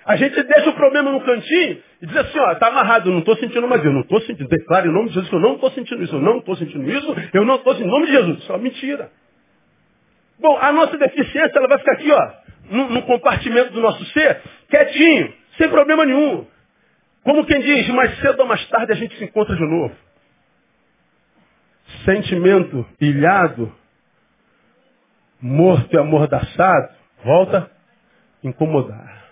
A 0.04 0.16
gente 0.16 0.42
deixa 0.42 0.70
o 0.70 0.74
problema 0.74 1.12
no 1.12 1.20
cantinho 1.20 1.80
e 2.00 2.06
diz 2.06 2.16
assim, 2.16 2.38
ó, 2.38 2.52
está 2.52 2.66
amarrado, 2.68 3.08
eu 3.08 3.12
não 3.12 3.20
estou 3.20 3.36
sentindo 3.36 3.68
mais, 3.68 3.84
eu 3.84 3.92
não 3.92 4.00
estou 4.00 4.20
sentindo. 4.22 4.48
Declaro 4.48 4.88
em 4.88 4.92
nome 4.92 5.08
de 5.08 5.14
Jesus 5.14 5.30
que 5.30 5.36
eu 5.36 5.40
não 5.40 5.54
estou 5.54 5.70
sentindo 5.70 6.02
isso, 6.02 6.16
eu 6.16 6.20
não 6.20 6.38
estou 6.38 6.56
sentindo 6.56 6.90
isso, 6.90 7.16
eu 7.32 7.44
não 7.44 7.54
estou 7.56 7.72
sentindo. 7.74 7.88
Em 7.88 7.92
nome 7.92 8.06
de 8.06 8.12
Jesus. 8.12 8.44
Só 8.44 8.58
mentira. 8.58 9.10
Bom, 10.42 10.58
a 10.58 10.72
nossa 10.72 10.98
deficiência, 10.98 11.56
ela 11.56 11.68
vai 11.68 11.78
ficar 11.78 11.92
aqui, 11.92 12.10
ó, 12.10 12.32
no, 12.68 12.90
no 12.90 13.02
compartimento 13.02 13.72
do 13.72 13.80
nosso 13.80 14.04
ser, 14.06 14.42
quietinho, 14.68 15.32
sem 15.56 15.68
problema 15.68 16.04
nenhum. 16.04 16.44
Como 17.22 17.46
quem 17.46 17.60
diz, 17.60 17.88
mais 17.90 18.18
cedo 18.18 18.40
ou 18.40 18.46
mais 18.46 18.68
tarde 18.68 18.90
a 18.90 18.96
gente 18.96 19.16
se 19.16 19.24
encontra 19.24 19.54
de 19.54 19.62
novo. 19.62 19.94
Sentimento 22.04 22.84
ilhado, 23.00 23.72
morto 25.40 25.94
e 25.94 25.98
amordaçado, 25.98 26.88
volta 27.24 27.70
a 28.44 28.48
incomodar. 28.48 29.22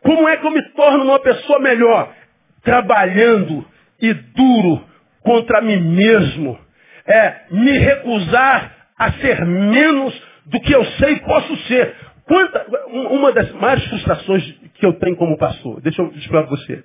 Como 0.00 0.28
é 0.28 0.36
que 0.36 0.46
eu 0.46 0.52
me 0.52 0.62
torno 0.74 1.02
uma 1.02 1.18
pessoa 1.18 1.58
melhor? 1.58 2.14
Trabalhando 2.62 3.66
e 4.00 4.14
duro 4.14 4.86
contra 5.22 5.60
mim 5.60 5.80
mesmo. 5.80 6.56
É 7.04 7.46
me 7.50 7.78
recusar 7.78 8.73
a 8.98 9.12
ser 9.12 9.44
menos 9.44 10.14
do 10.46 10.60
que 10.60 10.74
eu 10.74 10.84
sei 10.84 11.14
e 11.14 11.20
posso 11.20 11.56
ser. 11.66 11.94
Quanta, 12.24 12.66
uma 12.88 13.32
das 13.32 13.50
maiores 13.52 13.84
frustrações 13.86 14.42
que 14.74 14.86
eu 14.86 14.94
tenho 14.94 15.16
como 15.16 15.36
pastor, 15.36 15.80
deixa 15.80 16.00
eu 16.00 16.08
explicar 16.08 16.46
para 16.46 16.56
você. 16.56 16.82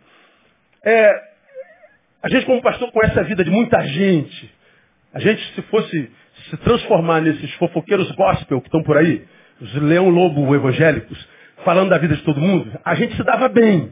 É, 0.83 1.21
a 2.21 2.29
gente 2.29 2.45
como 2.45 2.61
pastor 2.61 2.91
conhece 2.91 3.19
a 3.19 3.23
vida 3.23 3.43
de 3.43 3.49
muita 3.49 3.81
gente. 3.81 4.53
A 5.13 5.19
gente, 5.19 5.41
se 5.55 5.61
fosse 5.63 6.11
se 6.49 6.57
transformar 6.57 7.21
nesses 7.21 7.53
fofoqueiros 7.55 8.11
gospel 8.11 8.61
que 8.61 8.67
estão 8.67 8.83
por 8.83 8.97
aí, 8.97 9.25
os 9.61 9.73
leão 9.75 10.09
lobo 10.09 10.53
evangélicos, 10.55 11.27
falando 11.63 11.89
da 11.89 11.97
vida 11.97 12.15
de 12.15 12.23
todo 12.23 12.39
mundo, 12.39 12.71
a 12.83 12.95
gente 12.95 13.15
se 13.15 13.23
dava 13.23 13.47
bem. 13.49 13.91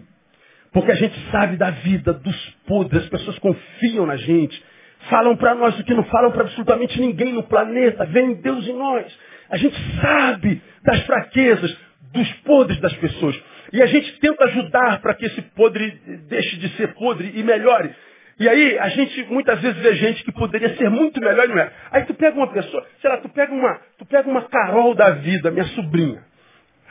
Porque 0.72 0.91
a 0.91 0.95
gente 0.95 1.15
sabe 1.32 1.55
da 1.55 1.72
vida, 1.72 2.13
dos 2.13 2.36
podres, 2.68 3.03
as 3.03 3.09
pessoas 3.09 3.39
confiam 3.39 4.05
na 4.05 4.15
gente. 4.18 4.61
Falam 5.10 5.36
para 5.36 5.55
nós 5.55 5.80
o 5.80 5.84
que 5.84 5.93
não 5.93 6.03
falam 6.05 6.32
para 6.32 6.41
absolutamente 6.43 6.99
ninguém 6.99 7.34
no 7.34 7.43
planeta. 7.43 8.05
Vem 8.05 8.36
Deus 8.36 8.68
em 8.68 8.74
nós. 8.74 9.05
A 9.49 9.58
gente 9.58 9.76
sabe 10.01 10.62
das 10.84 11.01
fraquezas, 11.05 11.78
dos 12.14 12.32
podres 12.43 12.80
das 12.80 12.93
pessoas. 12.93 13.39
E 13.72 13.82
a 13.82 13.86
gente 13.86 14.20
tenta 14.20 14.45
ajudar 14.45 15.01
para 15.01 15.14
que 15.14 15.26
esse 15.26 15.41
podre 15.41 15.91
deixe 16.28 16.58
de 16.58 16.70
ser 16.76 16.93
podre 16.93 17.32
e 17.36 17.43
melhore. 17.43 17.93
E 18.39 18.47
aí 18.47 18.78
a 18.78 18.89
gente 18.89 19.24
muitas 19.26 19.60
vezes 19.60 19.82
vê 19.82 19.95
gente 19.95 20.24
que 20.24 20.32
poderia 20.32 20.76
ser 20.76 20.89
muito 20.89 21.20
melhor 21.20 21.45
e 21.45 21.47
não 21.47 21.60
é. 21.60 21.72
Aí 21.91 22.03
tu 22.05 22.14
pega 22.14 22.38
uma 22.38 22.47
pessoa, 22.47 22.86
sei 23.01 23.10
lá, 23.10 23.18
tu 23.18 23.30
pega 23.30 23.51
uma, 23.51 23.82
tu 23.97 24.05
pega 24.05 24.30
uma 24.30 24.43
Carol 24.43 24.93
da 24.93 25.12
vida, 25.12 25.49
minha 25.49 25.66
sobrinha. 25.66 26.24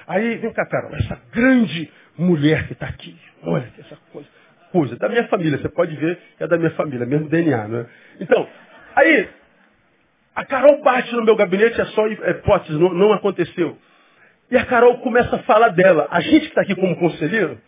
Aí, 0.09 0.37
vem 0.39 0.53
cá, 0.53 0.67
Carol, 0.67 0.95
essa 0.95 1.21
grande 1.33 1.91
mulher 2.19 2.67
que 2.67 2.73
está 2.73 2.87
aqui, 2.87 3.17
olha 3.43 3.73
essa 3.79 3.97
coisa, 4.13 4.29
coisa, 4.73 4.97
da 4.97 5.09
minha 5.09 5.27
família, 5.29 5.59
você 5.59 5.69
pode 5.69 5.95
ver 5.97 6.19
que 6.37 6.45
é 6.45 6.47
da 6.47 6.57
minha 6.57 6.71
família, 6.73 7.07
mesmo 7.07 7.29
DNA, 7.29 7.69
né? 7.69 7.87
Então, 8.21 8.49
aí, 8.95 9.29
a 10.35 10.45
Carol 10.45 10.83
bate 10.83 11.15
no 11.15 11.25
meu 11.25 11.37
gabinete, 11.37 11.81
é 11.81 11.85
só 11.87 12.07
hipótese, 12.07 12.79
não, 12.79 12.93
não 12.93 13.13
aconteceu. 13.13 13.79
E 14.51 14.57
a 14.57 14.65
Carol 14.65 14.99
começa 14.99 15.37
a 15.37 15.39
falar 15.41 15.71
dela. 15.71 16.07
A 16.11 16.21
gente 16.21 16.43
que 16.43 16.49
está 16.49 16.61
aqui 16.61 16.75
como 16.75 16.97
conselheiro, 16.97 17.59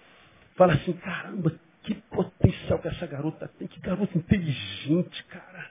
fala 0.55 0.75
assim, 0.75 0.93
caramba, 0.93 1.53
que 1.83 1.95
potencial 2.11 2.79
que 2.79 2.89
essa 2.89 3.07
garota 3.07 3.51
tem, 3.59 3.67
que 3.67 3.81
garota 3.81 4.17
inteligente, 4.17 5.25
cara. 5.25 5.67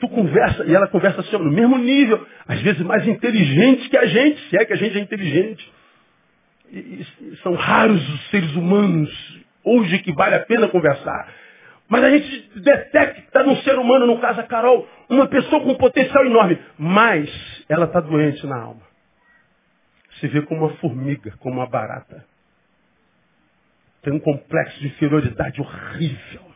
Tu 0.00 0.08
conversa, 0.08 0.64
e 0.64 0.74
ela 0.74 0.88
conversa 0.88 1.20
assim, 1.20 1.38
no 1.38 1.52
mesmo 1.52 1.78
nível, 1.78 2.26
às 2.46 2.60
vezes 2.60 2.80
mais 2.82 3.06
inteligente 3.06 3.88
que 3.88 3.96
a 3.96 4.06
gente, 4.06 4.40
se 4.48 4.56
é 4.56 4.64
que 4.64 4.72
a 4.72 4.76
gente 4.76 4.98
é 4.98 5.00
inteligente. 5.00 5.72
E, 6.72 6.78
e, 6.78 7.36
são 7.42 7.54
raros 7.54 8.02
os 8.14 8.30
seres 8.30 8.54
humanos 8.56 9.41
hoje 9.64 9.98
que 10.00 10.12
vale 10.12 10.34
a 10.34 10.40
pena 10.40 10.68
conversar. 10.68 11.28
Mas 11.88 12.04
a 12.04 12.10
gente 12.10 12.60
detecta 12.60 13.42
num 13.42 13.56
ser 13.56 13.78
humano, 13.78 14.06
no 14.06 14.18
caso 14.18 14.40
a 14.40 14.44
Carol, 14.44 14.88
uma 15.10 15.26
pessoa 15.26 15.62
com 15.62 15.72
um 15.72 15.76
potencial 15.76 16.24
enorme, 16.24 16.58
mas 16.78 17.30
ela 17.68 17.84
está 17.84 18.00
doente 18.00 18.46
na 18.46 18.58
alma. 18.58 18.82
Se 20.18 20.28
vê 20.28 20.42
como 20.42 20.66
uma 20.66 20.74
formiga, 20.76 21.34
como 21.38 21.56
uma 21.56 21.66
barata. 21.66 22.24
Tem 24.02 24.12
um 24.12 24.18
complexo 24.18 24.80
de 24.80 24.86
inferioridade 24.86 25.60
horrível. 25.60 26.52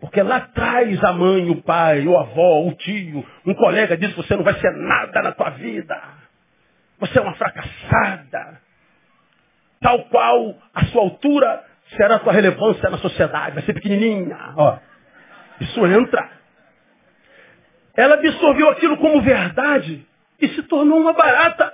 Porque 0.00 0.20
lá 0.20 0.38
atrás 0.38 1.02
a 1.04 1.12
mãe, 1.12 1.48
o 1.48 1.62
pai, 1.62 2.04
o 2.06 2.18
avó, 2.18 2.66
o 2.66 2.74
tio, 2.74 3.24
um 3.46 3.54
colega 3.54 3.96
disse, 3.96 4.16
você 4.16 4.34
não 4.34 4.42
vai 4.42 4.54
ser 4.54 4.72
nada 4.72 5.22
na 5.22 5.30
tua 5.30 5.50
vida. 5.50 5.96
Você 6.98 7.16
é 7.16 7.22
uma 7.22 7.34
fracassada. 7.34 8.60
Tal 9.80 10.04
qual 10.06 10.56
a 10.74 10.84
sua 10.86 11.02
altura 11.02 11.64
será 11.96 12.16
a 12.16 12.18
tua 12.18 12.32
relevância 12.32 12.90
na 12.90 12.98
sociedade. 12.98 13.54
Vai 13.54 13.62
ser 13.64 13.74
pequenininha. 13.74 14.36
Ó, 14.56 14.78
isso 15.60 15.86
entra. 15.86 16.30
Ela 17.96 18.14
absorveu 18.14 18.70
aquilo 18.70 18.96
como 18.96 19.20
verdade 19.20 20.06
e 20.40 20.48
se 20.48 20.62
tornou 20.64 21.00
uma 21.00 21.12
barata. 21.12 21.72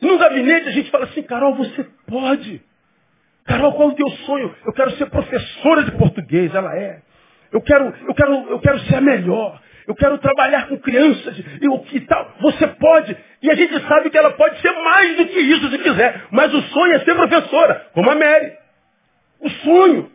E 0.00 0.06
no 0.06 0.18
gabinete 0.18 0.68
a 0.68 0.72
gente 0.72 0.90
fala 0.90 1.04
assim, 1.04 1.22
Carol, 1.22 1.54
você 1.54 1.84
pode. 2.06 2.62
Carol, 3.44 3.72
qual 3.74 3.90
é 3.90 3.92
o 3.92 3.96
teu 3.96 4.08
sonho? 4.08 4.54
Eu 4.64 4.72
quero 4.72 4.90
ser 4.92 5.06
professora 5.06 5.84
de 5.84 5.92
português. 5.92 6.54
Ela 6.54 6.76
é. 6.76 7.02
Eu 7.50 7.60
quero, 7.60 7.94
eu 8.06 8.14
quero, 8.14 8.32
eu 8.50 8.60
quero 8.60 8.78
ser 8.80 8.96
a 8.96 9.00
melhor. 9.00 9.60
Eu 9.86 9.96
quero 9.96 10.16
trabalhar 10.18 10.68
com 10.68 10.78
crianças 10.78 11.36
e 11.38 11.88
que 11.88 12.00
tal. 12.02 12.36
Você 12.40 12.66
pode. 12.68 13.16
E 13.42 13.50
a 13.50 13.54
gente 13.54 13.80
sabe 13.88 14.10
que 14.10 14.18
ela 14.18 14.32
pode 14.32 14.60
ser 14.60 14.70
mais 14.70 15.16
do 15.16 15.26
que 15.26 15.38
isso 15.38 15.68
se 15.70 15.78
quiser. 15.78 16.26
Mas 16.30 16.54
o 16.54 16.62
sonho 16.62 16.94
é 16.94 17.00
ser 17.00 17.14
professora, 17.14 17.86
como 17.92 18.10
a 18.10 18.14
Mary. 18.14 18.61
O 19.42 19.50
sonho. 19.50 20.10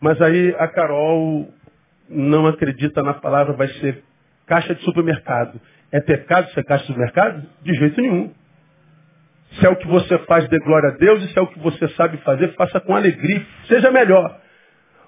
Mas 0.00 0.20
aí 0.20 0.54
a 0.58 0.68
Carol 0.68 1.52
não 2.08 2.46
acredita 2.46 3.02
na 3.02 3.14
palavra, 3.14 3.54
vai 3.54 3.68
ser 3.68 4.02
caixa 4.46 4.74
de 4.74 4.82
supermercado. 4.84 5.60
É 5.92 6.00
pecado 6.00 6.50
ser 6.52 6.64
caixa 6.64 6.84
de 6.84 6.88
supermercado? 6.88 7.46
De 7.62 7.74
jeito 7.74 8.00
nenhum. 8.00 8.32
Se 9.52 9.66
é 9.66 9.68
o 9.68 9.76
que 9.76 9.86
você 9.86 10.18
faz, 10.20 10.48
dê 10.48 10.58
glória 10.58 10.90
a 10.90 10.96
Deus. 10.96 11.22
E 11.24 11.28
se 11.32 11.38
é 11.38 11.42
o 11.42 11.46
que 11.46 11.58
você 11.58 11.88
sabe 11.88 12.18
fazer, 12.18 12.54
faça 12.54 12.80
com 12.80 12.94
alegria. 12.94 13.44
Seja 13.66 13.90
melhor. 13.90 14.40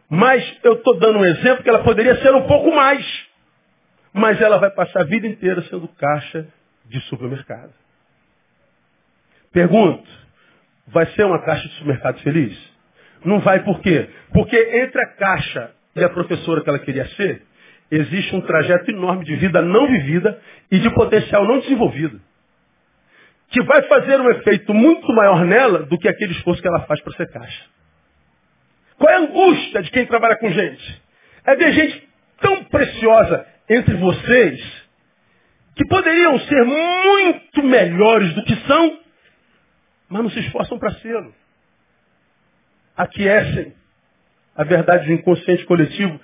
Mas 0.09 0.59
eu 0.62 0.74
estou 0.74 0.98
dando 0.98 1.18
um 1.20 1.24
exemplo 1.24 1.62
que 1.62 1.68
ela 1.68 1.82
poderia 1.84 2.16
ser 2.16 2.34
um 2.34 2.46
pouco 2.46 2.74
mais. 2.74 3.05
Mas 4.12 4.40
ela 4.40 4.59
vai 4.59 4.70
passar 4.70 5.00
a 5.00 5.05
vida 5.05 5.26
inteira 5.26 5.62
sendo 5.62 5.88
caixa 5.88 6.46
de 6.86 7.00
supermercado. 7.03 7.72
Pergunto, 9.53 10.09
vai 10.88 11.07
ser 11.12 11.24
uma 11.24 11.40
caixa 11.42 11.68
de 11.68 11.74
supermercado 11.74 12.20
feliz? 12.20 12.71
Não 13.24 13.40
vai 13.40 13.62
por 13.64 13.80
quê? 13.80 14.08
Porque 14.32 14.56
entre 14.56 15.00
a 15.02 15.06
caixa 15.14 15.70
e 15.94 16.02
a 16.02 16.08
professora 16.08 16.62
que 16.62 16.68
ela 16.68 16.78
queria 16.78 17.06
ser, 17.10 17.42
existe 17.90 18.34
um 18.34 18.40
trajeto 18.40 18.90
enorme 18.90 19.24
de 19.24 19.36
vida 19.36 19.60
não 19.60 19.86
vivida 19.86 20.40
e 20.70 20.78
de 20.78 20.90
potencial 20.90 21.44
não 21.44 21.60
desenvolvido. 21.60 22.20
Que 23.50 23.62
vai 23.64 23.82
fazer 23.82 24.18
um 24.18 24.30
efeito 24.30 24.72
muito 24.72 25.12
maior 25.12 25.44
nela 25.44 25.80
do 25.80 25.98
que 25.98 26.08
aquele 26.08 26.32
esforço 26.32 26.62
que 26.62 26.68
ela 26.68 26.80
faz 26.86 27.00
para 27.02 27.12
ser 27.12 27.30
caixa. 27.30 27.64
Qual 28.98 29.12
é 29.12 29.16
a 29.16 29.20
angústia 29.20 29.82
de 29.82 29.90
quem 29.90 30.06
trabalha 30.06 30.36
com 30.36 30.50
gente? 30.50 31.02
É 31.44 31.54
ver 31.54 31.72
gente 31.72 32.08
tão 32.40 32.64
preciosa 32.64 33.46
entre 33.68 33.94
vocês 33.96 34.82
que 35.74 35.86
poderiam 35.86 36.38
ser 36.40 36.64
muito 36.64 37.62
melhores 37.62 38.34
do 38.34 38.44
que 38.44 38.56
são, 38.66 38.98
mas 40.08 40.22
não 40.22 40.30
se 40.30 40.40
esforçam 40.40 40.78
para 40.78 40.92
ser. 40.94 41.41
Aquecem 42.97 43.72
a 44.55 44.64
verdade 44.64 45.07
do 45.07 45.12
inconsciente 45.12 45.64
coletivo 45.64 46.20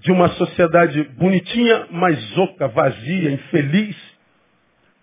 de 0.00 0.12
uma 0.12 0.28
sociedade 0.30 1.02
bonitinha, 1.16 1.86
mas 1.90 2.36
oca, 2.36 2.68
vazia, 2.68 3.30
infeliz, 3.30 3.96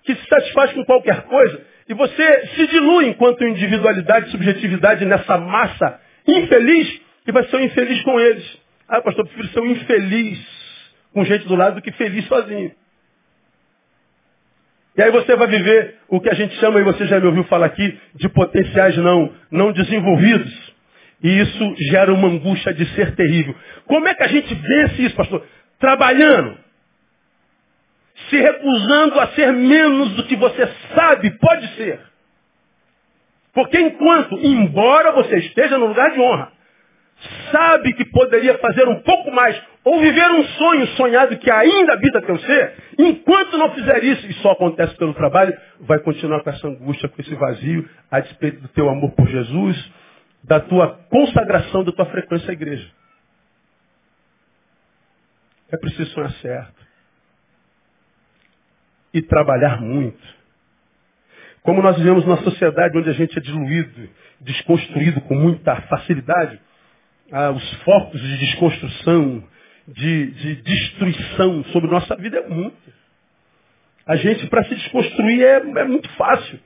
que 0.03 0.13
se 0.15 0.27
satisfaz 0.27 0.73
com 0.73 0.83
qualquer 0.85 1.23
coisa, 1.23 1.65
e 1.89 1.93
você 1.93 2.47
se 2.55 2.67
dilui 2.67 3.07
enquanto 3.07 3.43
individualidade 3.43 4.27
e 4.27 4.31
subjetividade 4.31 5.05
nessa 5.05 5.37
massa 5.37 5.99
infeliz, 6.27 7.01
e 7.25 7.31
vai 7.31 7.43
ser 7.45 7.57
um 7.57 7.61
infeliz 7.61 8.01
com 8.03 8.19
eles. 8.19 8.61
Ah, 8.87 9.01
pastor, 9.01 9.25
eu 9.25 9.31
prefiro 9.31 9.53
ser 9.53 9.59
um 9.61 9.71
infeliz 9.71 10.39
com 11.13 11.25
gente 11.25 11.47
do 11.47 11.55
lado 11.55 11.75
do 11.75 11.81
que 11.81 11.91
feliz 11.93 12.25
sozinho. 12.27 12.71
E 14.95 15.01
aí 15.01 15.09
você 15.11 15.35
vai 15.35 15.47
viver 15.47 15.95
o 16.09 16.19
que 16.19 16.29
a 16.29 16.33
gente 16.33 16.53
chama, 16.55 16.79
e 16.79 16.83
você 16.83 17.05
já 17.07 17.19
me 17.19 17.25
ouviu 17.25 17.43
falar 17.45 17.67
aqui, 17.67 17.97
de 18.15 18.29
potenciais 18.29 18.95
não, 18.97 19.33
não 19.49 19.71
desenvolvidos. 19.71 20.70
E 21.23 21.39
isso 21.41 21.75
gera 21.91 22.13
uma 22.13 22.27
angústia 22.27 22.73
de 22.73 22.85
ser 22.95 23.15
terrível. 23.15 23.55
Como 23.85 24.07
é 24.07 24.13
que 24.13 24.23
a 24.23 24.27
gente 24.27 24.53
vence 24.53 25.03
isso, 25.03 25.15
pastor? 25.15 25.45
Trabalhando. 25.79 26.57
Se 28.29 28.37
recusando 28.37 29.19
a 29.19 29.27
ser 29.27 29.51
menos 29.53 30.15
do 30.15 30.23
que 30.25 30.35
você 30.35 30.67
sabe 30.95 31.31
pode 31.37 31.67
ser. 31.75 31.99
Porque 33.53 33.79
enquanto, 33.79 34.35
embora 34.39 35.11
você 35.11 35.37
esteja 35.37 35.77
no 35.77 35.87
lugar 35.87 36.11
de 36.11 36.19
honra, 36.19 36.51
sabe 37.51 37.93
que 37.93 38.05
poderia 38.05 38.57
fazer 38.57 38.87
um 38.87 39.01
pouco 39.01 39.31
mais, 39.31 39.61
ou 39.83 39.99
viver 39.99 40.29
um 40.31 40.43
sonho 40.43 40.87
sonhado 40.89 41.37
que 41.37 41.51
ainda 41.51 41.93
habita 41.93 42.21
teu 42.21 42.37
ser, 42.39 42.73
enquanto 42.97 43.57
não 43.57 43.71
fizer 43.73 44.03
isso, 44.03 44.25
e 44.27 44.33
só 44.35 44.51
acontece 44.51 44.95
pelo 44.95 45.13
trabalho, 45.13 45.55
vai 45.81 45.99
continuar 45.99 46.41
com 46.41 46.49
essa 46.49 46.67
angústia, 46.67 47.09
com 47.09 47.21
esse 47.21 47.35
vazio, 47.35 47.87
a 48.09 48.19
despeito 48.19 48.61
do 48.61 48.67
teu 48.69 48.89
amor 48.89 49.11
por 49.11 49.27
Jesus, 49.27 49.91
da 50.43 50.59
tua 50.59 50.97
consagração, 51.09 51.83
da 51.83 51.91
tua 51.91 52.05
frequência 52.07 52.49
à 52.49 52.53
igreja. 52.53 52.89
É 55.71 55.77
preciso 55.77 56.11
sonhar 56.11 56.31
certo. 56.33 56.81
E 59.13 59.21
trabalhar 59.21 59.79
muito. 59.81 60.41
Como 61.61 61.81
nós 61.81 61.97
vivemos 61.97 62.25
numa 62.25 62.41
sociedade 62.43 62.97
onde 62.97 63.09
a 63.09 63.13
gente 63.13 63.37
é 63.37 63.41
diluído, 63.41 64.09
desconstruído 64.39 65.21
com 65.21 65.35
muita 65.35 65.75
facilidade, 65.83 66.59
ah, 67.31 67.51
os 67.51 67.73
focos 67.83 68.19
de 68.19 68.37
desconstrução, 68.39 69.43
de, 69.87 70.31
de, 70.31 70.55
destruição 70.55 71.63
sobre 71.65 71.89
nossa 71.89 72.15
vida 72.15 72.39
é 72.39 72.47
muito. 72.47 73.01
A 74.05 74.15
gente, 74.15 74.47
para 74.47 74.63
se 74.63 74.75
desconstruir, 74.75 75.43
é, 75.43 75.55
é 75.57 75.85
muito 75.85 76.09
fácil. 76.15 76.59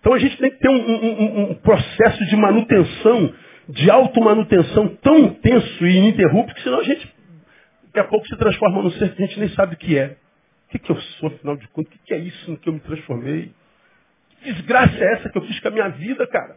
Então 0.00 0.14
a 0.14 0.18
gente 0.18 0.36
tem 0.38 0.50
que 0.50 0.58
ter 0.58 0.68
um, 0.68 0.74
um, 0.74 1.50
um 1.50 1.54
processo 1.56 2.24
de 2.26 2.36
manutenção, 2.36 3.34
de 3.68 3.90
automanutenção 3.90 4.88
tão 4.96 5.18
intenso 5.18 5.86
e 5.86 5.96
ininterrupto 5.96 6.54
que 6.54 6.62
senão 6.62 6.80
a 6.80 6.84
gente 6.84 7.14
daqui 7.84 8.00
a 8.00 8.04
pouco 8.04 8.26
se 8.26 8.36
transforma 8.36 8.82
num 8.82 8.90
ser 8.92 9.14
que 9.14 9.22
a 9.22 9.26
gente 9.26 9.38
nem 9.38 9.48
sabe 9.50 9.74
o 9.74 9.78
que 9.78 9.98
é. 9.98 10.16
O 10.66 10.70
que, 10.70 10.78
que 10.78 10.90
eu 10.90 11.00
sou, 11.00 11.28
afinal 11.28 11.56
de 11.56 11.66
contas? 11.68 11.92
O 11.92 11.98
que, 11.98 12.04
que 12.06 12.14
é 12.14 12.18
isso 12.18 12.50
no 12.50 12.56
que 12.56 12.68
eu 12.68 12.72
me 12.72 12.80
transformei? 12.80 13.52
Que 14.42 14.52
desgraça 14.52 14.96
é 14.96 15.14
essa 15.14 15.28
que 15.28 15.36
eu 15.36 15.42
fiz 15.42 15.58
com 15.60 15.68
a 15.68 15.72
minha 15.72 15.88
vida, 15.90 16.26
cara? 16.28 16.56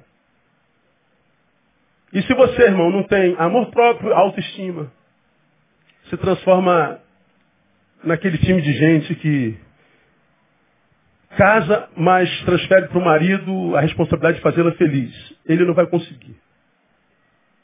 E 2.14 2.22
se 2.22 2.34
você, 2.36 2.62
irmão, 2.62 2.92
não 2.92 3.04
tem 3.04 3.36
amor 3.40 3.72
próprio, 3.72 4.14
autoestima, 4.14 4.92
se 6.10 6.18
transforma 6.18 7.00
naquele 8.04 8.38
time 8.38 8.62
de 8.62 8.72
gente 8.74 9.16
que 9.16 9.58
casa, 11.34 11.90
mas 11.96 12.30
transfere 12.44 12.88
para 12.88 12.98
o 12.98 13.04
marido 13.04 13.76
a 13.76 13.82
responsabilidade 13.82 14.38
de 14.38 14.44
fazê-la 14.44 14.72
feliz. 14.74 15.12
Ele 15.46 15.66
não 15.66 15.74
vai 15.74 15.86
conseguir. 15.88 16.36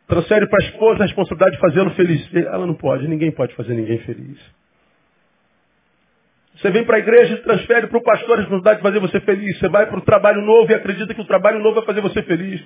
Transfere 0.07 0.47
para 0.47 0.63
a 0.63 0.67
esposa 0.67 1.03
a 1.03 1.05
responsabilidade 1.05 1.55
de 1.55 1.61
fazê-lo 1.61 1.91
feliz. 1.91 2.36
Ela 2.36 2.65
não 2.65 2.74
pode, 2.74 3.07
ninguém 3.07 3.32
pode 3.32 3.53
fazer 3.55 3.76
ninguém 3.76 3.99
feliz. 3.99 4.39
Você 6.55 6.72
vem 6.72 6.84
para 6.84 6.97
a 6.97 6.99
igreja 6.99 7.36
e 7.36 7.38
transfere 7.38 7.88
para 7.88 7.97
o 7.97 8.03
pastor 8.03 8.34
a 8.34 8.41
responsabilidade 8.41 8.78
de 8.78 8.84
fazer 8.84 8.99
você 8.99 9.20
feliz. 9.22 9.59
Você 9.59 9.70
vai 9.70 9.86
para 9.86 9.97
o 9.97 10.01
trabalho 10.01 10.41
novo 10.41 10.72
e 10.72 10.76
acredita 10.76 11.13
que 11.13 11.22
o 11.22 11.26
trabalho 11.26 11.59
novo 11.59 11.76
vai 11.76 11.86
fazer 11.86 12.01
você 12.01 12.22
feliz. 12.24 12.61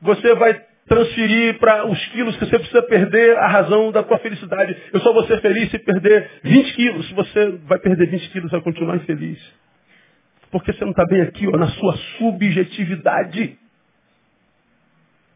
Você 0.00 0.34
vai 0.34 0.62
transferir 0.88 1.58
para 1.58 1.86
os 1.86 2.06
quilos 2.06 2.36
que 2.36 2.46
você 2.46 2.58
precisa 2.58 2.82
perder 2.82 3.36
a 3.38 3.48
razão 3.48 3.90
da 3.90 4.02
tua 4.02 4.18
felicidade. 4.18 4.76
Eu 4.92 5.00
só 5.00 5.12
vou 5.12 5.24
ser 5.24 5.40
feliz 5.40 5.70
se 5.70 5.78
perder 5.78 6.30
20 6.42 6.74
quilos. 6.74 7.08
Se 7.08 7.14
você 7.14 7.58
vai 7.64 7.78
perder 7.78 8.06
20 8.06 8.30
quilos, 8.30 8.50
vai 8.50 8.60
continuar 8.60 8.96
infeliz. 8.96 9.38
Porque 10.54 10.72
você 10.72 10.84
não 10.84 10.92
está 10.92 11.04
bem 11.04 11.20
aqui, 11.20 11.48
ó, 11.48 11.56
na 11.56 11.66
sua 11.66 11.96
subjetividade. 12.16 13.58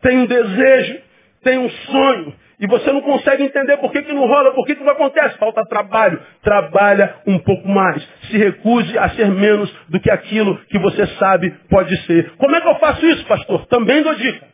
Tem 0.01 0.17
um 0.17 0.27
desejo, 0.27 1.01
tem 1.43 1.59
um 1.59 1.69
sonho, 1.69 2.35
e 2.61 2.69
você 2.69 2.93
não 2.93 3.01
consegue 3.01 3.43
entender 3.43 3.79
por 3.79 3.91
que, 3.91 4.03
que 4.03 4.13
não 4.13 4.29
rola, 4.29 4.55
por 4.55 4.65
que, 4.65 4.77
que 4.77 4.85
não 4.85 4.93
acontece. 4.93 5.37
Falta 5.39 5.67
trabalho. 5.67 6.23
Trabalha 6.41 7.17
um 7.27 7.37
pouco 7.41 7.67
mais. 7.67 8.01
Se 8.31 8.39
recuse 8.39 8.97
a 8.97 9.09
ser 9.09 9.29
menos 9.29 9.69
do 9.89 9.99
que 9.99 10.09
aquilo 10.09 10.57
que 10.67 10.79
você 10.79 11.05
sabe 11.17 11.51
pode 11.69 12.01
ser. 12.07 12.37
Como 12.37 12.55
é 12.55 12.61
que 12.61 12.69
eu 12.69 12.77
faço 12.77 13.05
isso, 13.05 13.27
pastor? 13.27 13.67
Também 13.67 14.05
dou 14.05 14.15
dica. 14.15 14.47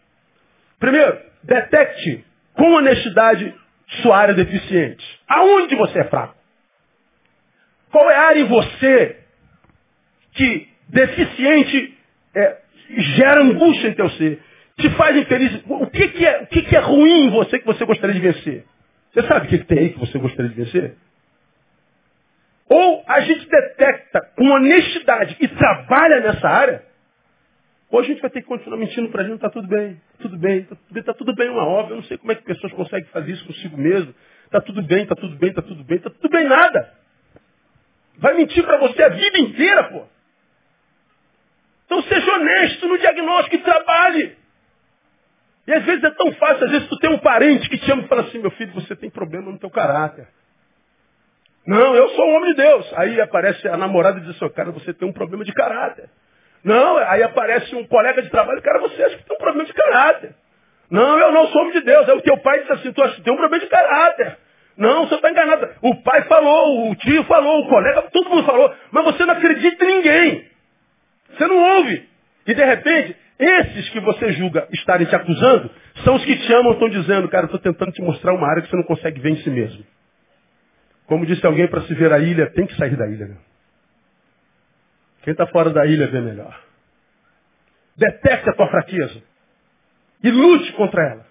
Primeiro, 0.80 1.18
detecte 1.42 2.24
com 2.54 2.72
honestidade 2.72 3.54
sua 4.00 4.16
área 4.16 4.32
deficiente. 4.32 5.04
Aonde 5.28 5.76
você 5.76 5.98
é 5.98 6.04
fraco? 6.04 6.34
Qual 7.92 8.10
é 8.10 8.16
a 8.16 8.28
área 8.28 8.40
em 8.40 8.48
você 8.48 9.23
que 10.34 10.68
deficiente 10.88 11.98
é, 12.34 12.56
gera 13.16 13.42
angústia 13.42 13.88
em 13.88 13.94
teu 13.94 14.10
ser, 14.10 14.40
te 14.76 14.90
faz 14.90 15.16
infeliz. 15.16 15.62
O 15.66 15.86
que, 15.86 16.08
que 16.08 16.26
é, 16.26 16.42
o 16.42 16.46
que, 16.46 16.62
que, 16.62 16.76
é 16.76 16.80
ruim 16.80 17.26
em 17.26 17.30
você 17.30 17.58
que 17.58 17.66
você 17.66 17.84
gostaria 17.84 18.14
de 18.14 18.20
vencer? 18.20 18.64
Você 19.12 19.26
sabe 19.26 19.46
o 19.46 19.48
que, 19.48 19.58
que 19.58 19.64
tem 19.64 19.78
aí 19.78 19.90
que 19.90 19.98
você 19.98 20.18
gostaria 20.18 20.50
de 20.50 20.56
vencer? 20.56 20.96
Ou 22.68 23.04
a 23.06 23.20
gente 23.20 23.48
detecta 23.48 24.20
com 24.36 24.44
honestidade 24.46 25.36
e 25.40 25.48
trabalha 25.48 26.20
nessa 26.20 26.48
área, 26.48 26.82
ou 27.90 28.00
a 28.00 28.02
gente 28.02 28.20
vai 28.20 28.30
ter 28.30 28.40
que 28.40 28.48
continuar 28.48 28.76
mentindo 28.76 29.08
para 29.10 29.22
a 29.22 29.24
gente, 29.24 29.36
está 29.36 29.50
tudo 29.50 29.68
bem, 29.68 30.00
tudo 30.18 30.36
bem, 30.36 30.60
está 30.60 30.74
tudo 30.74 30.92
bem, 30.92 31.00
está 31.00 31.14
tudo 31.14 31.34
bem, 31.34 31.48
uma 31.50 31.64
obra. 31.64 31.92
Eu 31.92 31.96
não 31.96 32.04
sei 32.04 32.18
como 32.18 32.32
é 32.32 32.34
que 32.34 32.42
pessoas 32.42 32.72
conseguem 32.72 33.08
fazer 33.10 33.30
isso 33.30 33.46
consigo 33.46 33.76
mesmo. 33.76 34.12
Está 34.46 34.60
tudo 34.60 34.82
bem, 34.82 35.02
está 35.02 35.14
tudo 35.14 35.36
bem, 35.36 35.50
está 35.50 35.62
tudo 35.62 35.84
bem, 35.84 35.98
está 35.98 36.10
tudo 36.10 36.28
bem 36.28 36.48
nada. 36.48 36.92
Vai 38.18 38.34
mentir 38.34 38.64
para 38.64 38.78
você 38.78 39.02
a 39.02 39.10
vida 39.10 39.38
inteira, 39.38 39.84
pô. 39.84 40.06
Honesto 42.34 42.88
no 42.88 42.98
diagnóstico 42.98 43.56
e 43.56 43.58
trabalhe. 43.58 44.36
E 45.66 45.72
às 45.72 45.84
vezes 45.84 46.04
é 46.04 46.10
tão 46.10 46.32
fácil, 46.32 46.64
às 46.64 46.70
vezes 46.70 46.88
tu 46.88 46.98
tem 46.98 47.10
um 47.10 47.18
parente 47.18 47.68
que 47.68 47.78
te 47.78 47.90
ama 47.90 48.02
e 48.02 48.08
fala 48.08 48.22
assim, 48.22 48.38
meu 48.38 48.50
filho, 48.50 48.72
você 48.74 48.94
tem 48.94 49.08
problema 49.08 49.50
no 49.50 49.58
teu 49.58 49.70
caráter. 49.70 50.28
Não, 51.66 51.94
eu 51.96 52.08
sou 52.10 52.26
um 52.26 52.36
homem 52.36 52.50
de 52.50 52.56
Deus. 52.56 52.92
Aí 52.94 53.20
aparece 53.20 53.66
a 53.68 53.76
namorada 53.76 54.18
e 54.18 54.22
diz 54.22 54.36
assim, 54.36 54.52
cara, 54.52 54.70
você 54.70 54.92
tem 54.92 55.08
um 55.08 55.12
problema 55.12 55.44
de 55.44 55.52
caráter. 55.52 56.10
Não, 56.62 56.96
aí 56.98 57.22
aparece 57.22 57.74
um 57.74 57.86
colega 57.86 58.22
de 58.22 58.30
trabalho, 58.30 58.60
cara, 58.62 58.78
você 58.80 59.02
acha 59.02 59.16
que 59.16 59.24
tem 59.24 59.36
um 59.36 59.40
problema 59.40 59.64
de 59.64 59.72
caráter. 59.72 60.34
Não, 60.90 61.18
eu 61.18 61.32
não 61.32 61.48
sou 61.48 61.62
homem 61.62 61.74
de 61.74 61.80
Deus. 61.80 62.08
Aí 62.08 62.16
o 62.16 62.22
teu 62.22 62.36
pai 62.38 62.60
diz 62.60 62.70
assim, 62.70 62.92
tu 62.92 63.02
acha 63.02 63.16
que 63.16 63.22
tem 63.22 63.32
um 63.32 63.36
problema 63.36 63.64
de 63.64 63.70
caráter. 63.70 64.38
Não, 64.76 65.06
você 65.06 65.14
está 65.14 65.30
enganado. 65.30 65.68
O 65.82 66.02
pai 66.02 66.22
falou, 66.24 66.90
o 66.90 66.96
tio 66.96 67.24
falou, 67.24 67.60
o 67.60 67.68
colega, 67.68 68.02
todo 68.12 68.28
mundo 68.28 68.44
falou, 68.44 68.74
mas 68.90 69.04
você 69.04 69.24
não 69.24 69.34
acredita 69.34 69.84
em 69.84 69.96
ninguém. 69.96 70.50
Você 71.30 71.46
não 71.46 71.76
ouve. 71.76 72.08
E 72.46 72.54
de 72.54 72.64
repente, 72.64 73.16
esses 73.38 73.88
que 73.90 74.00
você 74.00 74.32
julga 74.32 74.68
estarem 74.72 75.06
te 75.06 75.14
acusando, 75.14 75.70
são 76.04 76.14
os 76.14 76.24
que 76.24 76.36
te 76.36 76.52
amam, 76.52 76.72
estão 76.72 76.88
dizendo, 76.88 77.28
cara, 77.28 77.46
estou 77.46 77.60
tentando 77.60 77.92
te 77.92 78.02
mostrar 78.02 78.34
uma 78.34 78.48
área 78.48 78.62
que 78.62 78.70
você 78.70 78.76
não 78.76 78.84
consegue 78.84 79.20
ver 79.20 79.30
em 79.30 79.36
si 79.36 79.50
mesmo. 79.50 79.84
Como 81.06 81.26
disse 81.26 81.44
alguém, 81.44 81.68
para 81.68 81.82
se 81.82 81.94
ver 81.94 82.12
a 82.12 82.18
ilha, 82.18 82.50
tem 82.50 82.66
que 82.66 82.76
sair 82.76 82.96
da 82.96 83.06
ilha. 83.06 83.36
Quem 85.22 85.32
está 85.32 85.46
fora 85.46 85.70
da 85.70 85.86
ilha 85.86 86.06
vê 86.06 86.20
melhor. 86.20 86.58
Detecte 87.96 88.50
a 88.50 88.52
tua 88.52 88.68
fraqueza. 88.68 89.22
E 90.22 90.30
lute 90.30 90.72
contra 90.72 91.02
ela. 91.02 91.26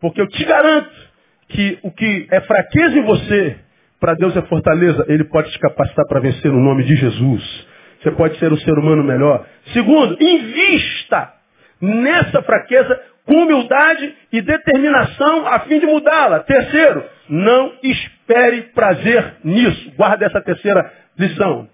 Porque 0.00 0.20
eu 0.20 0.28
te 0.28 0.44
garanto 0.44 1.08
que 1.48 1.78
o 1.82 1.90
que 1.90 2.28
é 2.30 2.40
fraqueza 2.42 2.98
em 2.98 3.04
você, 3.04 3.56
para 4.00 4.14
Deus 4.14 4.36
é 4.36 4.42
fortaleza. 4.42 5.04
Ele 5.08 5.24
pode 5.24 5.50
te 5.50 5.58
capacitar 5.58 6.04
para 6.06 6.20
vencer 6.20 6.50
no 6.52 6.60
nome 6.60 6.84
de 6.84 6.96
Jesus. 6.96 7.68
Você 8.00 8.10
pode 8.12 8.38
ser 8.38 8.52
um 8.52 8.58
ser 8.58 8.72
humano 8.78 9.02
melhor. 9.02 9.46
Segundo, 9.72 10.16
invista 10.22 11.32
nessa 11.80 12.42
fraqueza 12.42 13.00
com 13.24 13.42
humildade 13.42 14.14
e 14.32 14.40
determinação 14.40 15.46
a 15.46 15.60
fim 15.60 15.78
de 15.78 15.86
mudá-la. 15.86 16.40
Terceiro, 16.40 17.04
não 17.28 17.74
espere 17.82 18.62
prazer 18.74 19.36
nisso. 19.44 19.92
Guarda 19.96 20.26
essa 20.26 20.40
terceira 20.40 20.90
lição. 21.18 21.68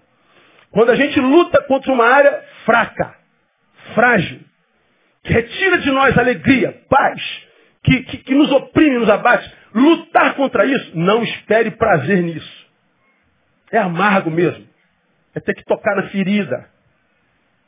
Quando 0.71 0.89
a 0.89 0.95
gente 0.95 1.19
luta 1.19 1.61
contra 1.63 1.93
uma 1.93 2.05
área 2.05 2.43
fraca, 2.65 3.15
frágil, 3.93 4.41
que 5.23 5.31
retira 5.31 5.77
de 5.77 5.89
nós 5.91 6.17
alegria, 6.17 6.81
paz, 6.89 7.21
que, 7.83 8.03
que, 8.03 8.17
que 8.17 8.35
nos 8.35 8.51
oprime, 8.51 8.97
nos 8.97 9.09
abate, 9.09 9.49
lutar 9.73 10.35
contra 10.35 10.65
isso, 10.65 10.91
não 10.93 11.23
espere 11.23 11.71
prazer 11.71 12.21
nisso. 12.21 12.65
É 13.71 13.77
amargo 13.77 14.29
mesmo. 14.29 14.67
É 15.35 15.39
ter 15.39 15.53
que 15.53 15.65
tocar 15.65 15.95
na 15.95 16.09
ferida. 16.09 16.69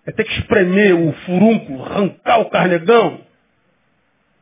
É 0.06 0.12
ter 0.12 0.24
que 0.24 0.40
espremer 0.40 0.96
o 0.96 1.12
furunco, 1.26 1.84
arrancar 1.84 2.40
o 2.40 2.50
carnegão. 2.50 3.22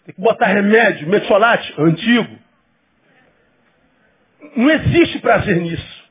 Tem 0.05 0.13
que 0.13 0.21
botar 0.21 0.45
remédio, 0.45 1.09
metsolate, 1.09 1.73
antigo. 1.77 2.37
Não 4.55 4.69
existe 4.69 5.19
prazer 5.19 5.57
nisso. 5.57 6.05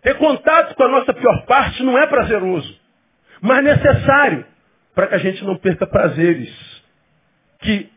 Ter 0.00 0.16
contato 0.16 0.74
com 0.74 0.82
a 0.84 0.88
nossa 0.88 1.12
pior 1.12 1.44
parte 1.46 1.82
não 1.82 1.98
é 1.98 2.06
prazeroso, 2.06 2.80
mas 3.40 3.64
necessário 3.64 4.46
para 4.94 5.06
que 5.08 5.14
a 5.14 5.18
gente 5.18 5.44
não 5.44 5.56
perca 5.56 5.86
prazeres 5.86 6.82
que, 7.60 7.90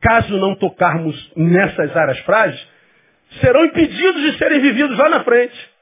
caso 0.00 0.36
não 0.38 0.54
tocarmos 0.54 1.32
nessas 1.34 1.96
áreas 1.96 2.18
frágeis, 2.20 2.68
serão 3.40 3.64
impedidos 3.64 4.22
de 4.22 4.38
serem 4.38 4.60
vividos 4.60 4.96
lá 4.98 5.08
na 5.08 5.24
frente. 5.24 5.75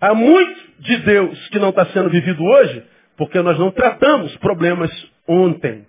Há 0.00 0.14
muito 0.14 0.70
de 0.80 0.96
Deus 0.98 1.48
que 1.48 1.58
não 1.58 1.70
está 1.70 1.86
sendo 1.86 2.08
vivido 2.08 2.42
hoje 2.42 2.86
porque 3.16 3.40
nós 3.42 3.58
não 3.58 3.70
tratamos 3.70 4.34
problemas 4.38 4.90
ontem. 5.28 5.86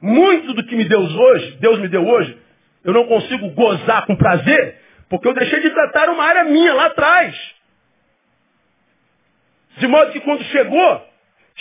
Muito 0.00 0.52
do 0.52 0.64
que 0.64 0.76
me 0.76 0.84
Deus 0.84 1.12
hoje, 1.14 1.52
Deus 1.52 1.78
me 1.78 1.88
deu 1.88 2.06
hoje, 2.06 2.38
eu 2.84 2.92
não 2.92 3.06
consigo 3.06 3.50
gozar 3.50 4.04
com 4.06 4.14
prazer 4.14 4.78
porque 5.08 5.26
eu 5.26 5.34
deixei 5.34 5.60
de 5.60 5.70
tratar 5.70 6.10
uma 6.10 6.22
área 6.22 6.44
minha 6.44 6.74
lá 6.74 6.86
atrás. 6.86 7.34
De 9.78 9.86
modo 9.86 10.12
que 10.12 10.20
quando 10.20 10.42
chegou, 10.44 11.08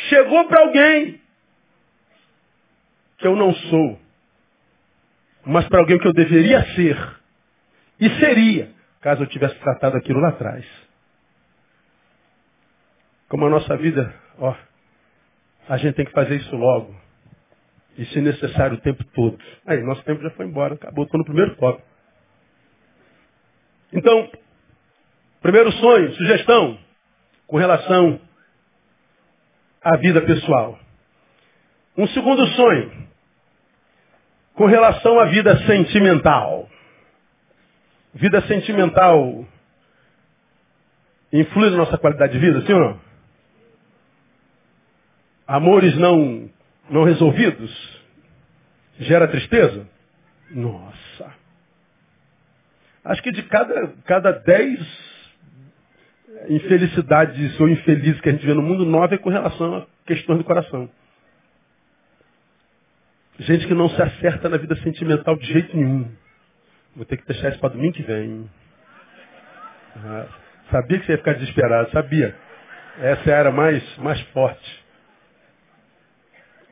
chegou 0.09 0.45
para 0.47 0.61
alguém 0.61 1.21
que 3.17 3.27
eu 3.27 3.35
não 3.35 3.53
sou, 3.53 3.99
mas 5.45 5.67
para 5.69 5.79
alguém 5.79 5.97
que 5.97 6.07
eu 6.07 6.13
deveria 6.13 6.61
ser. 6.75 6.97
E 7.99 8.09
seria, 8.19 8.69
caso 9.01 9.23
eu 9.23 9.27
tivesse 9.27 9.55
tratado 9.59 9.97
aquilo 9.97 10.19
lá 10.19 10.29
atrás. 10.29 10.65
Como 13.29 13.45
a 13.45 13.49
nossa 13.49 13.75
vida, 13.77 14.13
ó, 14.37 14.55
a 15.67 15.77
gente 15.77 15.95
tem 15.95 16.05
que 16.05 16.13
fazer 16.13 16.37
isso 16.37 16.55
logo. 16.55 16.95
E 17.97 18.05
se 18.05 18.21
necessário 18.21 18.77
o 18.77 18.81
tempo 18.81 19.03
todo. 19.05 19.37
Aí, 19.65 19.81
nosso 19.81 20.03
tempo 20.03 20.21
já 20.21 20.29
foi 20.31 20.45
embora, 20.45 20.75
acabou, 20.75 21.03
estou 21.03 21.17
no 21.17 21.25
primeiro 21.25 21.55
tópico. 21.55 21.87
Então, 23.91 24.29
primeiro 25.41 25.71
sonho, 25.73 26.13
sugestão, 26.13 26.77
com 27.47 27.57
relação 27.57 28.19
à 29.81 29.97
vida 29.97 30.21
pessoal. 30.21 30.79
Um 31.97 32.07
segundo 32.09 32.45
sonho, 32.47 33.07
com 34.53 34.65
relação 34.65 35.19
à 35.19 35.25
vida 35.25 35.57
sentimental. 35.65 36.69
Vida 38.17 38.41
sentimental 38.47 39.45
influi 41.31 41.69
na 41.69 41.77
nossa 41.77 41.97
qualidade 41.97 42.33
de 42.33 42.39
vida, 42.39 42.61
sim 42.61 42.73
ou 42.73 42.79
não? 42.79 42.99
Amores 45.47 45.95
não, 45.97 46.49
não 46.89 47.03
resolvidos 47.03 47.97
gera 48.99 49.27
tristeza? 49.27 49.87
Nossa. 50.51 51.33
Acho 53.03 53.21
que 53.21 53.31
de 53.31 53.43
cada, 53.43 53.87
cada 54.05 54.31
dez 54.31 54.79
infelicidades 56.49 57.59
ou 57.59 57.69
infelizes 57.69 58.19
que 58.21 58.29
a 58.29 58.31
gente 58.31 58.45
vê 58.45 58.53
no 58.53 58.61
mundo, 58.61 58.85
nove 58.85 59.15
é 59.15 59.17
com 59.17 59.29
relação 59.29 59.75
a 59.77 59.85
questões 60.05 60.39
do 60.39 60.43
coração. 60.43 60.89
Gente 63.39 63.67
que 63.67 63.73
não 63.73 63.89
se 63.89 64.01
acerta 64.01 64.49
na 64.49 64.57
vida 64.57 64.75
sentimental 64.77 65.37
de 65.37 65.45
jeito 65.45 65.75
nenhum. 65.75 66.09
Vou 66.97 67.05
ter 67.05 67.17
que 67.17 67.27
deixar 67.27 67.49
isso 67.49 67.59
para 67.59 67.69
domingo 67.69 67.93
que 67.93 68.01
vem. 68.01 68.49
Sabia 70.71 70.99
que 70.99 71.05
você 71.05 71.11
ia 71.11 71.17
ficar 71.19 71.33
desesperado, 71.33 71.91
sabia. 71.91 72.35
Essa 72.97 73.29
era 73.29 73.51
mais, 73.51 73.97
mais 73.97 74.19
forte. 74.31 74.85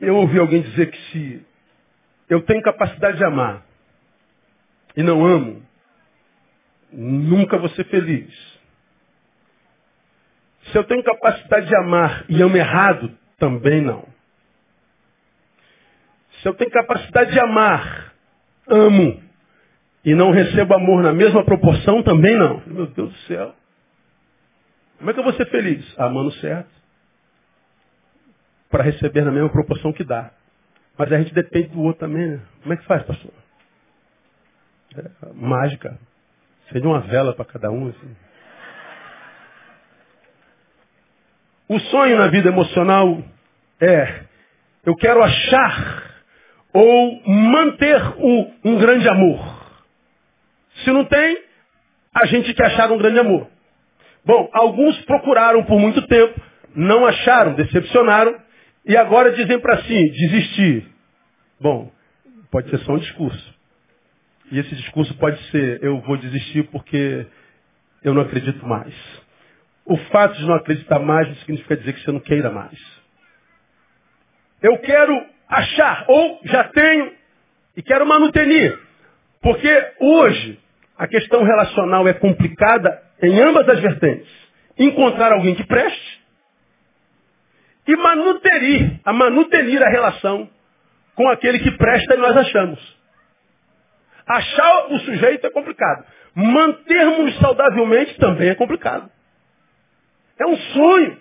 Eu 0.00 0.16
ouvi 0.16 0.36
alguém 0.40 0.62
dizer 0.62 0.90
que 0.90 0.98
se 1.12 1.46
eu 2.28 2.42
tenho 2.42 2.60
capacidade 2.60 3.16
de 3.16 3.24
amar 3.24 3.64
e 4.96 5.02
não 5.04 5.24
amo, 5.24 5.64
nunca 6.92 7.56
vou 7.56 7.68
ser 7.68 7.84
feliz. 7.84 8.58
Se 10.72 10.76
eu 10.76 10.82
tenho 10.82 11.04
capacidade 11.04 11.68
de 11.68 11.76
amar 11.76 12.24
e 12.28 12.42
amo 12.42 12.56
errado, 12.56 13.16
também 13.38 13.80
não. 13.80 14.08
Se 16.42 16.48
eu 16.48 16.54
tenho 16.54 16.70
capacidade 16.72 17.30
de 17.30 17.38
amar, 17.38 18.12
amo, 18.68 19.24
e 20.06 20.14
não 20.14 20.30
recebo 20.30 20.72
amor 20.72 21.02
na 21.02 21.12
mesma 21.12 21.44
proporção, 21.44 22.00
também 22.00 22.36
não. 22.36 22.62
Meu 22.64 22.86
Deus 22.86 23.12
do 23.12 23.18
céu. 23.26 23.52
Como 24.98 25.10
é 25.10 25.12
que 25.12 25.18
eu 25.18 25.24
vou 25.24 25.32
ser 25.32 25.46
feliz? 25.46 25.84
Amando 25.98 26.30
certo. 26.34 26.70
Para 28.70 28.84
receber 28.84 29.24
na 29.24 29.32
mesma 29.32 29.50
proporção 29.50 29.92
que 29.92 30.04
dá. 30.04 30.30
Mas 30.96 31.12
a 31.12 31.18
gente 31.18 31.34
depende 31.34 31.70
do 31.70 31.82
outro 31.82 32.06
também, 32.06 32.30
né? 32.30 32.40
Como 32.62 32.72
é 32.72 32.76
que 32.76 32.84
faz, 32.84 33.02
pastor? 33.02 33.32
É, 34.96 35.10
mágica. 35.34 35.98
Seria 36.70 36.88
uma 36.88 37.00
vela 37.00 37.34
para 37.34 37.44
cada 37.44 37.72
um. 37.72 37.88
Assim. 37.88 38.16
O 41.68 41.80
sonho 41.80 42.16
na 42.16 42.28
vida 42.28 42.48
emocional 42.48 43.24
é 43.80 44.22
eu 44.84 44.94
quero 44.94 45.20
achar 45.20 46.14
ou 46.72 47.22
manter 47.26 48.00
um, 48.18 48.54
um 48.64 48.78
grande 48.78 49.08
amor. 49.08 49.65
Se 50.84 50.90
não 50.90 51.04
tem, 51.04 51.38
a 52.14 52.26
gente 52.26 52.52
quer 52.54 52.66
achar 52.66 52.90
um 52.90 52.98
grande 52.98 53.18
amor. 53.18 53.48
Bom, 54.24 54.50
alguns 54.52 54.98
procuraram 55.04 55.64
por 55.64 55.78
muito 55.78 56.06
tempo, 56.06 56.40
não 56.74 57.06
acharam, 57.06 57.54
decepcionaram, 57.54 58.40
e 58.84 58.96
agora 58.96 59.32
dizem 59.32 59.58
para 59.60 59.82
si, 59.82 60.10
desistir. 60.10 60.86
Bom, 61.60 61.90
pode 62.50 62.70
ser 62.70 62.78
só 62.80 62.92
um 62.92 62.98
discurso. 62.98 63.54
E 64.50 64.58
esse 64.58 64.74
discurso 64.76 65.14
pode 65.18 65.40
ser, 65.50 65.82
eu 65.82 66.00
vou 66.00 66.16
desistir 66.16 66.64
porque 66.70 67.26
eu 68.02 68.14
não 68.14 68.22
acredito 68.22 68.64
mais. 68.66 68.94
O 69.84 69.96
fato 69.96 70.36
de 70.36 70.46
não 70.46 70.54
acreditar 70.54 70.98
mais 70.98 71.28
não 71.28 71.36
significa 71.36 71.76
dizer 71.76 71.92
que 71.92 72.00
você 72.00 72.12
não 72.12 72.20
queira 72.20 72.50
mais. 72.50 72.78
Eu 74.62 74.78
quero 74.78 75.26
achar, 75.48 76.04
ou 76.08 76.40
já 76.44 76.64
tenho, 76.64 77.12
e 77.76 77.82
quero 77.82 78.06
manutenir. 78.06 78.78
Porque 79.40 79.92
hoje 80.00 80.58
a 80.98 81.06
questão 81.06 81.42
relacional 81.42 82.06
é 82.08 82.14
complicada 82.14 83.02
em 83.22 83.40
ambas 83.40 83.68
as 83.68 83.80
vertentes. 83.80 84.28
Encontrar 84.78 85.32
alguém 85.32 85.54
que 85.54 85.64
preste 85.64 86.26
e 87.86 87.96
manutenir, 87.96 89.00
a 89.04 89.12
manutenir 89.12 89.82
a 89.82 89.88
relação 89.88 90.48
com 91.14 91.28
aquele 91.28 91.60
que 91.60 91.70
presta 91.72 92.14
e 92.14 92.18
nós 92.18 92.36
achamos. 92.36 92.96
Achar 94.26 94.92
o 94.92 94.98
sujeito 95.00 95.46
é 95.46 95.50
complicado. 95.50 96.04
Mantermos 96.34 97.38
saudavelmente 97.38 98.18
também 98.18 98.48
é 98.50 98.54
complicado. 98.54 99.08
É 100.38 100.46
um 100.46 100.56
sonho. 100.56 101.18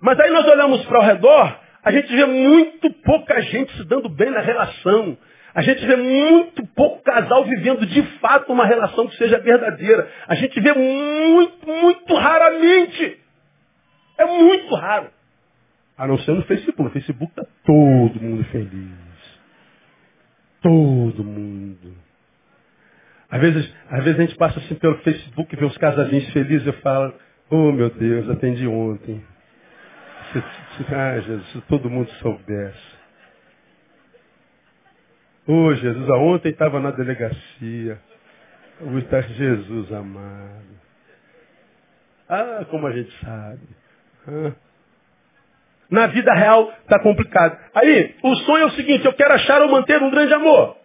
Mas 0.00 0.18
aí 0.20 0.30
nós 0.30 0.46
olhamos 0.46 0.84
para 0.84 0.98
o 0.98 1.02
redor, 1.02 1.58
a 1.82 1.90
gente 1.92 2.14
vê 2.14 2.24
muito 2.26 2.90
pouca 3.02 3.40
gente 3.40 3.74
se 3.76 3.84
dando 3.84 4.08
bem 4.08 4.30
na 4.30 4.40
relação. 4.40 5.16
A 5.56 5.62
gente 5.62 5.86
vê 5.86 5.96
muito 5.96 6.66
pouco 6.74 7.02
casal 7.02 7.42
vivendo 7.46 7.86
de 7.86 8.02
fato 8.18 8.52
uma 8.52 8.66
relação 8.66 9.08
que 9.08 9.16
seja 9.16 9.38
verdadeira. 9.38 10.06
A 10.28 10.34
gente 10.34 10.60
vê 10.60 10.74
muito, 10.74 11.66
muito 11.66 12.14
raramente. 12.14 13.18
É 14.18 14.26
muito 14.26 14.74
raro. 14.74 15.08
A 15.96 16.06
não 16.06 16.18
ser 16.18 16.32
no 16.32 16.42
Facebook. 16.42 16.82
No 16.82 16.90
Facebook 16.90 17.30
está 17.30 17.46
todo 17.64 18.20
mundo 18.20 18.44
feliz. 18.52 19.40
Todo 20.60 21.24
mundo. 21.24 21.96
Às 23.30 23.40
vezes, 23.40 23.74
às 23.88 24.04
vezes 24.04 24.20
a 24.20 24.22
gente 24.24 24.36
passa 24.36 24.58
assim 24.58 24.74
pelo 24.74 24.98
Facebook 24.98 25.54
e 25.54 25.58
vê 25.58 25.64
os 25.64 25.78
casalinhos 25.78 26.28
felizes 26.34 26.66
e 26.66 26.72
falo, 26.82 27.14
oh 27.48 27.72
meu 27.72 27.88
Deus, 27.88 28.28
atendi 28.28 28.66
ontem. 28.66 29.24
Se, 30.34 30.40
se, 30.76 30.94
ah, 30.94 31.18
Jesus, 31.18 31.48
se 31.52 31.60
todo 31.62 31.88
mundo 31.88 32.10
soubesse. 32.20 32.95
Ô 35.48 35.52
oh, 35.52 35.74
Jesus, 35.74 36.08
ontem 36.10 36.48
estava 36.48 36.80
na 36.80 36.90
delegacia. 36.90 37.98
O 38.80 38.98
está 38.98 39.20
Jesus 39.20 39.92
amado. 39.92 40.76
Ah, 42.28 42.64
como 42.68 42.86
a 42.86 42.92
gente 42.92 43.12
sabe. 43.24 43.60
Ah. 44.26 44.52
Na 45.88 46.08
vida 46.08 46.34
real 46.34 46.72
está 46.82 46.98
complicado. 46.98 47.56
Aí, 47.74 48.16
o 48.24 48.34
sonho 48.36 48.64
é 48.64 48.66
o 48.66 48.70
seguinte, 48.70 49.06
eu 49.06 49.12
quero 49.12 49.34
achar 49.34 49.62
ou 49.62 49.70
manter 49.70 50.02
um 50.02 50.10
grande 50.10 50.34
amor. 50.34 50.76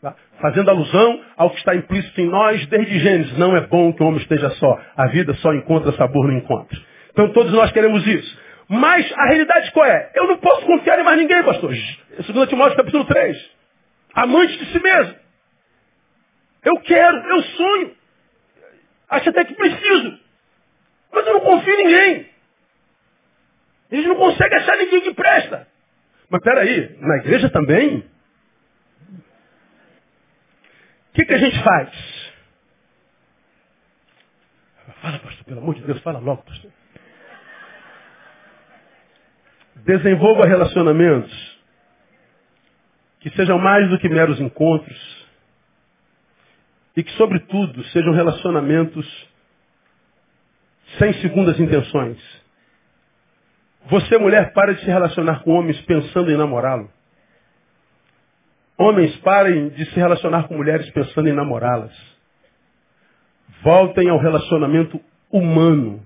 Tá? 0.00 0.14
Fazendo 0.40 0.70
alusão 0.70 1.20
ao 1.36 1.50
que 1.50 1.58
está 1.58 1.74
implícito 1.74 2.18
em 2.18 2.28
nós 2.28 2.66
desde 2.68 2.98
Gênesis. 2.98 3.36
Não 3.36 3.54
é 3.54 3.66
bom 3.66 3.92
que 3.92 4.02
o 4.02 4.06
homem 4.06 4.20
esteja 4.20 4.48
só. 4.50 4.80
A 4.96 5.08
vida 5.08 5.34
só 5.34 5.52
encontra 5.52 5.92
sabor 5.92 6.26
no 6.26 6.38
encontro. 6.38 6.80
Então 7.12 7.32
todos 7.34 7.52
nós 7.52 7.70
queremos 7.70 8.06
isso. 8.06 8.46
Mas 8.68 9.12
a 9.12 9.26
realidade 9.26 9.70
qual 9.72 9.86
é? 9.86 10.10
Eu 10.14 10.26
não 10.26 10.38
posso 10.38 10.64
confiar 10.64 10.98
em 10.98 11.04
mais 11.04 11.18
ninguém, 11.18 11.42
pastor. 11.44 11.70
2 11.70 12.48
Timóteo 12.48 12.76
capítulo 12.76 13.04
3. 13.04 13.56
Amante 14.16 14.56
de 14.56 14.72
si 14.72 14.80
mesmo. 14.80 15.14
Eu 16.64 16.80
quero, 16.80 17.16
eu 17.18 17.42
sonho. 17.42 17.96
Acho 19.10 19.28
até 19.28 19.44
que 19.44 19.54
preciso. 19.54 20.18
Mas 21.12 21.26
eu 21.26 21.34
não 21.34 21.40
confio 21.42 21.74
em 21.74 21.84
ninguém. 21.84 22.30
Eles 23.90 24.06
não 24.06 24.16
conseguem 24.16 24.58
achar 24.58 24.76
ninguém 24.78 25.02
que 25.02 25.14
presta. 25.14 25.68
Mas 26.30 26.42
peraí, 26.42 26.96
na 26.98 27.18
igreja 27.18 27.50
também? 27.50 27.98
O 31.10 31.12
que, 31.12 31.24
que 31.26 31.34
a 31.34 31.38
gente 31.38 31.62
faz? 31.62 32.16
Fala, 35.02 35.18
pastor, 35.18 35.44
pelo 35.44 35.60
amor 35.60 35.74
de 35.74 35.82
Deus, 35.82 36.00
fala 36.00 36.18
logo, 36.18 36.42
pastor. 36.42 36.72
Desenvolva 39.84 40.46
relacionamentos 40.46 41.55
que 43.26 43.34
sejam 43.34 43.58
mais 43.58 43.90
do 43.90 43.98
que 43.98 44.08
meros 44.08 44.40
encontros 44.40 45.26
e 46.96 47.02
que, 47.02 47.10
sobretudo, 47.14 47.82
sejam 47.86 48.12
relacionamentos 48.12 49.28
sem 50.96 51.12
segundas 51.14 51.58
intenções. 51.58 52.22
Você, 53.86 54.16
mulher, 54.16 54.52
para 54.52 54.74
de 54.74 54.80
se 54.82 54.86
relacionar 54.86 55.42
com 55.42 55.50
homens 55.54 55.80
pensando 55.80 56.30
em 56.30 56.36
namorá-lo. 56.36 56.88
Homens, 58.78 59.16
parem 59.16 59.70
de 59.70 59.86
se 59.86 59.96
relacionar 59.96 60.46
com 60.46 60.54
mulheres 60.54 60.88
pensando 60.90 61.28
em 61.28 61.32
namorá-las. 61.32 61.92
Voltem 63.60 64.08
ao 64.08 64.20
relacionamento 64.20 65.00
humano. 65.32 66.00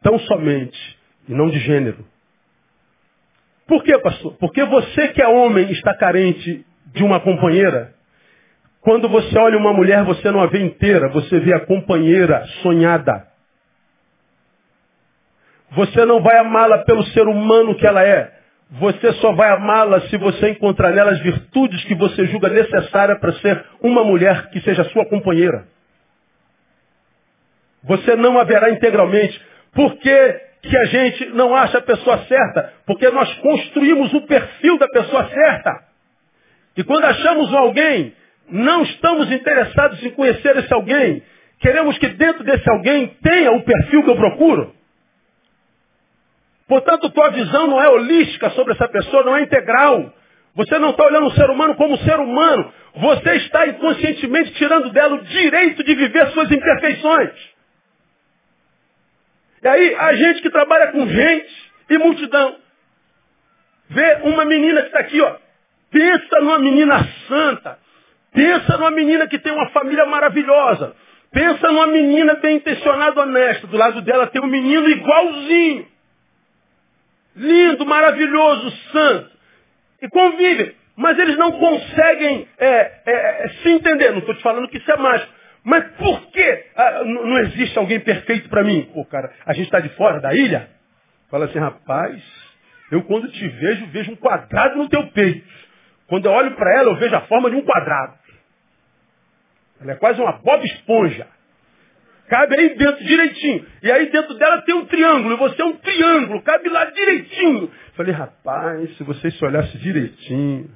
Tão 0.00 0.18
somente, 0.20 0.98
e 1.28 1.34
não 1.34 1.50
de 1.50 1.58
gênero. 1.58 2.02
Por 3.68 3.84
quê, 3.84 3.98
pastor? 3.98 4.34
Porque 4.40 4.64
você 4.64 5.08
que 5.08 5.22
é 5.22 5.28
homem 5.28 5.70
está 5.70 5.94
carente 5.94 6.64
de 6.86 7.04
uma 7.04 7.20
companheira. 7.20 7.92
Quando 8.80 9.10
você 9.10 9.38
olha 9.38 9.58
uma 9.58 9.74
mulher, 9.74 10.02
você 10.04 10.30
não 10.30 10.40
a 10.40 10.46
vê 10.46 10.60
inteira, 10.60 11.10
você 11.10 11.38
vê 11.38 11.52
a 11.52 11.66
companheira 11.66 12.42
sonhada. 12.62 13.28
Você 15.72 16.02
não 16.06 16.22
vai 16.22 16.38
amá-la 16.38 16.78
pelo 16.78 17.04
ser 17.08 17.28
humano 17.28 17.74
que 17.74 17.86
ela 17.86 18.02
é. 18.02 18.32
Você 18.70 19.12
só 19.14 19.32
vai 19.32 19.50
amá-la 19.50 20.00
se 20.08 20.16
você 20.16 20.50
encontrar 20.50 20.92
nela 20.92 21.12
as 21.12 21.20
virtudes 21.20 21.84
que 21.84 21.94
você 21.94 22.24
julga 22.26 22.48
necessárias 22.48 23.18
para 23.18 23.32
ser 23.34 23.62
uma 23.82 24.02
mulher 24.02 24.48
que 24.48 24.62
seja 24.62 24.84
sua 24.84 25.04
companheira. 25.04 25.66
Você 27.84 28.16
não 28.16 28.38
haverá 28.38 28.70
integralmente. 28.70 29.38
Por 29.74 29.94
que, 30.62 30.76
a 30.76 30.84
gente 30.86 31.26
não 31.30 31.54
acha 31.54 31.78
a 31.78 31.82
pessoa 31.82 32.18
certa? 32.26 32.72
Porque 32.86 33.08
nós 33.10 33.32
construímos 33.36 34.12
o 34.14 34.22
perfil 34.22 34.78
da 34.78 34.88
pessoa 34.88 35.28
certa. 35.28 35.84
E 36.76 36.84
quando 36.84 37.04
achamos 37.04 37.52
alguém, 37.54 38.14
não 38.48 38.82
estamos 38.82 39.30
interessados 39.30 40.02
em 40.02 40.10
conhecer 40.10 40.56
esse 40.56 40.72
alguém. 40.72 41.22
Queremos 41.60 41.98
que 41.98 42.08
dentro 42.08 42.44
desse 42.44 42.68
alguém 42.70 43.16
tenha 43.22 43.52
o 43.52 43.62
perfil 43.62 44.04
que 44.04 44.10
eu 44.10 44.16
procuro. 44.16 44.74
Portanto, 46.68 47.10
tua 47.10 47.30
visão 47.30 47.66
não 47.66 47.82
é 47.82 47.88
holística 47.88 48.50
sobre 48.50 48.74
essa 48.74 48.86
pessoa, 48.88 49.24
não 49.24 49.36
é 49.36 49.42
integral. 49.42 50.12
Você 50.54 50.78
não 50.78 50.90
está 50.90 51.04
olhando 51.04 51.26
o 51.26 51.32
ser 51.32 51.48
humano 51.50 51.74
como 51.76 51.96
ser 51.98 52.20
humano. 52.20 52.72
Você 52.96 53.36
está 53.36 53.66
inconscientemente 53.66 54.52
tirando 54.52 54.90
dela 54.90 55.16
o 55.16 55.24
direito 55.24 55.82
de 55.82 55.94
viver 55.94 56.28
suas 56.28 56.50
imperfeições. 56.50 57.30
E 59.62 59.68
aí, 59.68 59.94
a 59.94 60.14
gente 60.14 60.42
que 60.42 60.50
trabalha 60.50 60.92
com 60.92 61.06
gente 61.06 61.72
e 61.90 61.98
multidão, 61.98 62.56
vê 63.90 64.18
uma 64.24 64.44
menina 64.44 64.82
que 64.82 64.88
está 64.88 65.00
aqui, 65.00 65.20
ó. 65.20 65.36
Pensa 65.90 66.40
numa 66.40 66.58
menina 66.58 67.08
santa. 67.26 67.78
Pensa 68.32 68.76
numa 68.76 68.90
menina 68.90 69.26
que 69.26 69.38
tem 69.38 69.52
uma 69.52 69.68
família 69.70 70.04
maravilhosa. 70.06 70.94
Pensa 71.32 71.68
numa 71.68 71.86
menina 71.86 72.34
bem 72.34 72.56
intencionada, 72.56 73.22
honesta. 73.22 73.66
Do 73.66 73.76
lado 73.76 74.02
dela 74.02 74.26
tem 74.26 74.42
um 74.42 74.46
menino 74.46 74.88
igualzinho 74.88 75.86
lindo, 77.38 77.86
maravilhoso, 77.86 78.70
santo. 78.92 79.30
E 80.02 80.08
convivem. 80.08 80.74
Mas 80.96 81.18
eles 81.18 81.36
não 81.36 81.52
conseguem 81.52 82.48
é, 82.58 82.68
é, 83.06 83.44
é 83.44 83.48
se 83.62 83.70
entender. 83.70 84.10
Não 84.10 84.18
estou 84.18 84.34
te 84.34 84.42
falando 84.42 84.68
que 84.68 84.78
isso 84.78 84.90
é 84.90 84.96
mágico. 84.96 85.32
Mas 85.68 85.84
por 85.98 86.30
que 86.30 86.64
ah, 86.76 87.04
não 87.04 87.38
existe 87.40 87.78
alguém 87.78 88.00
perfeito 88.00 88.48
para 88.48 88.64
mim? 88.64 88.90
Pô, 88.94 89.04
cara, 89.04 89.30
a 89.44 89.52
gente 89.52 89.66
está 89.66 89.78
de 89.80 89.90
fora 89.90 90.18
da 90.18 90.32
ilha? 90.32 90.66
Fala 91.30 91.44
assim, 91.44 91.58
rapaz, 91.58 92.24
eu 92.90 93.02
quando 93.02 93.30
te 93.30 93.46
vejo, 93.46 93.86
vejo 93.88 94.12
um 94.12 94.16
quadrado 94.16 94.78
no 94.78 94.88
teu 94.88 95.06
peito. 95.08 95.46
Quando 96.06 96.24
eu 96.24 96.32
olho 96.32 96.52
para 96.52 96.74
ela, 96.74 96.88
eu 96.88 96.96
vejo 96.96 97.14
a 97.14 97.20
forma 97.20 97.50
de 97.50 97.56
um 97.56 97.62
quadrado. 97.66 98.14
Ela 99.82 99.92
é 99.92 99.96
quase 99.96 100.18
uma 100.22 100.32
Bob 100.32 100.64
Esponja. 100.64 101.26
Cabe 102.28 102.58
aí 102.58 102.74
dentro 102.74 103.04
direitinho. 103.04 103.66
E 103.82 103.92
aí 103.92 104.10
dentro 104.10 104.38
dela 104.38 104.62
tem 104.62 104.74
um 104.74 104.86
triângulo. 104.86 105.34
E 105.34 105.36
você 105.36 105.60
é 105.60 105.66
um 105.66 105.76
triângulo. 105.76 106.40
Cabe 106.40 106.66
lá 106.70 106.86
direitinho. 106.86 107.70
Falei, 107.92 108.14
rapaz, 108.14 108.96
se 108.96 109.04
você 109.04 109.30
se 109.30 109.44
olhasse 109.44 109.76
direitinho. 109.76 110.70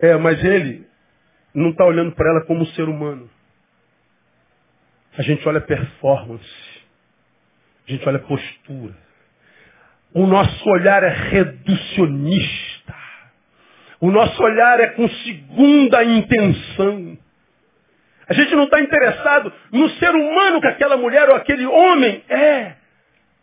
É, 0.00 0.16
mas 0.16 0.42
ele 0.42 0.87
não 1.54 1.70
está 1.70 1.84
olhando 1.84 2.12
para 2.12 2.30
ela 2.30 2.44
como 2.44 2.62
um 2.62 2.66
ser 2.66 2.88
humano. 2.88 3.28
A 5.16 5.22
gente 5.22 5.46
olha 5.48 5.60
performance. 5.60 6.78
A 7.88 7.92
gente 7.92 8.08
olha 8.08 8.18
postura. 8.20 8.94
O 10.14 10.26
nosso 10.26 10.68
olhar 10.68 11.02
é 11.02 11.08
reducionista. 11.08 12.94
O 14.00 14.10
nosso 14.10 14.40
olhar 14.42 14.78
é 14.80 14.88
com 14.88 15.08
segunda 15.08 16.04
intenção. 16.04 17.18
A 18.28 18.34
gente 18.34 18.54
não 18.54 18.64
está 18.64 18.80
interessado 18.80 19.52
no 19.72 19.88
ser 19.90 20.14
humano 20.14 20.60
que 20.60 20.68
aquela 20.68 20.96
mulher 20.96 21.28
ou 21.30 21.34
aquele 21.34 21.66
homem 21.66 22.22
é. 22.28 22.74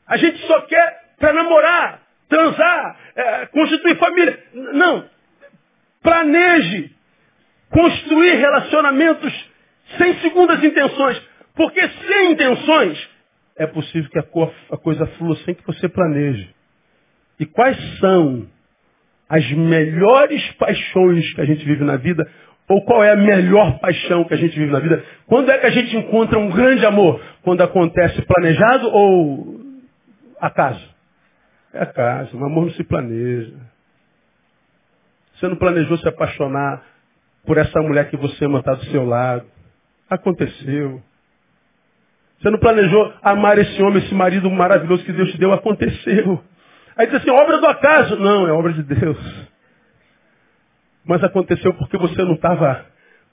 A 0.07 0.15
gente 0.15 0.37
só 0.45 0.61
quer 0.61 1.05
para 1.17 1.33
namorar, 1.33 2.01
transar, 2.29 2.97
é, 3.15 3.45
constituir 3.47 3.97
família. 3.97 4.43
Não. 4.53 5.09
Planeje 6.01 6.94
construir 7.69 8.35
relacionamentos 8.35 9.49
sem 9.97 10.19
segundas 10.19 10.63
intenções. 10.63 11.21
Porque 11.55 11.81
sem 11.87 12.31
intenções 12.31 13.09
é 13.57 13.65
possível 13.65 14.09
que 14.09 14.19
a 14.19 14.77
coisa 14.77 15.05
flua 15.17 15.35
sem 15.37 15.55
que 15.55 15.65
você 15.65 15.87
planeje. 15.87 16.53
E 17.39 17.45
quais 17.45 17.77
são 17.99 18.47
as 19.29 19.49
melhores 19.51 20.51
paixões 20.53 21.33
que 21.33 21.41
a 21.41 21.45
gente 21.45 21.65
vive 21.65 21.83
na 21.83 21.95
vida? 21.95 22.29
Ou 22.67 22.83
qual 22.83 23.03
é 23.03 23.11
a 23.11 23.15
melhor 23.15 23.79
paixão 23.79 24.23
que 24.25 24.33
a 24.33 24.37
gente 24.37 24.57
vive 24.57 24.71
na 24.71 24.79
vida? 24.79 25.03
Quando 25.27 25.51
é 25.51 25.57
que 25.59 25.67
a 25.67 25.71
gente 25.71 25.95
encontra 25.95 26.37
um 26.39 26.49
grande 26.49 26.85
amor? 26.85 27.21
Quando 27.43 27.61
acontece 27.61 28.21
planejado 28.23 28.89
ou 28.89 29.61
acaso? 30.39 30.95
É 31.73 31.83
acaso, 31.83 32.37
o 32.37 32.45
amor 32.45 32.65
não 32.65 32.73
se 32.73 32.83
planeja. 32.83 33.53
Você 35.35 35.47
não 35.47 35.57
planejou 35.57 35.97
se 35.97 36.07
apaixonar 36.07 36.83
por 37.45 37.57
essa 37.57 37.81
mulher 37.81 38.09
que 38.09 38.17
você 38.17 38.45
ama 38.45 38.59
estar 38.59 38.75
do 38.75 38.85
seu 38.85 39.05
lado. 39.05 39.45
Aconteceu. 40.09 41.01
Você 42.39 42.49
não 42.49 42.59
planejou 42.59 43.13
amar 43.21 43.57
esse 43.57 43.81
homem, 43.81 44.03
esse 44.03 44.13
marido 44.13 44.49
maravilhoso 44.49 45.03
que 45.03 45.13
Deus 45.13 45.31
te 45.31 45.37
deu. 45.37 45.53
Aconteceu. 45.53 46.43
Aí 46.97 47.07
diz 47.07 47.15
assim, 47.15 47.29
obra 47.29 47.57
do 47.57 47.67
acaso. 47.67 48.15
Não, 48.17 48.47
é 48.47 48.51
obra 48.51 48.73
de 48.73 48.83
Deus. 48.83 49.17
Mas 51.05 51.23
aconteceu 51.23 51.73
porque 51.73 51.97
você 51.97 52.23
não 52.23 52.33
estava 52.33 52.85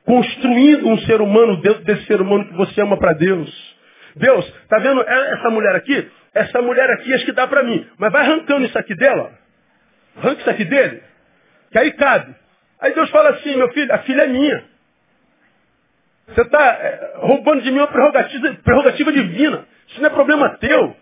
construindo 0.05 0.89
um 0.89 0.99
ser 0.99 1.21
humano 1.21 1.61
dentro 1.61 1.85
desse 1.85 2.07
ser 2.07 2.21
humano 2.21 2.47
que 2.47 2.55
você 2.55 2.81
ama 2.81 2.97
para 2.97 3.13
Deus. 3.15 3.77
Deus, 4.17 4.53
tá 4.69 4.79
vendo 4.79 5.03
essa 5.03 5.49
mulher 5.51 5.75
aqui? 5.77 6.11
Essa 6.35 6.61
mulher 6.61 6.91
aqui 6.91 7.13
acho 7.15 7.25
que 7.25 7.33
dá 7.33 7.47
para 7.47 7.63
mim. 7.63 7.87
Mas 7.99 8.13
vai 8.13 8.23
arrancando 8.23 8.65
isso 8.65 8.79
aqui 8.79 8.95
dela. 8.95 9.33
Arranca 10.17 10.41
isso 10.41 10.51
aqui 10.51 10.65
dele. 10.65 11.03
Que 11.71 11.79
aí 11.79 11.93
cabe. 11.93 12.35
Aí 12.83 12.93
Deus 12.95 13.09
fala 13.11 13.30
assim, 13.30 13.57
meu 13.57 13.72
filho, 13.72 13.95
a 13.95 13.99
filha 13.99 14.22
é 14.22 14.26
minha. 14.26 14.64
Você 16.26 16.41
está 16.43 16.61
é, 16.61 17.12
roubando 17.18 17.62
de 17.62 17.70
mim 17.70 17.78
uma 17.78 17.87
prerrogativa, 17.87 18.55
prerrogativa 18.64 19.12
divina. 19.12 19.64
Isso 19.89 20.01
não 20.01 20.09
é 20.09 20.11
problema 20.11 20.59
teu. 20.59 20.97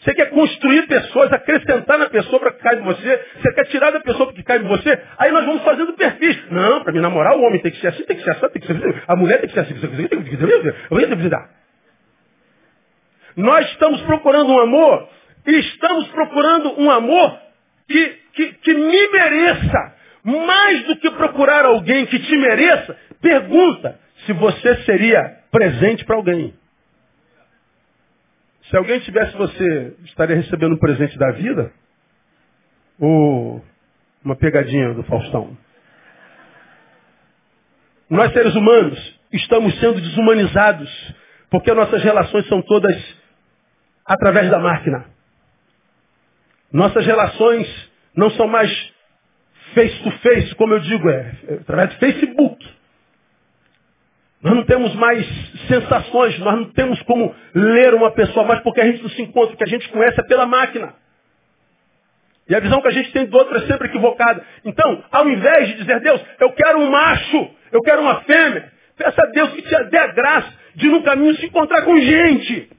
Você 0.00 0.14
quer 0.14 0.30
construir 0.30 0.86
pessoas, 0.86 1.30
acrescentar 1.30 1.98
na 1.98 2.08
pessoa 2.08 2.40
para 2.40 2.52
que 2.52 2.62
caiba 2.62 2.80
em 2.80 2.84
você. 2.84 3.26
Você 3.36 3.52
quer 3.52 3.64
tirar 3.64 3.90
da 3.90 4.00
pessoa 4.00 4.26
para 4.26 4.36
que 4.36 4.42
caiba 4.42 4.64
em 4.64 4.68
você. 4.68 4.98
Aí 5.18 5.30
nós 5.30 5.44
vamos 5.44 5.62
fazendo 5.62 5.92
perfis. 5.92 6.50
Não, 6.50 6.82
para 6.82 6.92
me 6.92 7.00
namorar, 7.00 7.36
o 7.36 7.42
homem 7.42 7.60
tem 7.60 7.70
que 7.70 7.80
ser 7.80 7.88
assim, 7.88 8.04
tem 8.04 8.16
que 8.16 8.22
ser 8.22 8.30
assim, 8.30 8.48
tem 8.48 8.62
que 8.62 8.66
ser 8.66 8.72
assim. 8.72 9.00
A 9.06 9.16
mulher 9.16 9.40
tem 9.40 9.48
que 9.48 9.54
ser 9.54 9.60
assim, 9.60 9.74
tem 9.74 9.90
que 9.90 9.96
ser 9.96 10.02
assim, 10.02 10.08
tem 10.08 10.22
que 10.22 10.36
ser 10.36 11.34
assim. 11.34 11.48
Nós 13.36 13.66
estamos 13.72 14.00
procurando 14.02 14.52
um 14.52 14.60
amor 14.60 15.08
e 15.46 15.52
estamos 15.52 16.08
procurando 16.08 16.80
um 16.80 16.90
amor 16.90 17.38
que, 17.88 18.18
que, 18.32 18.52
que 18.54 18.74
me 18.74 19.08
mereça. 19.08 19.97
Mais 20.24 20.86
do 20.86 20.96
que 20.96 21.10
procurar 21.12 21.64
alguém 21.64 22.06
que 22.06 22.18
te 22.18 22.36
mereça, 22.36 22.96
pergunta 23.20 23.98
se 24.26 24.32
você 24.32 24.82
seria 24.82 25.38
presente 25.50 26.04
para 26.04 26.16
alguém. 26.16 26.54
Se 28.68 28.76
alguém 28.76 29.00
tivesse 29.00 29.34
você, 29.36 29.96
estaria 30.04 30.36
recebendo 30.36 30.74
um 30.74 30.78
presente 30.78 31.16
da 31.16 31.30
vida? 31.32 31.72
Ou 32.98 33.64
uma 34.22 34.36
pegadinha 34.36 34.92
do 34.92 35.02
Faustão? 35.04 35.56
Nós, 38.10 38.32
seres 38.32 38.54
humanos, 38.54 39.20
estamos 39.32 39.78
sendo 39.80 40.00
desumanizados, 40.00 41.14
porque 41.50 41.72
nossas 41.72 42.02
relações 42.02 42.46
são 42.48 42.60
todas 42.62 42.96
através 44.04 44.50
da 44.50 44.58
máquina. 44.58 45.06
Nossas 46.72 47.06
relações 47.06 47.90
não 48.14 48.30
são 48.30 48.46
mais 48.48 48.70
face 49.78 50.02
to 50.02 50.10
face, 50.18 50.54
como 50.56 50.74
eu 50.74 50.80
digo, 50.80 51.08
é, 51.08 51.32
é 51.48 51.54
através 51.54 51.90
de 51.90 51.96
Facebook. 51.98 52.66
Nós 54.42 54.54
não 54.54 54.64
temos 54.64 54.94
mais 54.96 55.24
sensações, 55.68 56.38
nós 56.40 56.54
não 56.56 56.64
temos 56.72 57.00
como 57.02 57.34
ler 57.54 57.94
uma 57.94 58.10
pessoa 58.10 58.44
mais 58.44 58.60
porque 58.62 58.80
a 58.80 58.86
gente 58.86 59.02
não 59.02 59.10
se 59.10 59.22
encontra, 59.22 59.54
o 59.54 59.56
que 59.56 59.64
a 59.64 59.68
gente 59.68 59.88
conhece 59.88 60.20
é 60.20 60.24
pela 60.24 60.46
máquina. 60.46 60.94
E 62.48 62.54
a 62.54 62.60
visão 62.60 62.80
que 62.80 62.88
a 62.88 62.92
gente 62.92 63.12
tem 63.12 63.26
do 63.26 63.36
outro 63.36 63.56
é 63.56 63.66
sempre 63.66 63.88
equivocada. 63.88 64.44
Então, 64.64 65.04
ao 65.12 65.28
invés 65.28 65.68
de 65.68 65.74
dizer, 65.74 66.00
Deus, 66.00 66.20
eu 66.40 66.50
quero 66.52 66.80
um 66.80 66.90
macho, 66.90 67.50
eu 67.70 67.82
quero 67.82 68.00
uma 68.00 68.22
fêmea, 68.22 68.72
peça 68.96 69.22
a 69.22 69.26
Deus 69.26 69.52
que 69.52 69.62
te 69.62 69.84
dê 69.84 69.98
a 69.98 70.06
graça 70.08 70.52
de 70.74 70.88
no 70.88 71.02
caminho 71.02 71.36
se 71.36 71.46
encontrar 71.46 71.82
com 71.82 71.96
gente. 72.00 72.70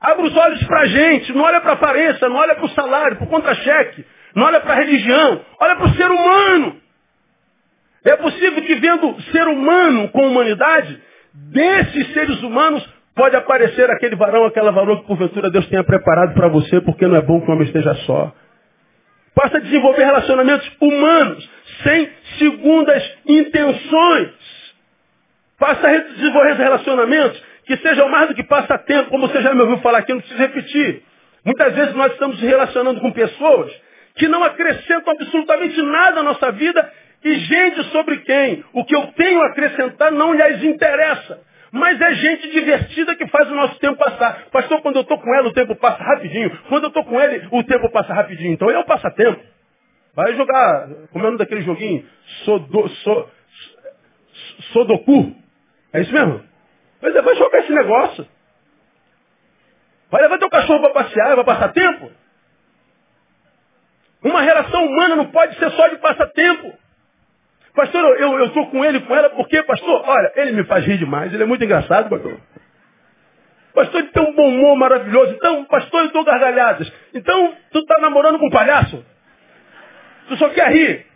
Abra 0.00 0.24
os 0.24 0.36
olhos 0.36 0.62
para 0.64 0.80
a 0.80 0.86
gente, 0.86 1.32
não 1.32 1.42
olha 1.42 1.60
para 1.60 1.70
a 1.70 1.74
aparência, 1.74 2.28
não 2.28 2.36
olha 2.36 2.54
para 2.54 2.66
o 2.66 2.70
salário, 2.70 3.16
para 3.16 3.24
o 3.24 3.30
contra-cheque, 3.30 4.04
não 4.38 4.46
olha 4.46 4.60
para 4.60 4.74
a 4.74 4.76
religião, 4.76 5.40
olha 5.60 5.74
para 5.74 5.86
o 5.86 5.94
ser 5.94 6.08
humano. 6.08 6.76
É 8.04 8.16
possível 8.16 8.62
que 8.62 8.74
vendo 8.76 9.20
ser 9.32 9.48
humano 9.48 10.08
com 10.10 10.28
humanidade, 10.28 10.96
desses 11.34 12.12
seres 12.12 12.40
humanos 12.44 12.88
pode 13.16 13.34
aparecer 13.34 13.90
aquele 13.90 14.14
varão, 14.14 14.44
aquela 14.44 14.70
varão 14.70 14.98
que 14.98 15.08
porventura 15.08 15.50
Deus 15.50 15.66
tenha 15.66 15.82
preparado 15.82 16.34
para 16.34 16.46
você, 16.46 16.80
porque 16.80 17.04
não 17.08 17.16
é 17.16 17.20
bom 17.20 17.40
que 17.40 17.50
o 17.50 17.52
homem 17.52 17.66
esteja 17.66 17.92
só. 18.06 18.32
Passa 19.34 19.56
a 19.56 19.60
desenvolver 19.60 20.04
relacionamentos 20.04 20.70
humanos, 20.80 21.50
sem 21.82 22.08
segundas 22.38 23.18
intenções. 23.26 24.30
Passa 25.58 25.88
a 25.88 25.98
desenvolver 25.98 26.54
relacionamentos 26.54 27.42
que 27.66 27.76
sejam 27.78 28.08
mais 28.08 28.28
do 28.28 28.36
que 28.36 28.44
passatempo, 28.44 29.10
como 29.10 29.26
você 29.26 29.42
já 29.42 29.52
me 29.52 29.62
ouviu 29.62 29.78
falar 29.78 29.98
aqui, 29.98 30.12
não 30.12 30.20
preciso 30.20 30.40
repetir. 30.40 31.02
Muitas 31.44 31.74
vezes 31.74 31.94
nós 31.96 32.12
estamos 32.12 32.40
relacionando 32.40 33.00
com 33.00 33.10
pessoas 33.10 33.87
que 34.18 34.28
não 34.28 34.42
acrescentam 34.44 35.12
absolutamente 35.12 35.80
nada 35.80 36.16
na 36.16 36.22
nossa 36.24 36.52
vida 36.52 36.92
e 37.24 37.34
gente 37.34 37.82
sobre 37.84 38.18
quem 38.18 38.64
o 38.72 38.84
que 38.84 38.94
eu 38.94 39.06
tenho 39.08 39.40
a 39.42 39.46
acrescentar 39.46 40.12
não 40.12 40.34
lhes 40.34 40.62
interessa. 40.64 41.40
Mas 41.70 42.00
é 42.00 42.14
gente 42.14 42.50
divertida 42.50 43.14
que 43.14 43.26
faz 43.28 43.50
o 43.50 43.54
nosso 43.54 43.78
tempo 43.78 43.96
passar. 43.96 44.46
Pastor, 44.50 44.80
quando 44.80 44.96
eu 44.96 45.02
estou 45.02 45.18
com 45.18 45.34
ela, 45.34 45.48
o 45.48 45.52
tempo 45.52 45.76
passa 45.76 46.02
rapidinho. 46.02 46.50
Quando 46.68 46.84
eu 46.84 46.88
estou 46.88 47.04
com 47.04 47.20
ele, 47.20 47.46
o 47.50 47.62
tempo 47.62 47.90
passa 47.90 48.12
rapidinho. 48.14 48.52
Então 48.52 48.70
é 48.70 48.78
o 48.78 48.84
passatempo. 48.84 49.40
Vai 50.14 50.34
jogar, 50.34 50.88
como 51.12 51.24
é 51.24 51.28
o 51.28 51.30
nome 51.30 51.38
daquele 51.38 51.62
joguinho? 51.62 52.04
Sodo, 52.44 52.88
so, 52.88 53.28
Sodoku. 54.72 55.36
É 55.92 56.00
isso 56.00 56.12
mesmo? 56.12 56.42
Mas 57.02 57.14
é, 57.14 57.22
vai 57.22 57.36
jogar 57.36 57.58
esse 57.58 57.72
negócio. 57.72 58.26
Vai 60.10 60.22
levar 60.22 60.38
teu 60.38 60.50
cachorro 60.50 60.80
para 60.80 61.04
passear, 61.04 61.36
vai 61.36 61.44
passar 61.44 61.68
tempo. 61.68 62.10
Uma 64.22 64.42
relação 64.42 64.84
humana 64.84 65.16
não 65.16 65.26
pode 65.26 65.56
ser 65.58 65.70
só 65.70 65.88
de 65.88 65.96
passatempo. 65.96 66.72
Pastor, 67.74 68.02
eu 68.18 68.44
estou 68.46 68.66
com 68.70 68.84
ele, 68.84 69.00
com 69.00 69.14
ela, 69.14 69.30
porque, 69.30 69.62
pastor, 69.62 70.02
olha, 70.04 70.32
ele 70.36 70.52
me 70.52 70.64
faz 70.64 70.84
rir 70.84 70.98
demais, 70.98 71.32
ele 71.32 71.44
é 71.44 71.46
muito 71.46 71.64
engraçado, 71.64 72.10
pastor. 72.10 72.36
Pastor, 73.72 74.00
ele 74.00 74.08
tem 74.08 74.22
um 74.24 74.34
bom 74.34 74.48
humor 74.48 74.76
maravilhoso. 74.76 75.34
Então, 75.34 75.64
pastor, 75.66 76.02
eu 76.02 76.12
dou 76.12 76.24
gargalhadas. 76.24 76.92
Então, 77.14 77.54
tu 77.70 77.78
está 77.78 78.00
namorando 78.00 78.38
com 78.40 78.46
um 78.46 78.50
palhaço? 78.50 79.04
Tu 80.26 80.36
só 80.36 80.48
quer 80.50 80.72
rir. 80.72 81.06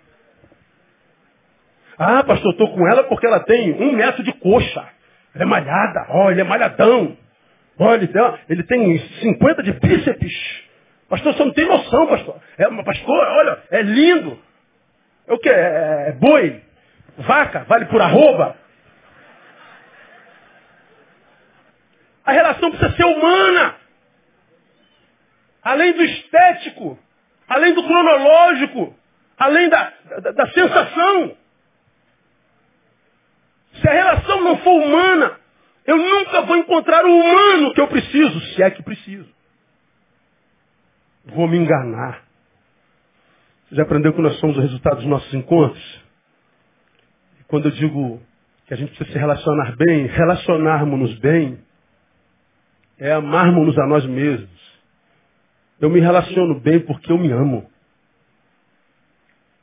Ah, 1.99 2.23
pastor, 2.23 2.53
estou 2.53 2.73
com 2.73 2.87
ela 2.89 3.05
porque 3.05 3.27
ela 3.27 3.41
tem 3.41 3.73
um 3.75 3.93
metro 3.93 4.23
de 4.23 4.33
coxa. 4.35 4.89
Ela 5.35 5.45
é 5.45 5.47
malhada, 5.47 6.07
ó, 6.11 6.31
ele 6.31 6.41
é 6.41 6.45
malhadão. 6.45 7.17
Olha, 7.79 8.09
ele 8.49 8.63
tem 8.63 8.99
50 8.99 9.63
de 9.65 9.73
bíceps. 9.73 10.62
Pastor, 11.13 11.35
você 11.35 11.45
não 11.45 11.53
tem 11.53 11.67
noção, 11.67 12.07
pastor. 12.07 12.41
É, 12.57 12.83
pastor, 12.85 13.19
olha, 13.19 13.63
é 13.71 13.83
lindo. 13.83 14.43
É 15.29 15.35
o 15.35 15.39
que? 15.39 15.51
É, 15.51 16.07
é 16.09 16.13
boi? 16.13 16.63
Vaca? 17.19 17.65
Vale 17.65 17.85
por 17.85 18.01
arroba? 18.01 18.57
A 22.25 22.33
relação 22.33 22.71
precisa 22.71 22.97
ser 22.97 23.05
humana. 23.05 23.77
Além 25.63 25.93
do 25.93 26.03
estético, 26.03 26.99
além 27.47 27.75
do 27.75 27.85
cronológico, 27.85 28.97
além 29.37 29.69
da, 29.69 29.93
da, 30.19 30.31
da 30.33 30.47
sensação. 30.47 31.37
Se 33.83 33.87
a 33.87 33.93
relação 33.93 34.41
não 34.45 34.57
for 34.61 34.83
humana, 34.83 35.39
eu 35.85 35.99
nunca 35.99 36.41
vou 36.41 36.57
encontrar 36.57 37.05
o 37.05 37.21
humano 37.21 37.75
que 37.75 37.83
eu 37.83 37.89
preciso, 37.89 38.41
se 38.55 38.63
é 38.63 38.71
que 38.71 38.83
preciso. 38.83 39.42
Vou 41.27 41.47
me 41.47 41.57
enganar. 41.57 42.25
Você 43.69 43.77
já 43.77 43.83
aprendeu 43.83 44.13
que 44.13 44.21
nós 44.21 44.39
somos 44.39 44.57
o 44.57 44.61
resultado 44.61 44.97
dos 44.97 45.07
nossos 45.07 45.33
encontros? 45.33 46.03
E 47.41 47.45
quando 47.45 47.67
eu 47.67 47.71
digo 47.73 48.21
que 48.67 48.75
a 48.75 48.77
gente 48.77 48.89
precisa 48.89 49.13
se 49.13 49.19
relacionar 49.19 49.77
bem, 49.77 50.07
relacionarmos-nos 50.07 51.19
bem, 51.21 51.59
é 52.99 53.13
amarmos-nos 53.13 53.79
a 53.79 53.87
nós 53.87 54.05
mesmos. 54.07 54.51
Eu 55.81 55.91
me 55.91 56.01
relaciono 56.01 56.61
bem 56.61 56.81
porque 56.81 57.11
eu 57.11 57.19
me 57.19 57.31
amo. 57.33 57.71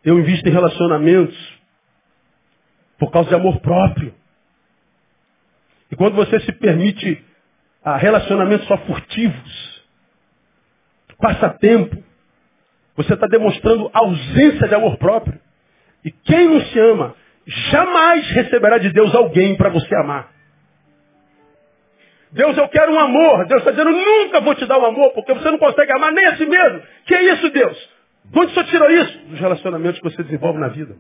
Eu 0.03 0.17
invisto 0.19 0.47
em 0.47 0.51
relacionamentos 0.51 1.59
por 2.97 3.11
causa 3.11 3.29
de 3.29 3.35
amor 3.35 3.59
próprio. 3.61 4.13
E 5.91 5.95
quando 5.95 6.15
você 6.15 6.39
se 6.41 6.51
permite 6.53 7.23
a 7.83 7.97
relacionamentos 7.97 8.67
só 8.67 8.77
furtivos, 8.79 9.68
passatempo, 11.19 12.03
você 12.95 13.13
está 13.13 13.27
demonstrando 13.27 13.89
ausência 13.93 14.67
de 14.67 14.75
amor 14.75 14.97
próprio. 14.97 15.39
E 16.03 16.11
quem 16.11 16.47
não 16.49 16.61
se 16.61 16.79
ama, 16.79 17.15
jamais 17.45 18.29
receberá 18.31 18.77
de 18.77 18.89
Deus 18.91 19.13
alguém 19.13 19.55
para 19.55 19.69
você 19.69 19.93
amar. 19.95 20.29
Deus, 22.31 22.57
eu 22.57 22.67
quero 22.67 22.91
um 22.93 22.99
amor. 22.99 23.45
Deus 23.47 23.61
está 23.61 23.71
dizendo, 23.71 23.91
nunca 23.91 24.41
vou 24.41 24.53
te 24.55 24.65
dar 24.65 24.77
um 24.79 24.85
amor, 24.85 25.11
porque 25.13 25.33
você 25.33 25.49
não 25.49 25.57
consegue 25.57 25.91
amar 25.91 26.11
nem 26.11 26.25
a 26.27 26.37
si 26.37 26.45
mesmo. 26.45 26.81
Que 27.05 27.15
é 27.15 27.33
isso, 27.33 27.49
Deus? 27.49 27.89
De 28.25 28.39
onde 28.39 28.53
você 28.53 28.63
tirou 28.65 28.89
isso? 28.89 29.17
Dos 29.27 29.39
relacionamentos 29.39 29.99
que 29.99 30.09
você 30.09 30.23
desenvolve 30.23 30.59
na 30.59 30.67
vida. 30.67 30.95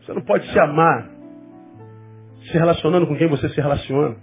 Você 0.00 0.12
não 0.12 0.22
pode 0.22 0.50
se 0.52 0.58
amar 0.58 1.10
se 2.42 2.52
relacionando 2.58 3.06
com 3.06 3.16
quem 3.16 3.26
você 3.26 3.48
se 3.48 3.60
relaciona. 3.60 4.16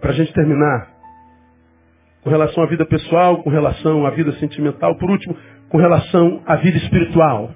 Para 0.00 0.10
a 0.10 0.14
gente 0.14 0.32
terminar, 0.32 0.88
com 2.22 2.30
relação 2.30 2.62
à 2.62 2.66
vida 2.66 2.84
pessoal, 2.86 3.42
com 3.42 3.50
relação 3.50 4.06
à 4.06 4.10
vida 4.10 4.32
sentimental, 4.32 4.96
por 4.96 5.10
último, 5.10 5.36
com 5.68 5.78
relação 5.78 6.42
à 6.46 6.56
vida 6.56 6.76
espiritual, 6.78 7.54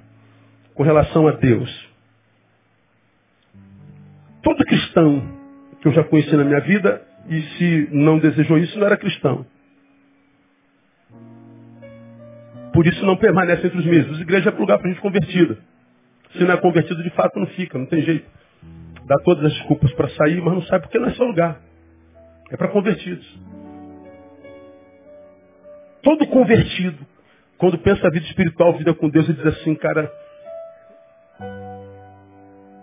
com 0.74 0.82
relação 0.82 1.28
a 1.28 1.32
Deus. 1.32 1.90
Todo 4.43 4.64
cristão 4.64 5.22
que 5.80 5.88
eu 5.88 5.93
já 5.93 6.05
conheci 6.05 6.34
na 6.36 6.45
minha 6.45 6.61
vida, 6.61 7.03
e 7.28 7.43
se 7.43 7.88
não 7.93 8.18
desejou 8.18 8.59
isso, 8.59 8.78
não 8.78 8.86
era 8.86 8.97
cristão. 8.97 9.47
Por 12.72 12.86
isso 12.86 13.05
não 13.05 13.16
permanece 13.16 13.66
entre 13.66 13.78
os 13.78 13.84
mesmos. 13.84 14.18
A 14.18 14.22
igreja 14.22 14.51
é 14.51 14.59
lugar 14.59 14.78
para 14.78 14.88
gente 14.88 15.01
convertida. 15.01 15.59
Se 16.32 16.45
não 16.45 16.55
é 16.55 16.57
convertido, 16.57 17.03
de 17.03 17.11
fato 17.11 17.38
não 17.38 17.47
fica, 17.49 17.78
não 17.78 17.86
tem 17.86 18.03
jeito. 18.03 18.26
Dá 19.05 19.16
todas 19.24 19.45
as 19.45 19.53
desculpas 19.53 19.93
para 19.93 20.09
sair, 20.11 20.40
mas 20.40 20.55
não 20.55 20.62
sai 20.62 20.80
porque 20.80 20.99
não 20.99 21.09
é 21.09 21.11
seu 21.14 21.26
lugar. 21.26 21.61
É 22.53 22.57
para 22.57 22.68
convertidos. 22.68 23.26
Todo 26.03 26.26
convertido, 26.26 26.98
quando 27.57 27.78
pensa 27.78 28.07
a 28.07 28.11
vida 28.11 28.26
espiritual, 28.26 28.76
vida 28.76 28.92
com 28.92 29.09
Deus, 29.09 29.26
ele 29.26 29.38
diz 29.38 29.46
assim, 29.46 29.74
cara, 29.74 30.12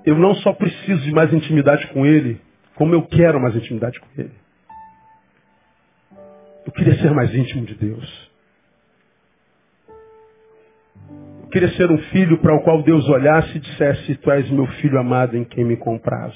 eu 0.03 0.17
não 0.17 0.33
só 0.35 0.53
preciso 0.53 1.03
de 1.03 1.11
mais 1.11 1.31
intimidade 1.31 1.85
com 1.87 2.03
Ele, 2.03 2.41
como 2.73 2.95
eu 2.95 3.03
quero 3.03 3.39
mais 3.39 3.55
intimidade 3.55 3.99
com 3.99 4.07
Ele. 4.17 4.33
Eu 6.65 6.71
queria 6.71 6.95
ser 6.95 7.11
mais 7.11 7.33
íntimo 7.33 7.63
de 7.65 7.75
Deus. 7.75 8.31
Eu 11.43 11.49
queria 11.51 11.69
ser 11.73 11.91
um 11.91 11.97
filho 11.97 12.39
para 12.39 12.55
o 12.55 12.63
qual 12.63 12.81
Deus 12.81 13.07
olhasse 13.07 13.55
e 13.57 13.59
dissesse, 13.59 14.15
Tu 14.15 14.31
és 14.31 14.49
meu 14.49 14.65
filho 14.65 14.99
amado 14.99 15.37
em 15.37 15.43
quem 15.43 15.63
me 15.63 15.77
compraz. 15.77 16.33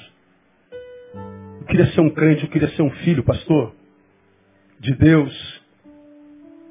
Eu 1.64 1.68
queria 1.68 1.86
ser 1.88 2.02
um 2.02 2.10
crente, 2.10 2.44
eu 2.44 2.50
queria 2.50 2.68
ser 2.70 2.82
um 2.82 2.90
filho, 2.90 3.24
pastor, 3.24 3.74
de 4.80 4.94
Deus, 4.96 5.64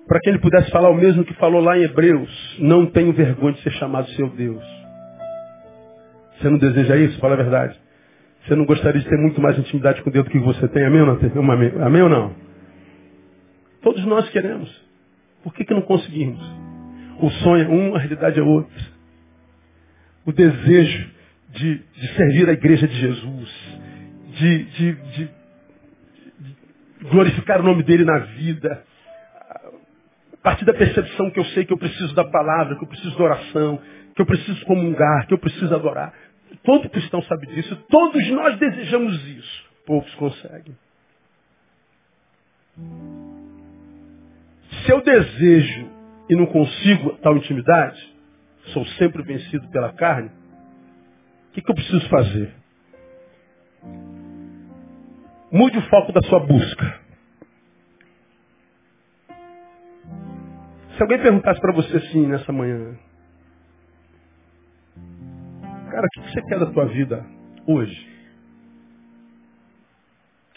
para 0.07 0.21
que 0.21 0.29
ele 0.29 0.39
pudesse 0.39 0.71
falar 0.71 0.91
o 0.91 0.95
mesmo 0.95 1.25
que 1.25 1.33
falou 1.35 1.63
lá 1.63 1.79
em 1.79 1.85
Hebreus. 1.85 2.57
Não 2.59 2.85
tenho 2.87 3.13
vergonha 3.13 3.55
de 3.55 3.63
ser 3.63 3.73
chamado 3.73 4.07
seu 4.11 4.29
Deus. 4.29 4.63
Você 6.37 6.51
não 6.51 6.59
deseja 6.59 6.97
isso? 6.97 7.19
Fala 7.19 7.35
a 7.35 7.39
verdade. 7.39 7.81
Você 8.45 8.55
não 8.55 8.67
gostaria 8.67 9.01
de 9.01 9.09
ter 9.09 9.17
muito 9.17 9.41
mais 9.41 9.59
intimidade 9.59 10.03
com 10.03 10.11
Deus 10.11 10.27
do 10.27 10.31
que 10.31 10.39
você 10.39 10.69
tem? 10.69 10.85
Amém 10.85 11.01
ou 11.01 11.07
não? 11.07 11.87
Amém, 11.87 12.03
ou 12.03 12.09
não? 12.09 12.35
Todos 13.81 14.05
nós 14.05 14.29
queremos. 14.29 14.71
Por 15.43 15.55
que, 15.55 15.65
que 15.65 15.73
não 15.73 15.83
conseguimos? 15.83 16.41
O 17.19 17.31
sonho 17.31 17.65
é 17.65 17.69
um, 17.69 17.95
a 17.95 17.99
realidade 17.99 18.39
é 18.39 18.43
outra. 18.43 18.83
O 20.27 20.33
desejo 20.33 21.11
de, 21.51 21.79
de 21.79 22.09
servir 22.15 22.49
a 22.49 22.53
igreja 22.53 22.87
de 22.87 22.95
Jesus, 22.95 23.81
de, 24.33 24.65
de, 24.65 24.93
de 24.95 25.31
glorificar 27.11 27.61
o 27.61 27.65
nome 27.65 27.83
dele 27.83 28.05
na 28.05 28.19
vida, 28.19 28.85
a 30.33 30.37
partir 30.43 30.65
da 30.65 30.75
percepção 30.75 31.31
que 31.31 31.39
eu 31.39 31.45
sei 31.47 31.65
que 31.65 31.73
eu 31.73 31.79
preciso 31.79 32.15
da 32.15 32.25
palavra, 32.25 32.77
que 32.77 32.85
eu 32.85 32.89
preciso 32.89 33.17
da 33.17 33.25
oração, 33.25 33.81
que 34.15 34.23
eu 34.23 34.27
preciso 34.27 34.65
comungar, 34.67 35.27
que 35.27 35.35
eu 35.35 35.39
preciso 35.39 35.75
adorar. 35.75 36.13
Todo 36.63 36.89
cristão 36.91 37.23
sabe 37.23 37.47
disso. 37.47 37.77
Todos 37.89 38.29
nós 38.31 38.59
desejamos 38.59 39.27
isso. 39.29 39.65
Poucos 39.87 40.13
conseguem. 40.15 40.77
Se 44.85 44.93
eu 44.93 45.01
desejo 45.03 45.91
e 46.29 46.37
não 46.37 46.47
consigo 46.47 47.17
tal 47.23 47.37
intimidade, 47.37 48.01
sou 48.67 48.85
sempre 48.99 49.23
vencido 49.23 49.69
pela 49.69 49.93
carne, 49.93 50.29
o 50.29 51.53
que, 51.53 51.63
que 51.63 51.71
eu 51.71 51.75
preciso 51.75 52.09
fazer? 52.09 52.55
Mude 55.53 55.77
o 55.77 55.83
foco 55.83 56.13
da 56.13 56.23
sua 56.23 56.41
busca. 56.41 57.01
Se 60.97 61.03
alguém 61.03 61.21
perguntasse 61.21 61.61
para 61.61 61.75
você 61.75 61.99
assim 61.99 62.27
nessa 62.27 62.51
manhã, 62.51 62.97
cara, 65.91 66.07
o 66.07 66.11
que 66.11 66.21
você 66.31 66.43
quer 66.43 66.59
da 66.59 66.73
tua 66.73 66.87
vida 66.87 67.27
hoje? 67.67 68.09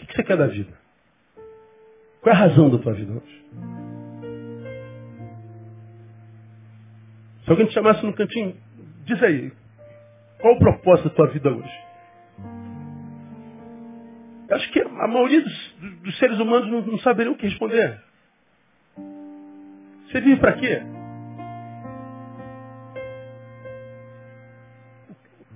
O 0.00 0.06
que 0.06 0.16
você 0.16 0.24
quer 0.24 0.38
da 0.38 0.46
vida? 0.46 0.72
Qual 2.22 2.34
é 2.34 2.38
a 2.38 2.40
razão 2.40 2.70
da 2.70 2.78
tua 2.78 2.94
vida 2.94 3.12
hoje? 3.12 3.44
Se 7.44 7.50
alguém 7.50 7.66
te 7.66 7.74
chamasse 7.74 8.04
no 8.04 8.14
cantinho, 8.14 8.56
diz 9.04 9.22
aí, 9.22 9.52
qual 10.40 10.54
o 10.54 10.58
propósito 10.58 11.10
da 11.10 11.14
tua 11.14 11.26
vida 11.28 11.50
hoje? 11.50 11.85
Eu 14.48 14.56
acho 14.56 14.70
que 14.72 14.80
a 14.80 15.08
maioria 15.08 15.42
dos, 15.42 15.76
dos 16.02 16.18
seres 16.18 16.38
humanos 16.38 16.70
não, 16.70 16.80
não 16.82 17.32
o 17.32 17.36
que 17.36 17.48
responder. 17.48 18.00
Você 20.06 20.20
vive 20.20 20.40
para 20.40 20.52
quê? 20.54 20.82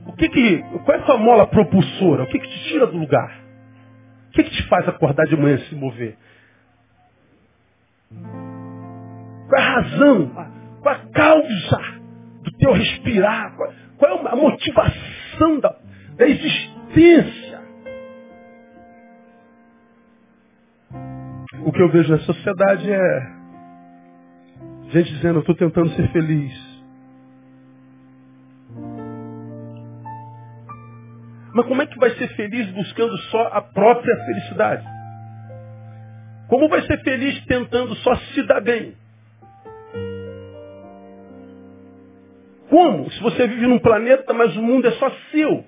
O 0.07 0.13
que 0.15 0.29
que, 0.29 0.63
qual 0.85 0.99
é 0.99 1.01
a 1.01 1.05
tua 1.05 1.19
mola 1.19 1.47
propulsora? 1.47 2.25
O 2.25 2.27
que 2.27 2.39
que 2.39 2.49
te 2.49 2.65
tira 2.69 2.87
do 2.87 2.99
lugar? 2.99 3.41
O 4.29 4.33
que 4.33 4.45
que 4.45 4.51
te 4.51 4.69
faz 4.69 4.89
acordar 4.89 5.27
de 5.27 5.37
manhã 5.37 5.57
e 5.57 5.69
se 5.69 5.75
mover? 5.75 6.17
Qual 9.49 9.61
é 9.61 9.65
a 9.65 9.75
razão? 9.81 10.29
Qual 10.83 10.95
é 10.95 10.99
a 10.99 11.07
causa 11.11 12.01
do 12.43 12.53
teu 12.59 12.73
respirar? 12.73 13.57
Qual 13.99 14.27
é 14.27 14.29
a 14.31 14.37
motivação 14.37 15.61
da, 15.61 15.77
da 16.17 16.27
existência? 16.27 17.50
O 21.65 21.73
que 21.73 21.83
eu 21.83 21.91
vejo 21.91 22.11
na 22.11 22.19
sociedade 22.21 22.91
é 22.91 23.41
Gente 24.91 25.13
dizendo, 25.15 25.37
eu 25.37 25.41
estou 25.41 25.55
tentando 25.55 25.89
ser 25.91 26.09
feliz. 26.11 26.53
Mas 31.55 31.67
como 31.67 31.83
é 31.83 31.87
que 31.87 31.99
vai 31.99 32.11
ser 32.17 32.29
feliz 32.35 32.69
buscando 32.73 33.17
só 33.31 33.43
a 33.53 33.61
própria 33.61 34.17
felicidade? 34.27 34.85
Como 36.49 36.69
vai 36.69 36.83
ser 36.83 37.01
feliz 37.05 37.45
tentando 37.45 37.95
só 37.97 38.17
se 38.17 38.43
dar 38.49 38.61
bem? 38.61 38.97
Como? 42.69 43.11
Se 43.13 43.21
você 43.21 43.47
vive 43.47 43.69
num 43.69 43.79
planeta, 43.79 44.33
mas 44.33 44.57
o 44.57 44.63
mundo 44.63 44.89
é 44.89 44.93
só 44.93 45.09
seu. 45.31 45.65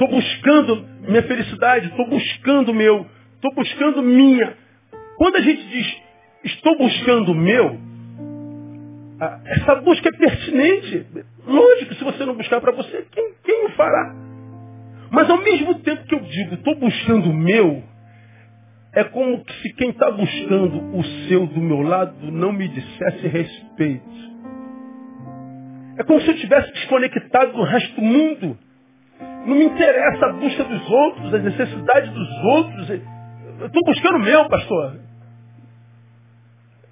Estou 0.00 0.16
buscando 0.16 0.88
minha 1.06 1.22
felicidade, 1.24 1.88
estou 1.88 2.08
buscando 2.08 2.72
meu, 2.72 3.06
estou 3.34 3.54
buscando 3.54 4.02
minha. 4.02 4.56
Quando 5.18 5.36
a 5.36 5.42
gente 5.42 5.62
diz, 5.68 5.96
estou 6.42 6.78
buscando 6.78 7.34
meu, 7.34 7.78
essa 9.44 9.74
busca 9.74 10.08
é 10.08 10.12
pertinente. 10.12 11.06
Lógico, 11.46 11.94
se 11.96 12.02
você 12.02 12.24
não 12.24 12.34
buscar 12.34 12.62
para 12.62 12.72
você, 12.72 13.06
quem, 13.10 13.34
quem 13.44 13.66
o 13.66 13.72
fará? 13.72 14.14
Mas 15.10 15.28
ao 15.28 15.36
mesmo 15.36 15.80
tempo 15.80 16.06
que 16.06 16.14
eu 16.14 16.20
digo, 16.20 16.54
estou 16.54 16.76
buscando 16.76 17.28
o 17.28 17.34
meu, 17.34 17.84
é 18.94 19.04
como 19.04 19.44
se 19.60 19.74
quem 19.74 19.90
está 19.90 20.10
buscando 20.10 20.96
o 20.96 21.04
seu 21.28 21.46
do 21.46 21.60
meu 21.60 21.82
lado 21.82 22.32
não 22.32 22.54
me 22.54 22.68
dissesse 22.68 23.28
respeito. 23.28 24.30
É 25.98 26.04
como 26.04 26.18
se 26.22 26.28
eu 26.28 26.36
tivesse 26.38 26.72
desconectado 26.72 27.52
do 27.52 27.64
resto 27.64 27.96
do 27.96 28.00
mundo. 28.00 28.69
Não 29.46 29.56
me 29.56 29.64
interessa 29.64 30.26
a 30.26 30.32
busca 30.32 30.64
dos 30.64 30.90
outros, 30.90 31.34
as 31.34 31.42
necessidades 31.42 32.10
dos 32.12 32.44
outros. 32.44 32.90
Eu 32.90 33.66
estou 33.66 33.82
buscando 33.84 34.16
o 34.16 34.20
meu, 34.20 34.48
pastor 34.48 35.10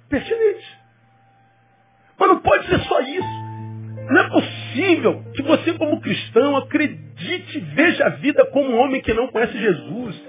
pertinente. 0.09 0.79
Mas 2.19 2.29
não 2.29 2.39
pode 2.41 2.67
ser 2.67 2.79
só 2.79 2.99
isso. 3.01 3.49
Não 4.09 4.21
é 4.21 4.29
possível 4.29 5.23
que 5.35 5.43
você, 5.43 5.73
como 5.73 6.01
cristão, 6.01 6.57
acredite, 6.57 7.59
veja 7.59 8.07
a 8.07 8.09
vida 8.09 8.45
como 8.47 8.71
um 8.71 8.79
homem 8.79 9.01
que 9.01 9.13
não 9.13 9.27
conhece 9.27 9.57
Jesus, 9.57 10.21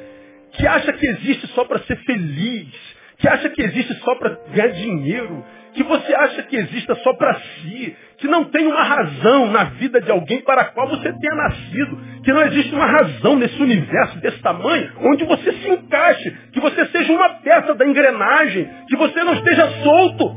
que 0.52 0.66
acha 0.66 0.92
que 0.92 1.06
existe 1.06 1.46
só 1.48 1.64
para 1.64 1.80
ser 1.80 1.96
feliz, 2.04 2.68
que 3.16 3.26
acha 3.26 3.48
que 3.48 3.62
existe 3.62 3.94
só 4.00 4.14
para 4.16 4.38
ganhar 4.52 4.68
dinheiro, 4.68 5.44
que 5.74 5.82
você 5.82 6.14
acha 6.14 6.42
que 6.44 6.56
exista 6.56 6.94
só 6.96 7.12
para 7.14 7.34
si, 7.34 7.96
que 8.18 8.28
não 8.28 8.44
tem 8.44 8.66
uma 8.66 8.82
razão 8.82 9.50
na 9.50 9.64
vida 9.64 10.00
de 10.00 10.10
alguém 10.10 10.40
para 10.42 10.62
a 10.62 10.64
qual 10.66 10.88
você 10.88 11.12
tenha 11.12 11.34
nascido, 11.34 11.98
que 12.24 12.32
não 12.32 12.42
existe 12.42 12.74
uma 12.74 12.86
razão 12.86 13.36
nesse 13.36 13.60
universo 13.60 14.18
desse 14.20 14.40
tamanho 14.40 14.92
onde 14.98 15.24
você 15.24 15.52
se 15.52 15.68
encaixe, 15.68 16.30
que 16.52 16.60
você 16.60 16.86
seja 16.86 17.12
uma 17.12 17.30
peça 17.40 17.74
da 17.74 17.86
engrenagem, 17.86 18.68
que 18.88 18.96
você 18.96 19.22
não 19.22 19.34
esteja 19.34 19.68
solto. 19.82 20.36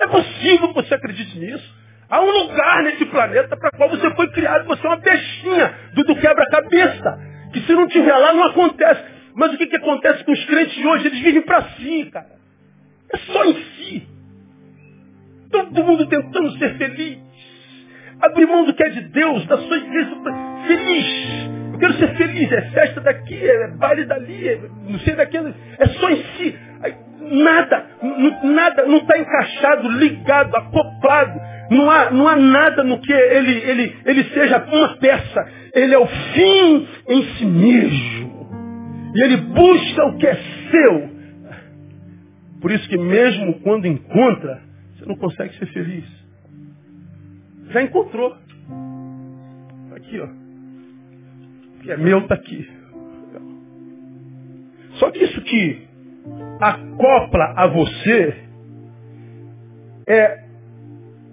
É 0.00 0.06
possível 0.06 0.68
que 0.68 0.74
você 0.74 0.94
acredite 0.94 1.38
nisso. 1.38 1.80
Há 2.08 2.20
um 2.20 2.30
lugar 2.30 2.82
nesse 2.82 3.04
planeta 3.06 3.56
para 3.56 3.70
qual 3.70 3.88
você 3.88 4.10
foi 4.14 4.28
criado, 4.32 4.66
você 4.66 4.84
é 4.84 4.90
uma 4.90 5.00
peixinha 5.00 5.74
do, 5.94 6.04
do 6.04 6.16
quebra-cabeça, 6.16 7.20
que 7.52 7.60
se 7.60 7.72
não 7.72 7.86
tiver 7.86 8.16
lá 8.16 8.32
não 8.32 8.44
acontece. 8.44 9.02
Mas 9.34 9.54
o 9.54 9.58
que, 9.58 9.66
que 9.66 9.76
acontece 9.76 10.24
com 10.24 10.32
os 10.32 10.44
crentes 10.44 10.74
de 10.74 10.86
hoje? 10.86 11.06
Eles 11.06 11.20
vivem 11.20 11.42
para 11.42 11.62
si, 11.62 12.10
cara. 12.12 12.39
É 13.12 13.18
só 13.18 13.44
em 13.44 13.54
si. 13.54 14.08
Todo 15.50 15.84
mundo 15.84 16.06
tentando 16.06 16.58
ser 16.58 16.76
feliz. 16.76 17.18
Abrir 18.22 18.46
mão 18.46 18.64
do 18.64 18.74
que 18.74 18.82
é 18.82 18.88
de 18.88 19.00
Deus, 19.00 19.46
da 19.46 19.56
sua 19.58 19.76
igreja. 19.76 20.10
Feliz. 20.66 21.06
Eu 21.72 21.78
quero 21.78 21.94
ser 21.94 22.16
feliz. 22.16 22.52
É 22.52 22.62
festa 22.70 23.00
daqui, 23.00 23.34
é 23.34 23.68
baile 23.76 24.04
dali, 24.04 24.48
é 24.48 24.60
não 24.88 24.98
sei 25.00 25.14
daquilo. 25.14 25.52
É 25.78 25.86
só 25.86 26.10
em 26.10 26.22
si. 26.36 26.58
Nada, 27.22 27.86
nada, 28.42 28.86
não 28.86 28.98
está 28.98 29.18
encaixado, 29.18 29.88
ligado, 29.90 30.56
acoplado. 30.56 31.40
Não 31.70 31.90
há, 31.90 32.10
não 32.10 32.26
há 32.26 32.36
nada 32.36 32.82
no 32.82 33.00
que 33.00 33.12
ele, 33.12 33.58
ele, 33.58 33.96
ele 34.04 34.24
seja 34.24 34.58
uma 34.58 34.96
peça. 34.96 35.46
Ele 35.74 35.94
é 35.94 35.98
o 35.98 36.06
fim 36.06 36.88
em 37.08 37.22
si 37.34 37.44
mesmo. 37.44 38.30
E 39.14 39.22
ele 39.22 39.36
busca 39.38 40.04
o 40.06 40.18
que 40.18 40.26
é 40.26 40.38
seu. 40.70 41.09
Por 42.60 42.70
isso 42.70 42.88
que 42.88 42.98
mesmo 42.98 43.60
quando 43.60 43.86
encontra, 43.86 44.62
você 44.94 45.06
não 45.06 45.16
consegue 45.16 45.54
ser 45.58 45.66
feliz. 45.66 46.04
Já 47.70 47.82
encontrou. 47.82 48.30
Tá 49.88 49.96
aqui, 49.96 50.20
ó. 50.20 50.26
O 50.26 51.82
que 51.82 51.90
é 51.90 51.96
meu 51.96 52.18
está 52.18 52.34
aqui. 52.34 52.68
Só 54.94 55.10
que 55.10 55.24
isso 55.24 55.40
que 55.42 55.88
acopla 56.60 57.54
a 57.56 57.66
você 57.68 58.44
é 60.06 60.44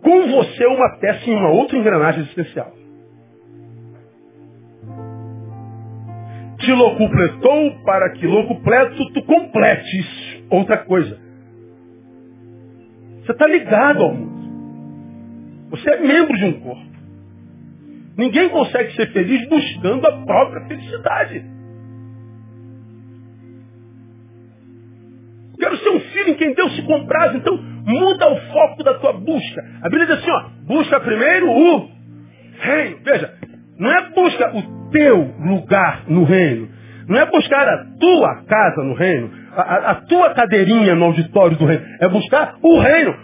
com 0.01 0.27
você 0.31 0.65
uma 0.67 0.97
peça 0.99 1.29
em 1.29 1.35
uma 1.35 1.49
outra 1.49 1.77
engrenagem 1.77 2.21
existencial. 2.21 2.73
Te 6.59 6.71
locupletou 6.71 7.83
para 7.83 8.11
que 8.11 8.25
locupleto 8.25 9.13
tu 9.13 9.23
completes 9.23 10.36
outra 10.49 10.77
coisa. 10.77 11.19
Você 13.21 13.31
está 13.31 13.47
ligado 13.47 14.03
ao 14.03 14.13
mundo. 14.13 14.37
Você 15.71 15.89
é 15.89 15.99
membro 15.99 16.37
de 16.37 16.45
um 16.45 16.59
corpo. 16.61 16.87
Ninguém 18.17 18.49
consegue 18.49 18.95
ser 18.95 19.11
feliz 19.11 19.47
buscando 19.47 20.07
a 20.07 20.25
própria 20.25 20.65
felicidade. 20.67 21.45
Quero 25.59 25.77
ser 25.77 25.89
um 25.89 25.99
filho 25.99 26.29
em 26.29 26.35
quem 26.35 26.53
Deus 26.53 26.75
se 26.75 26.81
compraz, 26.83 27.35
então 27.35 27.57
muda 27.57 28.31
o 28.31 28.39
foco 28.53 28.83
da 28.83 28.95
tua 28.95 29.13
busca. 29.13 29.63
A 29.81 29.89
Bíblia 29.89 30.07
diz 30.07 30.17
assim, 30.17 30.31
ó, 30.31 30.49
busca 30.65 30.99
primeiro 30.99 31.49
o 31.49 31.89
reino. 32.59 32.97
Veja, 33.03 33.33
não 33.77 33.91
é 33.91 34.09
busca 34.11 34.55
o 34.55 34.89
teu 34.91 35.33
lugar 35.39 36.03
no 36.07 36.23
reino. 36.23 36.69
Não 37.07 37.19
é 37.19 37.25
buscar 37.25 37.67
a 37.67 37.85
tua 37.99 38.43
casa 38.43 38.83
no 38.83 38.93
reino, 38.93 39.31
a, 39.55 39.91
a 39.91 39.95
tua 39.95 40.33
cadeirinha 40.33 40.95
no 40.95 41.05
auditório 41.05 41.57
do 41.57 41.65
reino. 41.65 41.83
É 41.99 42.07
buscar 42.07 42.57
o 42.61 42.79
reino. 42.79 43.15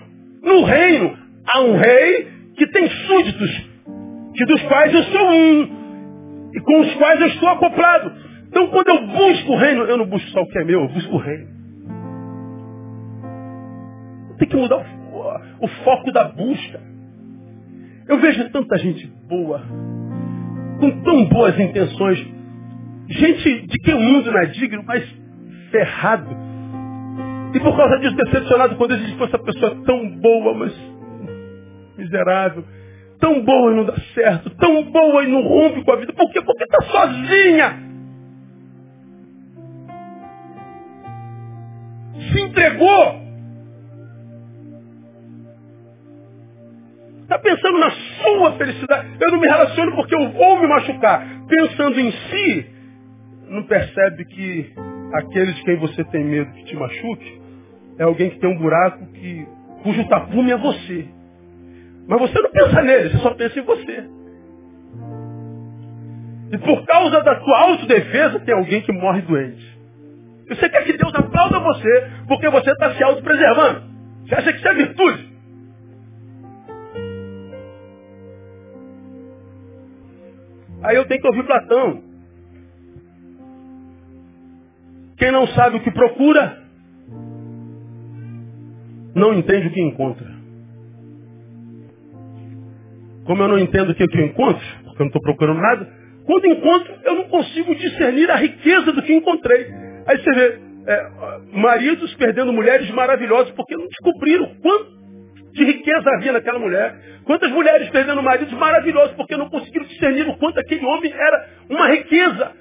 No 0.41 0.63
reino 0.63 1.17
há 1.47 1.61
um 1.61 1.77
rei 1.77 2.27
que 2.55 2.67
tem 2.67 2.89
súditos, 2.89 3.69
que 4.35 4.45
dos 4.45 4.61
quais 4.63 4.93
eu 4.93 5.03
sou 5.03 5.29
um, 5.31 6.51
e 6.53 6.59
com 6.59 6.79
os 6.81 6.93
quais 6.95 7.21
eu 7.21 7.27
estou 7.27 7.49
acoplado. 7.49 8.11
Então 8.47 8.67
quando 8.67 8.87
eu 8.89 9.07
busco 9.07 9.53
o 9.53 9.57
reino, 9.57 9.83
eu 9.83 9.97
não 9.97 10.05
busco 10.05 10.29
só 10.29 10.41
o 10.41 10.47
que 10.47 10.59
é 10.59 10.63
meu, 10.63 10.81
eu 10.81 10.89
busco 10.89 11.15
o 11.15 11.19
reino. 11.19 11.47
Tem 14.37 14.47
que 14.47 14.55
mudar 14.55 14.77
o, 14.77 15.65
o 15.65 15.67
foco 15.83 16.11
da 16.11 16.25
busca. 16.25 16.79
Eu 18.07 18.19
vejo 18.19 18.49
tanta 18.49 18.77
gente 18.77 19.07
boa, 19.27 19.61
com 20.79 20.91
tão 21.03 21.25
boas 21.29 21.57
intenções. 21.59 22.19
Gente 23.09 23.67
de 23.67 23.79
quem 23.79 23.93
o 23.93 23.99
mundo 23.99 24.31
não 24.31 24.39
é 24.39 24.45
digno, 24.47 24.83
mas 24.85 25.22
ferrado. 25.73 26.29
E 27.55 27.59
por 27.59 27.75
causa 27.75 27.99
disso 27.99 28.15
decepcionado 28.15 28.75
quando 28.75 28.93
existe 28.93 29.21
essa 29.23 29.39
pessoa 29.39 29.75
tão 29.83 30.09
boa, 30.17 30.53
mas 30.53 30.73
miserável. 31.97 32.63
Tão 33.19 33.41
boa 33.43 33.71
e 33.71 33.75
não 33.75 33.85
dá 33.85 33.95
certo. 34.13 34.49
Tão 34.51 34.83
boa 34.91 35.23
e 35.23 35.31
não 35.31 35.41
rompe 35.41 35.83
com 35.83 35.91
a 35.91 35.95
vida. 35.95 36.13
Por 36.13 36.31
quê? 36.31 36.41
Porque 36.41 36.63
está 36.63 36.81
sozinha. 36.81 37.79
Se 42.31 42.41
entregou. 42.41 43.23
Está 47.21 47.39
pensando 47.39 47.79
na 47.79 47.91
sua 47.91 48.51
felicidade. 48.57 49.07
Eu 49.21 49.31
não 49.31 49.39
me 49.39 49.47
relaciono 49.47 49.95
porque 49.95 50.15
eu 50.15 50.29
vou 50.31 50.59
me 50.59 50.67
machucar. 50.67 51.25
Pensando 51.47 51.99
em 51.99 52.11
si, 52.11 52.69
não 53.49 53.63
percebe 53.63 54.25
que 54.25 54.73
aquele 55.13 55.53
de 55.53 55.63
quem 55.63 55.77
você 55.77 56.03
tem 56.05 56.23
medo 56.25 56.51
que 56.53 56.65
te 56.65 56.75
machuque 56.75 57.41
é 57.99 58.03
alguém 58.03 58.31
que 58.31 58.39
tem 58.39 58.49
um 58.49 58.57
buraco 58.57 59.05
que, 59.13 59.47
cujo 59.83 60.07
tapume 60.07 60.51
é 60.51 60.57
você. 60.57 61.07
Mas 62.07 62.19
você 62.19 62.41
não 62.41 62.51
pensa 62.51 62.81
nele, 62.81 63.09
você 63.09 63.17
só 63.19 63.33
pensa 63.35 63.59
em 63.59 63.63
você. 63.63 64.09
E 66.51 66.57
por 66.57 66.85
causa 66.85 67.21
da 67.21 67.35
tua 67.35 67.59
autodefesa 67.61 68.39
tem 68.39 68.53
alguém 68.53 68.81
que 68.81 68.91
morre 68.91 69.21
doente. 69.21 69.73
E 70.49 70.55
você 70.55 70.69
quer 70.69 70.83
que 70.83 70.97
Deus 70.97 71.13
aplauda 71.15 71.59
você 71.59 72.09
porque 72.27 72.49
você 72.49 72.71
está 72.71 72.93
se 72.93 73.03
autopreservando. 73.03 73.83
Você 74.25 74.35
acha 74.35 74.51
que 74.51 74.59
isso 74.59 74.67
é 74.67 74.73
virtude? 74.73 75.33
Aí 80.83 80.95
eu 80.97 81.05
tenho 81.05 81.21
que 81.21 81.27
ouvir 81.27 81.45
Platão. 81.45 82.12
Quem 85.17 85.31
não 85.31 85.47
sabe 85.47 85.77
o 85.77 85.79
que 85.81 85.91
procura, 85.91 86.63
não 89.15 89.33
entende 89.33 89.67
o 89.67 89.71
que 89.71 89.81
encontra. 89.81 90.33
Como 93.25 93.41
eu 93.41 93.47
não 93.47 93.59
entendo 93.59 93.91
o 93.91 93.95
que, 93.95 94.03
eu 94.03 94.25
encontro, 94.25 94.65
porque 94.83 95.01
eu 95.01 95.05
não 95.05 95.07
estou 95.07 95.21
procurando 95.21 95.61
nada, 95.61 95.87
quando 96.25 96.47
encontro, 96.47 96.93
eu 97.03 97.15
não 97.15 97.23
consigo 97.25 97.75
discernir 97.75 98.29
a 98.29 98.35
riqueza 98.35 98.91
do 98.91 99.01
que 99.01 99.13
encontrei. 99.13 99.67
Aí 100.05 100.17
você 100.17 100.31
vê, 100.33 100.59
é, 100.87 101.09
maridos 101.53 102.13
perdendo 102.15 102.51
mulheres 102.51 102.89
maravilhosas 102.91 103.51
porque 103.51 103.75
não 103.75 103.87
descobriram 103.87 104.55
quanto 104.61 105.03
de 105.53 105.63
riqueza 105.63 106.09
havia 106.15 106.33
naquela 106.33 106.59
mulher. 106.59 106.95
Quantas 107.25 107.51
mulheres 107.51 107.89
perdendo 107.89 108.21
maridos 108.23 108.53
maravilhosos 108.53 109.15
porque 109.15 109.37
não 109.37 109.49
conseguiram 109.49 109.85
discernir 109.85 110.27
o 110.27 110.37
quanto 110.37 110.59
aquele 110.59 110.85
homem 110.85 111.11
era 111.11 111.49
uma 111.69 111.89
riqueza. 111.89 112.51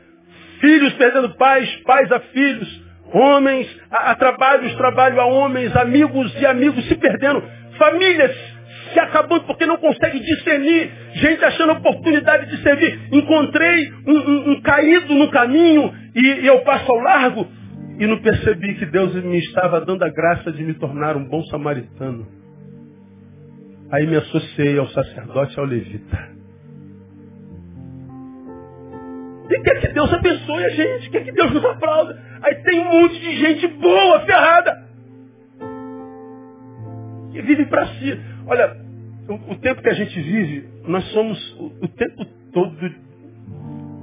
Filhos 0.62 0.92
perdendo 0.92 1.34
pais, 1.34 1.68
pais 1.84 2.12
a 2.12 2.20
filhos, 2.20 2.82
homens 3.12 3.68
a, 3.90 4.12
a 4.12 4.14
trabalhos, 4.14 4.72
trabalho 4.76 5.20
a 5.20 5.26
homens, 5.26 5.74
amigos 5.76 6.32
e 6.40 6.46
amigos 6.46 6.86
se 6.86 6.94
perdendo. 6.94 7.42
Famílias 7.76 8.32
se 8.92 9.00
acabando 9.00 9.44
porque 9.44 9.66
não 9.66 9.76
consegue 9.76 10.20
discernir. 10.20 10.88
Gente 11.14 11.44
achando 11.44 11.72
oportunidade 11.72 12.48
de 12.48 12.62
servir. 12.62 13.08
Encontrei 13.10 13.92
um, 14.06 14.18
um, 14.18 14.50
um 14.52 14.60
caído 14.60 15.12
no 15.14 15.28
caminho 15.32 15.92
e, 16.14 16.26
e 16.42 16.46
eu 16.46 16.60
passo 16.60 16.92
ao 16.92 16.98
largo 16.98 17.44
e 17.98 18.06
não 18.06 18.18
percebi 18.18 18.74
que 18.76 18.86
Deus 18.86 19.14
me 19.16 19.38
estava 19.38 19.80
dando 19.80 20.04
a 20.04 20.10
graça 20.10 20.52
de 20.52 20.62
me 20.62 20.74
tornar 20.74 21.16
um 21.16 21.24
bom 21.24 21.42
samaritano. 21.46 22.24
Aí 23.90 24.06
me 24.06 24.16
associei 24.16 24.78
ao 24.78 24.86
sacerdote 24.90 25.56
e 25.56 25.60
ao 25.60 25.66
levita. 25.66 26.31
E 29.50 29.60
quer 29.62 29.80
que 29.80 29.88
Deus 29.88 30.12
abençoe 30.12 30.64
a 30.64 30.68
gente, 30.70 31.10
quer 31.10 31.24
que 31.24 31.32
Deus 31.32 31.52
nos 31.52 31.64
aplauda. 31.64 32.20
Aí 32.42 32.54
tem 32.62 32.80
um 32.80 33.00
monte 33.00 33.20
de 33.20 33.36
gente 33.36 33.66
boa, 33.68 34.20
ferrada. 34.20 34.86
Que 37.32 37.42
vive 37.42 37.66
para 37.66 37.86
si. 37.86 38.20
Olha, 38.46 38.76
o, 39.28 39.52
o, 39.52 39.58
tempo 39.58 39.82
que 39.82 39.88
a 39.88 39.94
gente 39.94 40.20
vive, 40.20 40.68
nós 40.86 41.04
somos 41.12 41.38
o, 41.58 41.66
o 41.82 41.88
tempo 41.88 42.24
todo 42.52 42.94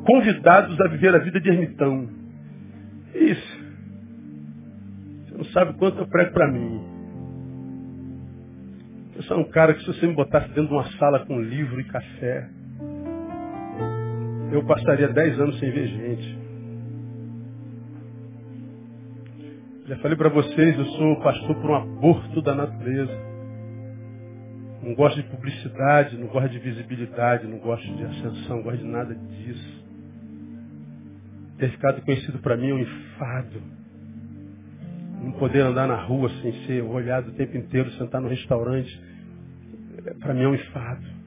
convidados 0.06 0.80
a 0.82 0.88
viver 0.88 1.14
a 1.14 1.20
vida 1.20 1.40
de 1.40 1.50
ermitão. 1.50 2.10
Isso. 3.14 3.60
Você 5.26 5.38
não 5.38 5.46
sabe 5.46 5.74
quanto 5.78 6.00
eu 6.00 6.08
prego 6.08 6.32
para 6.32 6.52
mim. 6.52 6.82
Eu 9.16 9.24
sou 9.24 9.38
um 9.38 9.50
cara 9.50 9.74
que 9.74 9.82
se 9.82 9.88
você 9.88 10.08
me 10.08 10.14
botasse 10.14 10.48
dentro 10.50 10.68
de 10.68 10.74
uma 10.74 10.90
sala 10.94 11.26
com 11.26 11.42
livro 11.42 11.80
e 11.80 11.84
café, 11.84 12.50
eu 14.52 14.64
passaria 14.66 15.08
dez 15.10 15.40
anos 15.40 15.60
sem 15.60 15.72
ver 15.72 15.88
gente. 15.88 16.40
Já 19.88 19.98
falei 19.98 20.18
para 20.18 20.30
vocês, 20.30 20.78
eu 20.78 20.86
sou 20.86 21.20
pastor 21.22 21.56
por 21.56 21.72
um 21.72 21.76
aborto 21.76 22.42
da 22.42 22.54
natureza. 22.54 23.30
Não 24.84 24.94
gosto 24.96 25.22
de 25.22 25.30
publicidade, 25.30 26.18
não 26.18 26.28
gosto 26.28 26.50
de 26.50 26.60
visibilidade, 26.60 27.48
não 27.48 27.58
gosto 27.58 27.88
de 27.96 28.04
ascensão, 28.04 28.58
não 28.58 28.64
gosto 28.64 28.80
de 28.80 28.88
nada 28.88 29.16
disso. 29.16 29.86
Ter 31.58 31.72
ficado 31.72 32.02
conhecido 32.04 32.40
para 32.40 32.56
mim 32.56 32.70
é 32.70 32.74
um 32.74 32.80
enfado. 32.80 33.62
Não 35.24 35.32
poder 35.34 35.62
andar 35.62 35.88
na 35.88 36.02
rua 36.02 36.30
sem 36.42 36.54
ser 36.66 36.82
olhado 36.84 37.30
o 37.30 37.34
tempo 37.34 37.58
inteiro, 37.58 37.92
sentar 37.92 38.22
no 38.22 38.30
restaurante 38.30 39.10
para 40.20 40.34
mim 40.34 40.44
é 40.44 40.48
um 40.48 40.56
enfado. 40.56 41.19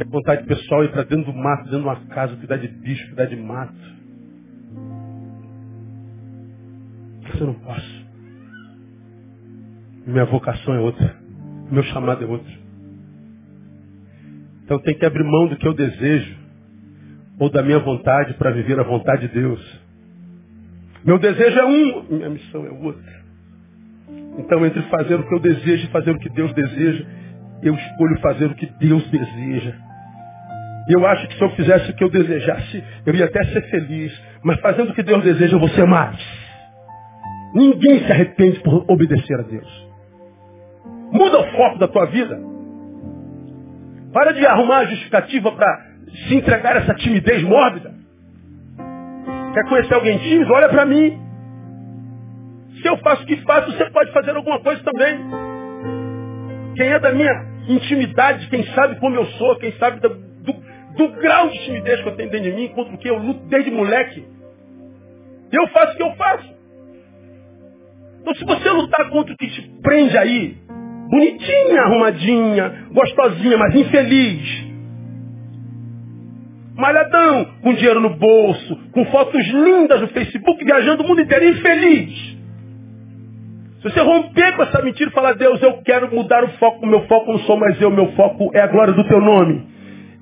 É 0.00 0.04
vontade 0.04 0.46
pessoal 0.46 0.84
ir 0.84 0.90
para 0.90 1.04
dentro 1.04 1.32
do 1.32 1.38
mato, 1.38 1.64
dentro 1.64 1.78
de 1.78 1.84
uma 1.84 1.96
casa, 2.06 2.36
cuidar 2.36 2.56
de 2.56 2.68
bicho, 2.68 3.06
cuidar 3.06 3.26
de 3.26 3.36
mato. 3.36 3.74
Mas 7.22 7.40
eu 7.40 7.46
não 7.46 7.54
posso. 7.54 8.04
Minha 10.06 10.24
vocação 10.24 10.74
é 10.74 10.80
outra. 10.80 11.16
Meu 11.70 11.82
chamado 11.84 12.24
é 12.24 12.26
outro. 12.26 12.52
Então 14.64 14.78
tem 14.80 14.96
que 14.98 15.04
abrir 15.04 15.24
mão 15.24 15.48
do 15.48 15.56
que 15.56 15.66
eu 15.66 15.74
desejo 15.74 16.36
ou 17.38 17.50
da 17.50 17.62
minha 17.62 17.78
vontade 17.78 18.34
para 18.34 18.50
viver 18.50 18.78
a 18.78 18.84
vontade 18.84 19.28
de 19.28 19.34
Deus. 19.34 19.80
Meu 21.04 21.18
desejo 21.18 21.58
é 21.58 21.64
um, 21.66 22.02
minha 22.16 22.30
missão 22.30 22.64
é 22.66 22.70
outra. 22.70 23.24
Então, 24.38 24.64
entre 24.66 24.82
fazer 24.82 25.14
o 25.14 25.26
que 25.26 25.34
eu 25.34 25.40
desejo 25.40 25.86
e 25.86 25.90
fazer 25.90 26.10
o 26.10 26.18
que 26.18 26.28
Deus 26.30 26.52
deseja, 26.54 27.06
eu 27.64 27.74
escolho 27.74 28.20
fazer 28.20 28.46
o 28.46 28.54
que 28.54 28.66
Deus 28.66 29.10
deseja. 29.10 29.74
Eu 30.86 31.06
acho 31.06 31.26
que 31.28 31.34
se 31.36 31.42
eu 31.42 31.50
fizesse 31.50 31.90
o 31.90 31.94
que 31.94 32.04
eu 32.04 32.10
desejasse, 32.10 32.84
eu 33.06 33.14
ia 33.14 33.24
até 33.24 33.42
ser 33.46 33.62
feliz. 33.70 34.12
Mas 34.42 34.60
fazendo 34.60 34.90
o 34.90 34.94
que 34.94 35.02
Deus 35.02 35.24
deseja, 35.24 35.56
eu 35.56 35.60
vou 35.60 35.70
ser 35.70 35.86
mais. 35.86 36.18
Ninguém 37.54 38.00
se 38.00 38.12
arrepende 38.12 38.60
por 38.60 38.84
obedecer 38.86 39.40
a 39.40 39.42
Deus. 39.42 39.88
Muda 41.10 41.40
o 41.40 41.50
foco 41.52 41.78
da 41.78 41.88
tua 41.88 42.04
vida. 42.06 42.38
Para 44.12 44.32
de 44.32 44.44
arrumar 44.46 44.80
a 44.80 44.84
justificativa 44.84 45.50
para 45.52 45.86
se 46.28 46.34
entregar 46.34 46.76
a 46.76 46.80
essa 46.80 46.94
timidez 46.94 47.42
mórbida. 47.42 47.94
Quer 49.54 49.64
conhecer 49.68 49.94
alguém 49.94 50.18
tímido? 50.18 50.52
Olha 50.52 50.68
para 50.68 50.84
mim. 50.84 51.18
Se 52.82 52.88
eu 52.88 52.98
faço 52.98 53.22
o 53.22 53.26
que 53.26 53.36
faço, 53.38 53.72
você 53.72 53.88
pode 53.90 54.12
fazer 54.12 54.36
alguma 54.36 54.60
coisa 54.60 54.82
também. 54.82 55.18
Quem 56.76 56.88
é 56.88 56.98
da 56.98 57.12
minha 57.12 57.53
intimidade, 57.68 58.48
quem 58.48 58.64
sabe 58.74 58.96
como 59.00 59.16
eu 59.16 59.26
sou, 59.26 59.56
quem 59.56 59.72
sabe 59.72 60.00
da, 60.00 60.08
do, 60.08 60.52
do 60.96 61.08
grau 61.20 61.48
de 61.48 61.58
timidez 61.64 62.00
que 62.00 62.08
eu 62.08 62.16
tenho 62.16 62.30
dentro 62.30 62.50
de 62.50 62.56
mim, 62.56 62.68
contra 62.68 62.94
o 62.94 62.98
que 62.98 63.08
eu 63.08 63.18
luto 63.18 63.46
desde 63.46 63.70
moleque. 63.70 64.24
Eu 65.52 65.68
faço 65.68 65.94
o 65.94 65.96
que 65.96 66.02
eu 66.02 66.14
faço. 66.14 66.54
Então 68.20 68.34
se 68.34 68.44
você 68.44 68.70
lutar 68.70 69.10
contra 69.10 69.34
o 69.34 69.36
que 69.36 69.46
te 69.48 69.62
prende 69.82 70.16
aí, 70.16 70.56
bonitinha, 71.10 71.82
arrumadinha, 71.82 72.88
gostosinha, 72.92 73.58
mas 73.58 73.74
infeliz, 73.74 74.64
malhadão, 76.74 77.44
com 77.62 77.74
dinheiro 77.74 78.00
no 78.00 78.16
bolso, 78.16 78.76
com 78.92 79.04
fotos 79.06 79.46
lindas 79.46 80.00
no 80.00 80.08
Facebook, 80.08 80.64
viajando 80.64 81.02
o 81.02 81.06
mundo 81.06 81.20
inteiro, 81.20 81.44
infeliz. 81.44 82.33
Se 83.84 83.90
você 83.90 84.00
romper 84.00 84.56
com 84.56 84.62
essa 84.62 84.80
mentira 84.80 85.10
e 85.10 85.12
falar, 85.12 85.34
Deus, 85.34 85.60
eu 85.60 85.74
quero 85.82 86.10
mudar 86.10 86.42
o 86.42 86.48
foco, 86.52 86.86
meu 86.86 87.02
foco 87.02 87.32
não 87.32 87.38
sou 87.40 87.58
mais 87.58 87.78
eu, 87.82 87.90
meu 87.90 88.12
foco 88.12 88.50
é 88.54 88.60
a 88.60 88.66
glória 88.66 88.94
do 88.94 89.04
teu 89.04 89.20
nome. 89.20 89.62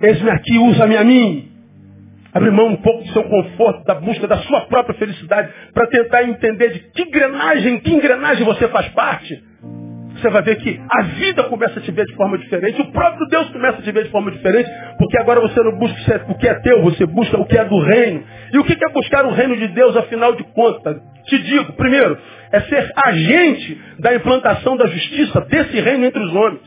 Eis-me 0.01 0.30
aqui, 0.30 0.59
usa-me 0.59 0.97
a 0.97 1.05
mim. 1.05 1.48
Abre 2.34 2.51
mão 2.51 2.66
um 2.66 2.76
pouco 2.76 3.05
do 3.05 3.12
seu 3.12 3.22
conforto, 3.22 3.84
da 3.84 3.94
busca 3.94 4.26
da 4.26 4.39
sua 4.39 4.62
própria 4.62 4.97
felicidade, 4.97 5.52
para 5.72 5.86
tentar 5.86 6.24
entender 6.24 6.70
de 6.70 6.80
que 6.90 7.02
engrenagem, 7.02 7.78
que 7.78 7.94
engrenagem 7.94 8.44
você 8.44 8.66
faz 8.66 8.89
parte. 8.89 9.40
Você 10.16 10.28
vai 10.28 10.43
ver 10.43 10.56
que 10.56 10.80
a 10.90 11.02
vida 11.02 11.44
começa 11.44 11.78
a 11.78 11.82
te 11.82 11.90
ver 11.93 12.05
de 12.05 12.14
forma 12.14 12.39
diferente, 12.39 12.80
o 12.80 12.90
próprio 12.90 13.28
Deus 13.28 13.48
começa 13.51 13.78
a 13.78 13.82
te 13.82 13.93
ver 13.93 14.05
de 14.05 14.10
forma 14.10 14.32
diferente, 14.32 14.68
porque 14.98 15.18
agora 15.18 15.40
você 15.40 15.60
não 15.62 15.78
busca 15.78 16.24
o 16.28 16.34
que 16.36 16.48
é 16.48 16.55
teu, 16.55 16.82
você 16.82 17.06
busca 17.06 17.40
o 17.40 17.47
que 17.47 17.56
é 17.56 17.64
do 17.64 17.78
reino. 17.78 18.24
E 18.52 18.59
o 18.59 18.64
que 18.64 18.72
é 18.72 18.93
buscar 18.93 19.24
o 19.24 19.30
reino 19.30 19.56
de 19.56 19.68
Deus, 19.68 19.97
afinal 19.97 20.34
de 20.34 20.43
contas? 20.52 21.01
Te 21.26 21.39
digo, 21.39 21.72
primeiro, 21.74 22.18
é 22.53 22.61
ser 22.61 22.93
agente 22.97 23.81
da 23.99 24.15
implantação 24.15 24.77
da 24.77 24.87
justiça 24.87 25.41
desse 25.43 25.81
reino 25.81 26.05
entre 26.05 26.23
os 26.23 26.35
homens. 26.35 26.61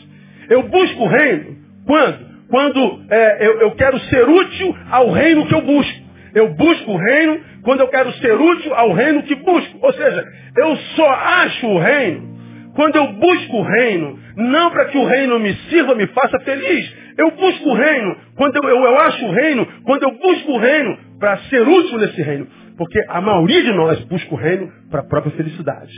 Eu 0.49 0.63
busco 0.63 1.03
o 1.03 1.07
reino 1.07 1.57
quando? 1.85 2.35
Quando 2.49 3.05
é, 3.09 3.47
eu, 3.47 3.61
eu 3.61 3.71
quero 3.71 3.99
ser 4.01 4.27
útil 4.27 4.75
ao 4.89 5.11
reino 5.11 5.45
que 5.47 5.53
eu 5.53 5.61
busco. 5.61 6.05
Eu 6.33 6.53
busco 6.53 6.91
o 6.91 6.97
reino 6.97 7.39
quando 7.63 7.79
eu 7.79 7.87
quero 7.87 8.11
ser 8.13 8.33
útil 8.33 8.73
ao 8.73 8.93
reino 8.93 9.23
que 9.23 9.35
busco. 9.35 9.79
Ou 9.81 9.93
seja, 9.93 10.25
eu 10.57 10.75
só 10.95 11.09
acho 11.09 11.67
o 11.67 11.79
reino 11.79 12.35
quando 12.75 12.97
eu 12.97 13.07
busco 13.13 13.57
o 13.57 13.63
reino, 13.63 14.19
não 14.35 14.69
para 14.69 14.85
que 14.85 14.97
o 14.97 15.05
reino 15.05 15.39
me 15.39 15.53
sirva, 15.69 15.95
me 15.95 16.07
faça 16.07 16.37
feliz. 16.41 16.93
Eu 17.17 17.31
busco 17.31 17.69
o 17.69 17.73
reino, 17.73 18.17
quando 18.35 18.57
eu, 18.57 18.69
eu, 18.69 18.83
eu 18.83 18.99
acho 18.99 19.25
o 19.25 19.31
reino, 19.31 19.65
quando 19.85 20.03
eu 20.03 20.11
busco 20.11 20.51
o 20.51 20.57
reino 20.57 20.97
para 21.17 21.37
ser 21.49 21.65
útil 21.65 21.97
nesse 21.97 22.21
reino. 22.21 22.47
Porque 22.77 22.99
a 23.07 23.21
maioria 23.21 23.63
de 23.63 23.71
nós 23.71 23.99
busca 24.05 24.33
o 24.33 24.37
reino 24.37 24.71
para 24.89 25.01
a 25.01 25.03
própria 25.03 25.31
felicidade. 25.35 25.93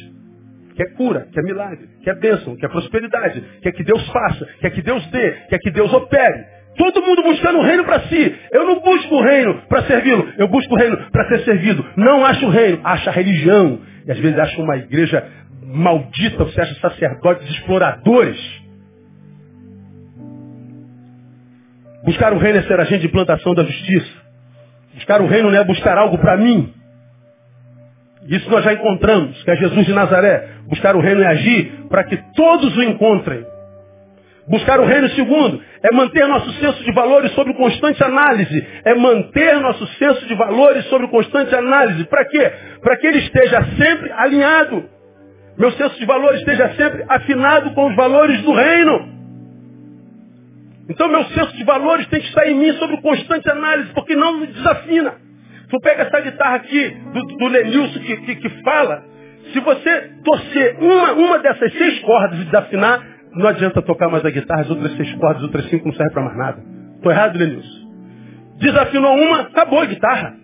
Quer 0.76 0.94
cura, 0.94 1.28
quer 1.34 1.44
milagre, 1.44 1.88
quer 2.04 2.20
bênção, 2.20 2.56
quer 2.56 2.70
prosperidade, 2.70 3.42
quer 3.64 3.72
que 3.72 3.84
Deus 3.84 4.08
faça, 4.12 4.46
quer 4.60 4.70
que 4.70 4.82
Deus 4.84 5.06
dê, 5.08 5.32
quer 5.50 5.58
que 5.58 5.72
Deus 5.72 5.92
opere. 5.92 6.46
Todo 6.78 7.02
mundo 7.02 7.24
buscando 7.24 7.58
o 7.58 7.64
reino 7.64 7.84
para 7.84 8.02
si. 8.02 8.36
Eu 8.52 8.66
não 8.66 8.80
busco 8.80 9.16
o 9.16 9.22
reino 9.24 9.64
para 9.68 9.84
servi-lo, 9.84 10.32
eu 10.38 10.48
busco 10.48 10.76
o 10.76 10.78
reino 10.78 10.96
para 11.12 11.28
ser 11.30 11.40
servido. 11.40 11.84
Não 11.98 12.24
acho 12.24 12.46
o 12.46 12.50
reino, 12.50 12.80
acho 12.84 13.10
a 13.10 13.12
religião. 13.12 13.82
E 14.06 14.12
às 14.12 14.20
vezes 14.20 14.38
acho 14.38 14.62
uma 14.62 14.78
igreja 14.78 15.28
maldita, 15.64 16.44
você 16.46 16.62
acha 16.62 16.76
sacerdotes 16.80 17.50
exploradores. 17.50 18.40
Buscar 22.06 22.32
o 22.34 22.38
reino 22.38 22.60
é 22.60 22.62
ser 22.62 22.80
agente 22.80 23.02
de 23.02 23.08
implantação 23.08 23.56
da 23.56 23.64
justiça. 23.64 24.17
Buscar 24.98 25.22
o 25.22 25.28
reino 25.28 25.52
não 25.52 25.60
é 25.60 25.64
buscar 25.64 25.96
algo 25.96 26.18
para 26.18 26.36
mim. 26.38 26.74
Isso 28.28 28.50
nós 28.50 28.64
já 28.64 28.74
encontramos, 28.74 29.42
que 29.44 29.52
é 29.52 29.56
Jesus 29.56 29.86
de 29.86 29.94
Nazaré. 29.94 30.50
Buscar 30.68 30.96
o 30.96 31.00
reino 31.00 31.22
é 31.22 31.28
agir 31.28 31.86
para 31.88 32.04
que 32.04 32.18
todos 32.36 32.76
o 32.76 32.82
encontrem. 32.82 33.46
Buscar 34.50 34.80
o 34.80 34.86
reino 34.86 35.08
segundo 35.10 35.62
é 35.84 35.94
manter 35.94 36.28
nosso 36.28 36.52
senso 36.54 36.84
de 36.84 36.92
valores 36.94 37.32
sobre 37.34 37.54
constante 37.54 38.04
análise. 38.04 38.68
É 38.84 38.96
manter 38.96 39.60
nosso 39.60 39.86
senso 40.00 40.26
de 40.26 40.34
valores 40.34 40.84
sobre 40.86 41.08
constante 41.10 41.54
análise. 41.54 42.04
Para 42.06 42.26
quê? 42.26 42.52
Para 42.82 42.98
que 42.98 43.06
ele 43.06 43.20
esteja 43.20 43.64
sempre 43.78 44.12
alinhado. 44.14 44.84
Meu 45.60 45.72
senso 45.74 46.00
de 46.00 46.06
valores 46.06 46.40
esteja 46.40 46.70
sempre 46.76 47.06
afinado 47.08 47.72
com 47.76 47.88
os 47.88 47.96
valores 47.96 48.42
do 48.42 48.52
reino. 48.52 49.17
Então 50.90 51.08
meu 51.10 51.24
senso 51.26 51.56
de 51.56 51.64
valores 51.64 52.08
tem 52.08 52.20
que 52.22 52.28
estar 52.28 52.48
em 52.48 52.56
mim 52.56 52.72
sobre 52.74 53.02
constante 53.02 53.50
análise, 53.50 53.92
porque 53.94 54.16
não 54.16 54.40
me 54.40 54.48
desafina. 54.48 55.16
Tu 55.70 55.80
pega 55.82 56.04
essa 56.04 56.22
guitarra 56.22 56.56
aqui 56.56 56.90
do, 57.14 57.22
do 57.38 57.48
Lenilson 57.48 58.00
que, 58.00 58.18
que, 58.18 58.36
que, 58.36 58.50
fala, 58.62 59.04
se 59.52 59.60
você 59.60 60.12
torcer 60.24 60.78
uma, 60.80 61.12
uma 61.14 61.40
dessas 61.40 61.74
seis 61.74 62.00
cordas 62.00 62.40
e 62.40 62.46
desafinar, 62.46 63.06
não 63.34 63.48
adianta 63.48 63.82
tocar 63.82 64.10
mais 64.10 64.24
a 64.26 64.30
guitarra, 64.30 64.62
as 64.62 64.70
outras 64.70 64.96
seis 64.96 65.14
cordas, 65.16 65.38
as 65.38 65.44
outras 65.44 65.70
cinco 65.70 65.88
não 65.88 65.94
servem 65.94 66.14
para 66.14 66.24
mais 66.24 66.38
nada. 66.38 66.64
Estou 66.96 67.12
errado, 67.12 67.38
Lenilson? 67.38 67.88
Desafinou 68.60 69.14
uma, 69.16 69.42
acabou 69.42 69.82
a 69.82 69.86
guitarra. 69.86 70.36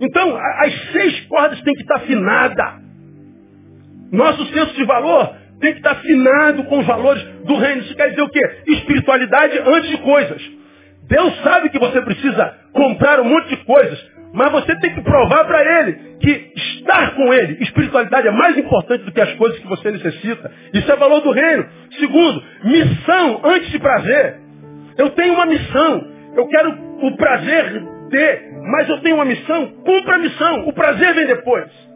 Então, 0.00 0.36
as 0.36 0.92
seis 0.92 1.20
cordas 1.26 1.60
têm 1.62 1.74
que 1.74 1.82
estar 1.82 1.96
afinadas. 1.96 2.80
Nosso 4.10 4.44
senso 4.46 4.74
de 4.74 4.84
valor 4.84 5.36
tem 5.60 5.72
que 5.72 5.78
estar 5.78 5.92
afinado 5.92 6.64
com 6.64 6.78
os 6.78 6.86
valores 6.86 7.22
do 7.44 7.56
reino. 7.56 7.82
Isso 7.82 7.94
quer 7.94 8.10
dizer 8.10 8.22
o 8.22 8.28
quê? 8.28 8.40
Espiritualidade 8.66 9.58
antes 9.58 9.90
de 9.90 9.98
coisas. 9.98 10.42
Deus 11.02 11.42
sabe 11.42 11.70
que 11.70 11.78
você 11.78 12.00
precisa 12.02 12.54
comprar 12.72 13.20
um 13.20 13.24
monte 13.24 13.48
de 13.48 13.56
coisas, 13.64 13.98
mas 14.32 14.52
você 14.52 14.76
tem 14.76 14.94
que 14.94 15.02
provar 15.02 15.44
para 15.44 15.80
Ele 15.80 16.10
que 16.20 16.52
estar 16.54 17.14
com 17.14 17.32
Ele, 17.32 17.62
espiritualidade 17.62 18.28
é 18.28 18.30
mais 18.30 18.56
importante 18.56 19.04
do 19.04 19.12
que 19.12 19.20
as 19.20 19.32
coisas 19.34 19.58
que 19.58 19.66
você 19.66 19.90
necessita. 19.90 20.52
Isso 20.72 20.90
é 20.90 20.96
valor 20.96 21.20
do 21.20 21.32
reino. 21.32 21.66
Segundo, 21.98 22.42
missão 22.64 23.40
antes 23.44 23.70
de 23.70 23.78
prazer. 23.78 24.36
Eu 24.98 25.10
tenho 25.10 25.34
uma 25.34 25.46
missão. 25.46 26.06
Eu 26.36 26.46
quero 26.46 26.70
o 27.02 27.16
prazer 27.16 27.82
ter, 28.10 28.52
mas 28.62 28.88
eu 28.88 29.00
tenho 29.00 29.16
uma 29.16 29.24
missão. 29.24 29.66
Cumpra 29.84 30.14
a 30.14 30.18
missão. 30.18 30.68
O 30.68 30.72
prazer 30.72 31.14
vem 31.14 31.26
depois. 31.26 31.89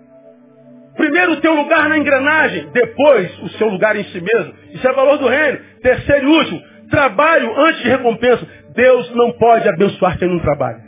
Primeiro 0.97 1.33
o 1.33 1.41
teu 1.41 1.55
lugar 1.55 1.89
na 1.89 1.99
engrenagem, 1.99 2.69
depois 2.73 3.39
o 3.43 3.49
seu 3.51 3.69
lugar 3.69 3.97
em 3.97 4.05
si 4.05 4.21
mesmo. 4.21 4.55
Isso 4.73 4.87
é 4.87 4.93
valor 4.93 5.19
do 5.19 5.29
reino. 5.29 5.59
Terceiro 5.83 6.29
e 6.29 6.39
último, 6.39 6.63
trabalho 6.91 7.53
antes 7.67 7.83
de 7.83 7.89
recompensa. 7.89 8.47
Deus 8.75 9.15
não 9.15 9.33
pode 9.33 9.69
abençoar 9.69 10.19
quem 10.19 10.29
não 10.29 10.39
trabalha. 10.41 10.83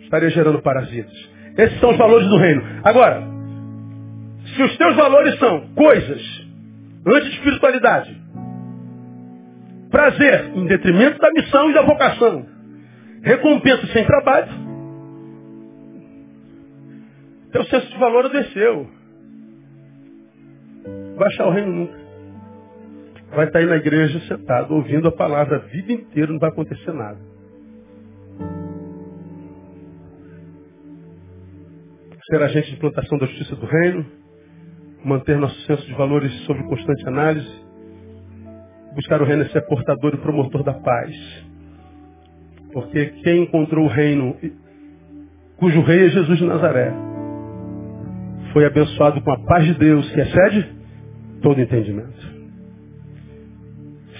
Estaria 0.00 0.30
gerando 0.30 0.60
parasitas. 0.62 1.12
Esses 1.56 1.80
são 1.80 1.90
os 1.90 1.96
valores 1.96 2.28
do 2.28 2.36
reino. 2.36 2.62
Agora, 2.84 3.22
se 4.54 4.62
os 4.62 4.76
teus 4.76 4.94
valores 4.96 5.38
são 5.38 5.68
coisas 5.74 6.22
antes 7.06 7.30
de 7.30 7.36
espiritualidade, 7.36 8.16
prazer 9.90 10.50
em 10.54 10.66
detrimento 10.66 11.18
da 11.18 11.30
missão 11.30 11.70
e 11.70 11.74
da 11.74 11.82
vocação, 11.82 12.46
recompensa 13.22 13.86
sem 13.88 14.04
trabalho, 14.04 14.65
teu 17.56 17.64
senso 17.64 17.88
de 17.88 17.98
valor 17.98 18.28
desceu. 18.28 18.86
Vai 21.16 21.28
achar 21.28 21.46
o 21.46 21.50
reino 21.50 21.72
nunca. 21.72 21.98
Vai 23.34 23.46
estar 23.46 23.58
aí 23.60 23.66
na 23.66 23.76
igreja 23.76 24.20
sentado, 24.28 24.74
ouvindo 24.74 25.08
a 25.08 25.12
palavra 25.12 25.56
a 25.56 25.60
vida 25.60 25.92
inteira, 25.92 26.32
não 26.32 26.38
vai 26.38 26.50
acontecer 26.50 26.92
nada. 26.92 27.18
Ser 32.30 32.42
agente 32.42 32.72
de 32.72 32.76
plantação 32.76 33.18
da 33.18 33.26
justiça 33.26 33.56
do 33.56 33.66
reino, 33.66 34.04
manter 35.04 35.38
nosso 35.38 35.58
senso 35.62 35.86
de 35.86 35.94
valores 35.94 36.32
sob 36.44 36.62
constante 36.64 37.08
análise, 37.08 37.64
buscar 38.94 39.22
o 39.22 39.24
reino 39.24 39.48
ser 39.50 39.62
portador 39.66 40.14
e 40.14 40.18
promotor 40.18 40.62
da 40.62 40.74
paz. 40.74 41.46
Porque 42.72 43.06
quem 43.22 43.44
encontrou 43.44 43.86
o 43.86 43.88
reino, 43.88 44.36
cujo 45.56 45.80
rei 45.82 46.06
é 46.06 46.08
Jesus 46.10 46.38
de 46.38 46.44
Nazaré, 46.44 47.05
foi 48.56 48.64
abençoado 48.64 49.20
com 49.20 49.30
a 49.30 49.38
paz 49.44 49.66
de 49.66 49.74
Deus, 49.74 50.10
que 50.12 50.18
excede 50.18 50.66
todo 51.42 51.60
entendimento. 51.60 52.36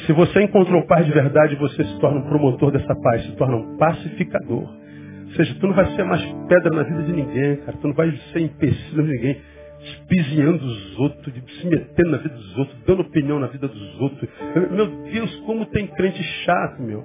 Se 0.05 0.13
você 0.13 0.43
encontrou 0.43 0.87
paz 0.87 1.07
de 1.07 1.13
verdade, 1.13 1.57
você 1.57 1.83
se 1.83 1.99
torna 2.01 2.21
um 2.21 2.29
promotor 2.29 2.71
dessa 2.71 2.95
paz, 2.97 3.25
se 3.25 3.33
torna 3.37 3.57
um 3.57 3.79
pacificador. 3.79 4.69
Ou 4.69 5.31
seja, 5.37 5.57
tu 5.59 5.67
não 5.67 5.75
vai 5.75 5.87
ser 5.97 6.05
mais 6.05 6.23
pedra 6.49 6.71
na 6.71 6.83
vida 6.83 7.03
de 7.05 7.13
ninguém, 7.15 7.57
cara. 7.57 7.79
Tu 7.79 7.89
não 7.89 7.95
vai 7.95 8.13
ser 8.31 8.41
empecilho 8.41 9.05
de 9.05 9.11
ninguém, 9.11 9.41
espizinhando 9.81 10.67
os 10.67 10.99
outros, 10.99 11.35
se 11.59 11.67
metendo 11.67 12.11
na 12.11 12.19
vida 12.19 12.35
dos 12.35 12.59
outros, 12.59 12.79
dando 12.87 13.01
opinião 13.01 13.41
na 13.41 13.47
vida 13.47 13.67
dos 13.67 14.01
outros. 14.03 14.29
Meu 14.71 14.87
Deus, 14.87 15.35
como 15.47 15.65
tem 15.65 15.87
crente 15.87 16.23
chato, 16.45 16.83
meu. 16.83 17.03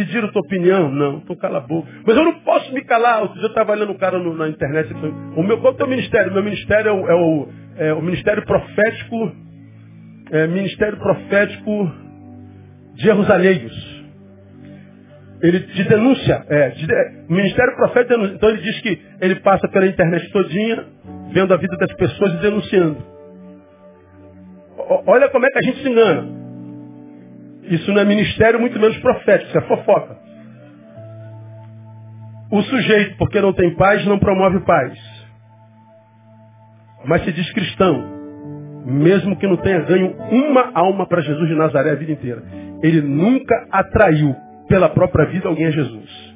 Pediram 0.00 0.32
tua 0.32 0.40
opinião? 0.40 0.90
Não, 0.90 1.18
então 1.18 1.36
cala 1.36 1.58
a 1.58 1.60
boca. 1.60 1.86
Mas 2.06 2.16
eu 2.16 2.24
não 2.24 2.40
posso 2.40 2.72
me 2.72 2.82
calar. 2.84 3.20
Outro 3.20 3.34
dia 3.34 3.44
eu 3.44 3.50
estava 3.50 3.72
olhando 3.72 3.92
um 3.92 3.98
cara 3.98 4.18
no, 4.18 4.34
na 4.34 4.48
internet. 4.48 4.90
O 5.36 5.42
meu, 5.42 5.58
qual 5.58 5.72
é 5.72 5.74
o 5.74 5.76
teu 5.76 5.86
ministério? 5.86 6.32
Meu 6.32 6.42
ministério 6.42 6.88
é 6.88 6.92
o, 6.92 7.06
é 7.06 7.14
o, 7.14 7.48
é 7.76 7.92
o 7.92 8.00
Ministério 8.00 8.42
Profético, 8.46 9.32
é, 10.30 10.46
Ministério 10.46 10.96
Profético 10.96 11.92
de 12.94 13.10
Erros 13.10 13.30
Alheios. 13.30 14.02
Ele 15.42 15.58
de 15.58 15.84
denúncia, 15.84 16.46
é, 16.48 16.70
de, 16.70 16.86
Ministério 17.28 17.76
Profético 17.76 18.14
denúncia. 18.14 18.36
Então 18.36 18.48
ele 18.48 18.62
diz 18.62 18.80
que 18.80 19.02
ele 19.20 19.34
passa 19.40 19.68
pela 19.68 19.86
internet 19.86 20.32
todinha, 20.32 20.82
vendo 21.30 21.52
a 21.52 21.58
vida 21.58 21.76
das 21.76 21.92
pessoas 21.92 22.32
e 22.32 22.36
denunciando. 22.38 23.04
O, 24.78 25.10
olha 25.10 25.28
como 25.28 25.44
é 25.44 25.50
que 25.50 25.58
a 25.58 25.62
gente 25.62 25.82
se 25.82 25.90
engana. 25.90 26.39
Isso 27.64 27.92
não 27.92 28.00
é 28.00 28.04
ministério, 28.04 28.60
muito 28.60 28.78
menos 28.78 28.96
profético, 28.98 29.48
isso 29.48 29.58
é 29.58 29.62
fofoca. 29.62 30.16
O 32.50 32.62
sujeito, 32.62 33.16
porque 33.16 33.40
não 33.40 33.52
tem 33.52 33.74
paz, 33.76 34.04
não 34.06 34.18
promove 34.18 34.60
paz. 34.60 34.98
Mas 37.04 37.22
se 37.24 37.32
diz 37.32 37.50
cristão, 37.52 38.20
mesmo 38.84 39.36
que 39.36 39.46
não 39.46 39.56
tenha 39.56 39.80
ganho 39.80 40.16
uma 40.30 40.70
alma 40.74 41.06
para 41.06 41.20
Jesus 41.20 41.48
de 41.48 41.54
Nazaré 41.54 41.92
a 41.92 41.94
vida 41.94 42.12
inteira. 42.12 42.42
Ele 42.82 43.00
nunca 43.02 43.66
atraiu 43.70 44.34
pela 44.68 44.88
própria 44.88 45.26
vida 45.26 45.48
alguém 45.48 45.66
a 45.66 45.70
Jesus. 45.70 46.30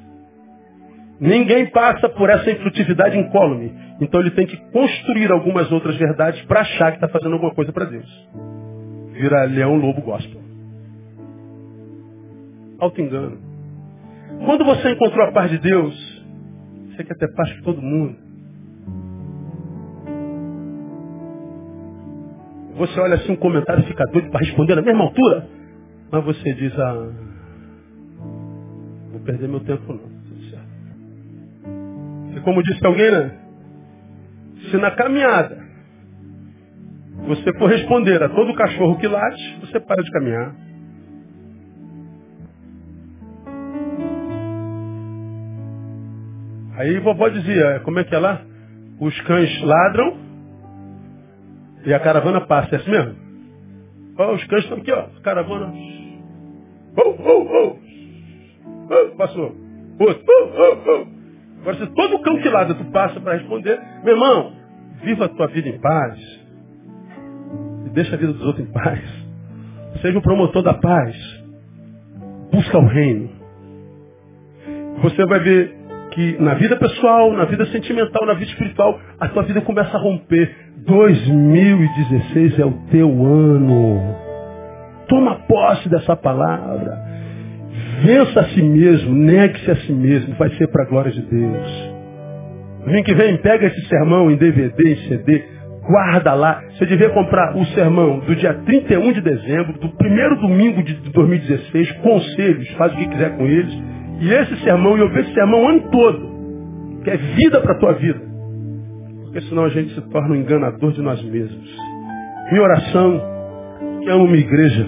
Ninguém 1.19 1.67
passa 1.67 2.09
por 2.09 2.29
essa 2.29 2.51
infrutividade 2.51 3.17
incólume. 3.17 3.73
Então 4.01 4.19
ele 4.19 4.31
tem 4.31 4.45
que 4.45 4.57
construir 4.71 5.31
algumas 5.31 5.71
outras 5.71 5.95
verdades 5.95 6.41
para 6.43 6.61
achar 6.61 6.91
que 6.91 6.97
está 6.97 7.07
fazendo 7.07 7.33
alguma 7.33 7.53
coisa 7.53 7.71
para 7.71 7.85
Deus. 7.85 8.29
Vira 9.13 9.45
leão, 9.45 9.75
lobo, 9.75 10.01
gospel. 10.01 10.44
Alto 12.85 13.01
engano. 13.01 13.37
Quando 14.45 14.63
você 14.63 14.91
encontrou 14.91 15.25
a 15.25 15.31
paz 15.31 15.49
de 15.49 15.57
Deus, 15.57 16.23
você 16.89 17.03
quer 17.03 17.15
ter 17.15 17.33
paz 17.33 17.51
com 17.57 17.63
todo 17.63 17.81
mundo. 17.81 18.15
Você 22.77 22.99
olha 22.99 23.15
assim 23.15 23.31
um 23.31 23.37
comentário 23.37 23.83
e 23.83 23.87
fica 23.87 24.03
doido 24.11 24.29
para 24.29 24.45
responder 24.45 24.75
na 24.75 24.83
mesma 24.83 25.05
altura. 25.05 25.47
Mas 26.11 26.25
você 26.25 26.53
diz, 26.53 26.77
ah, 26.77 27.09
vou 29.11 29.21
perder 29.21 29.47
meu 29.47 29.61
tempo 29.61 29.91
não. 29.91 30.15
E 32.35 32.39
como 32.41 32.61
disse 32.61 32.85
alguém, 32.85 33.09
né? 33.09 33.31
Se 34.69 34.77
na 34.77 34.91
caminhada 34.91 35.57
você 37.25 37.51
for 37.57 37.67
responder 37.67 38.21
a 38.21 38.29
todo 38.29 38.53
cachorro 38.53 38.97
que 38.99 39.07
late, 39.07 39.59
você 39.61 39.79
para 39.79 40.03
de 40.03 40.11
caminhar. 40.11 40.64
Aí 46.77 46.99
vovó 46.99 47.29
dizia, 47.29 47.81
como 47.83 47.99
é 47.99 48.03
que 48.03 48.13
é 48.13 48.19
lá? 48.19 48.41
Os 48.99 49.19
cães 49.21 49.61
ladram 49.61 50.17
e 51.85 51.93
a 51.93 51.99
caravana 51.99 52.41
passa, 52.41 52.75
é 52.75 52.79
assim 52.79 52.91
mesmo? 52.91 53.15
Oh, 54.17 54.33
os 54.33 54.43
cães 54.45 54.63
estão 54.63 54.77
aqui, 54.77 54.91
ó. 54.91 55.07
Caravana. 55.23 55.73
Oh, 56.97 57.09
oh, 57.09 57.47
oh. 57.51 57.79
oh 58.89 59.15
passou. 59.17 59.55
Outro. 59.99 60.23
Oh, 60.27 60.49
oh, 60.57 60.91
oh. 60.91 61.15
Agora, 61.61 61.77
se 61.77 61.87
todo 61.87 62.19
cão 62.19 62.41
que 62.41 62.49
ladra 62.49 62.75
tu 62.75 62.85
passa 62.91 63.19
para 63.19 63.37
responder, 63.37 63.79
meu 64.03 64.13
irmão, 64.13 64.53
viva 65.03 65.25
a 65.25 65.29
tua 65.29 65.47
vida 65.47 65.69
em 65.69 65.79
paz. 65.79 66.19
E 67.85 67.89
deixa 67.89 68.15
a 68.15 68.17
vida 68.17 68.33
dos 68.33 68.45
outros 68.45 68.67
em 68.67 68.71
paz. 68.71 69.01
Seja 70.01 70.17
o 70.17 70.21
promotor 70.21 70.61
da 70.61 70.75
paz. 70.75 71.15
Busca 72.51 72.77
o 72.77 72.85
reino. 72.85 73.29
Você 75.01 75.25
vai 75.25 75.39
ver 75.39 75.84
que 76.15 76.41
na 76.41 76.53
vida 76.53 76.77
pessoal, 76.77 77.33
na 77.33 77.43
vida 77.43 77.65
sentimental, 77.67 78.25
na 78.25 78.33
vida 78.33 78.49
espiritual, 78.49 78.97
a 79.19 79.27
tua 79.27 79.43
vida 79.43 79.59
começa 79.61 79.97
a 79.97 79.99
romper. 79.99 80.49
2016 80.77 82.59
é 82.59 82.65
o 82.65 82.71
teu 82.89 83.09
ano. 83.09 84.15
Toma 85.09 85.35
posse 85.47 85.89
dessa 85.89 86.15
palavra. 86.15 87.03
Vença 88.03 88.39
a 88.39 88.43
si 88.45 88.61
mesmo, 88.61 89.13
negue-se 89.13 89.69
a 89.69 89.75
si 89.75 89.91
mesmo, 89.91 90.35
vai 90.35 90.49
ser 90.51 90.67
para 90.67 90.83
a 90.83 90.87
glória 90.87 91.11
de 91.11 91.21
Deus. 91.21 91.95
Vem 92.85 93.03
que 93.03 93.13
vem, 93.13 93.37
pega 93.37 93.67
esse 93.67 93.87
sermão 93.87 94.31
em 94.31 94.37
DVD, 94.37 94.91
em 94.91 94.95
CD, 95.07 95.43
guarda 95.85 96.33
lá. 96.33 96.61
Você 96.71 96.85
devia 96.85 97.09
comprar 97.09 97.57
o 97.57 97.65
sermão 97.67 98.19
do 98.19 98.35
dia 98.35 98.53
31 98.65 99.11
de 99.11 99.21
dezembro, 99.21 99.73
do 99.79 99.89
primeiro 99.97 100.35
domingo 100.37 100.81
de 100.81 100.93
2016, 101.11 101.91
conselhos, 101.93 102.69
faz 102.71 102.93
o 102.93 102.97
que 102.97 103.07
quiser 103.07 103.35
com 103.37 103.45
eles. 103.45 103.94
E 104.19 104.31
esse 104.31 104.55
sermão, 104.63 104.97
e 104.97 105.01
eu 105.01 105.09
vejo 105.09 105.27
esse 105.27 105.33
sermão 105.33 105.63
o 105.63 105.67
ano 105.67 105.91
todo, 105.91 107.01
que 107.03 107.09
é 107.09 107.17
vida 107.17 107.61
para 107.61 107.73
a 107.73 107.79
tua 107.79 107.93
vida. 107.93 108.21
Porque 109.23 109.41
senão 109.41 109.65
a 109.65 109.69
gente 109.69 109.93
se 109.93 110.01
torna 110.09 110.33
um 110.33 110.35
enganador 110.35 110.91
de 110.93 111.01
nós 111.01 111.21
mesmos. 111.23 111.77
Minha 112.51 112.63
oração, 112.63 113.21
que 114.01 114.09
amo 114.09 114.27
minha 114.27 114.39
igreja, 114.39 114.87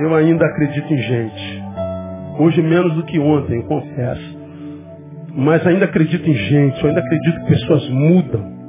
eu 0.00 0.14
ainda 0.14 0.44
acredito 0.44 0.92
em 0.92 0.98
gente. 0.98 1.62
Hoje 2.38 2.62
menos 2.62 2.94
do 2.94 3.04
que 3.04 3.18
ontem, 3.18 3.62
confesso. 3.62 4.38
Mas 5.34 5.66
ainda 5.66 5.84
acredito 5.84 6.28
em 6.28 6.34
gente, 6.34 6.82
eu 6.82 6.88
ainda 6.88 7.00
acredito 7.00 7.40
que 7.40 7.46
pessoas 7.46 7.88
mudam. 7.88 8.60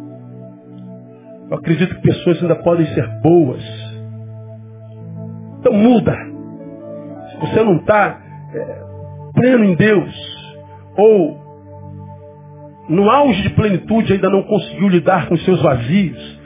Eu 1.49 1.57
acredito 1.57 1.95
que 1.95 2.02
pessoas 2.02 2.41
ainda 2.41 2.56
podem 2.56 2.86
ser 2.88 3.07
boas. 3.22 3.64
Então 5.60 5.73
muda. 5.73 6.15
Se 7.30 7.40
você 7.41 7.64
não 7.64 7.78
está 7.78 8.22
é, 8.53 8.90
pleno 9.34 9.66
em 9.66 9.76
Deus, 9.76 10.14
ou 10.98 11.40
no 12.90 13.10
auge 13.10 13.41
de 13.44 13.49
plenitude 13.52 14.14
ainda 14.14 14.30
não 14.30 14.44
conseguiu 14.44 14.90
lidar 14.90 15.28
com 15.28 15.38
seus 15.38 15.62
vazios, 15.62 16.40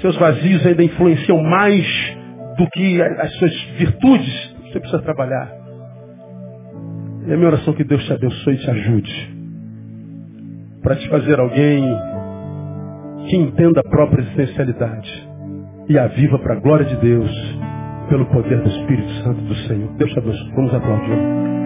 seus 0.00 0.16
vazios 0.16 0.66
ainda 0.66 0.82
influenciam 0.82 1.42
mais 1.42 1.86
do 2.56 2.66
que 2.70 3.02
as 3.02 3.32
suas 3.34 3.54
virtudes, 3.76 4.56
você 4.64 4.80
precisa 4.80 5.02
trabalhar. 5.02 5.50
E 7.26 7.32
a 7.32 7.36
minha 7.36 7.48
oração 7.48 7.74
é 7.74 7.76
que 7.76 7.84
Deus 7.84 8.04
te 8.04 8.12
abençoe 8.12 8.54
e 8.54 8.58
te 8.58 8.70
ajude 8.70 9.40
para 10.82 10.96
te 10.96 11.08
fazer 11.08 11.38
alguém 11.38 11.84
que 13.28 13.36
entenda 13.36 13.80
a 13.80 13.88
própria 13.88 14.22
existencialidade 14.22 15.28
e 15.88 15.98
a 15.98 16.06
viva 16.08 16.38
para 16.38 16.54
a 16.54 16.60
glória 16.60 16.86
de 16.86 16.96
Deus 16.96 17.30
pelo 18.08 18.26
poder 18.26 18.60
do 18.62 18.68
Espírito 18.68 19.10
Santo 19.22 19.40
do 19.42 19.54
Senhor. 19.66 19.92
Deus 19.96 20.10
te 20.12 20.18
abençoe. 20.18 20.52
Vamos 20.54 20.74
aplaudir. 20.74 21.59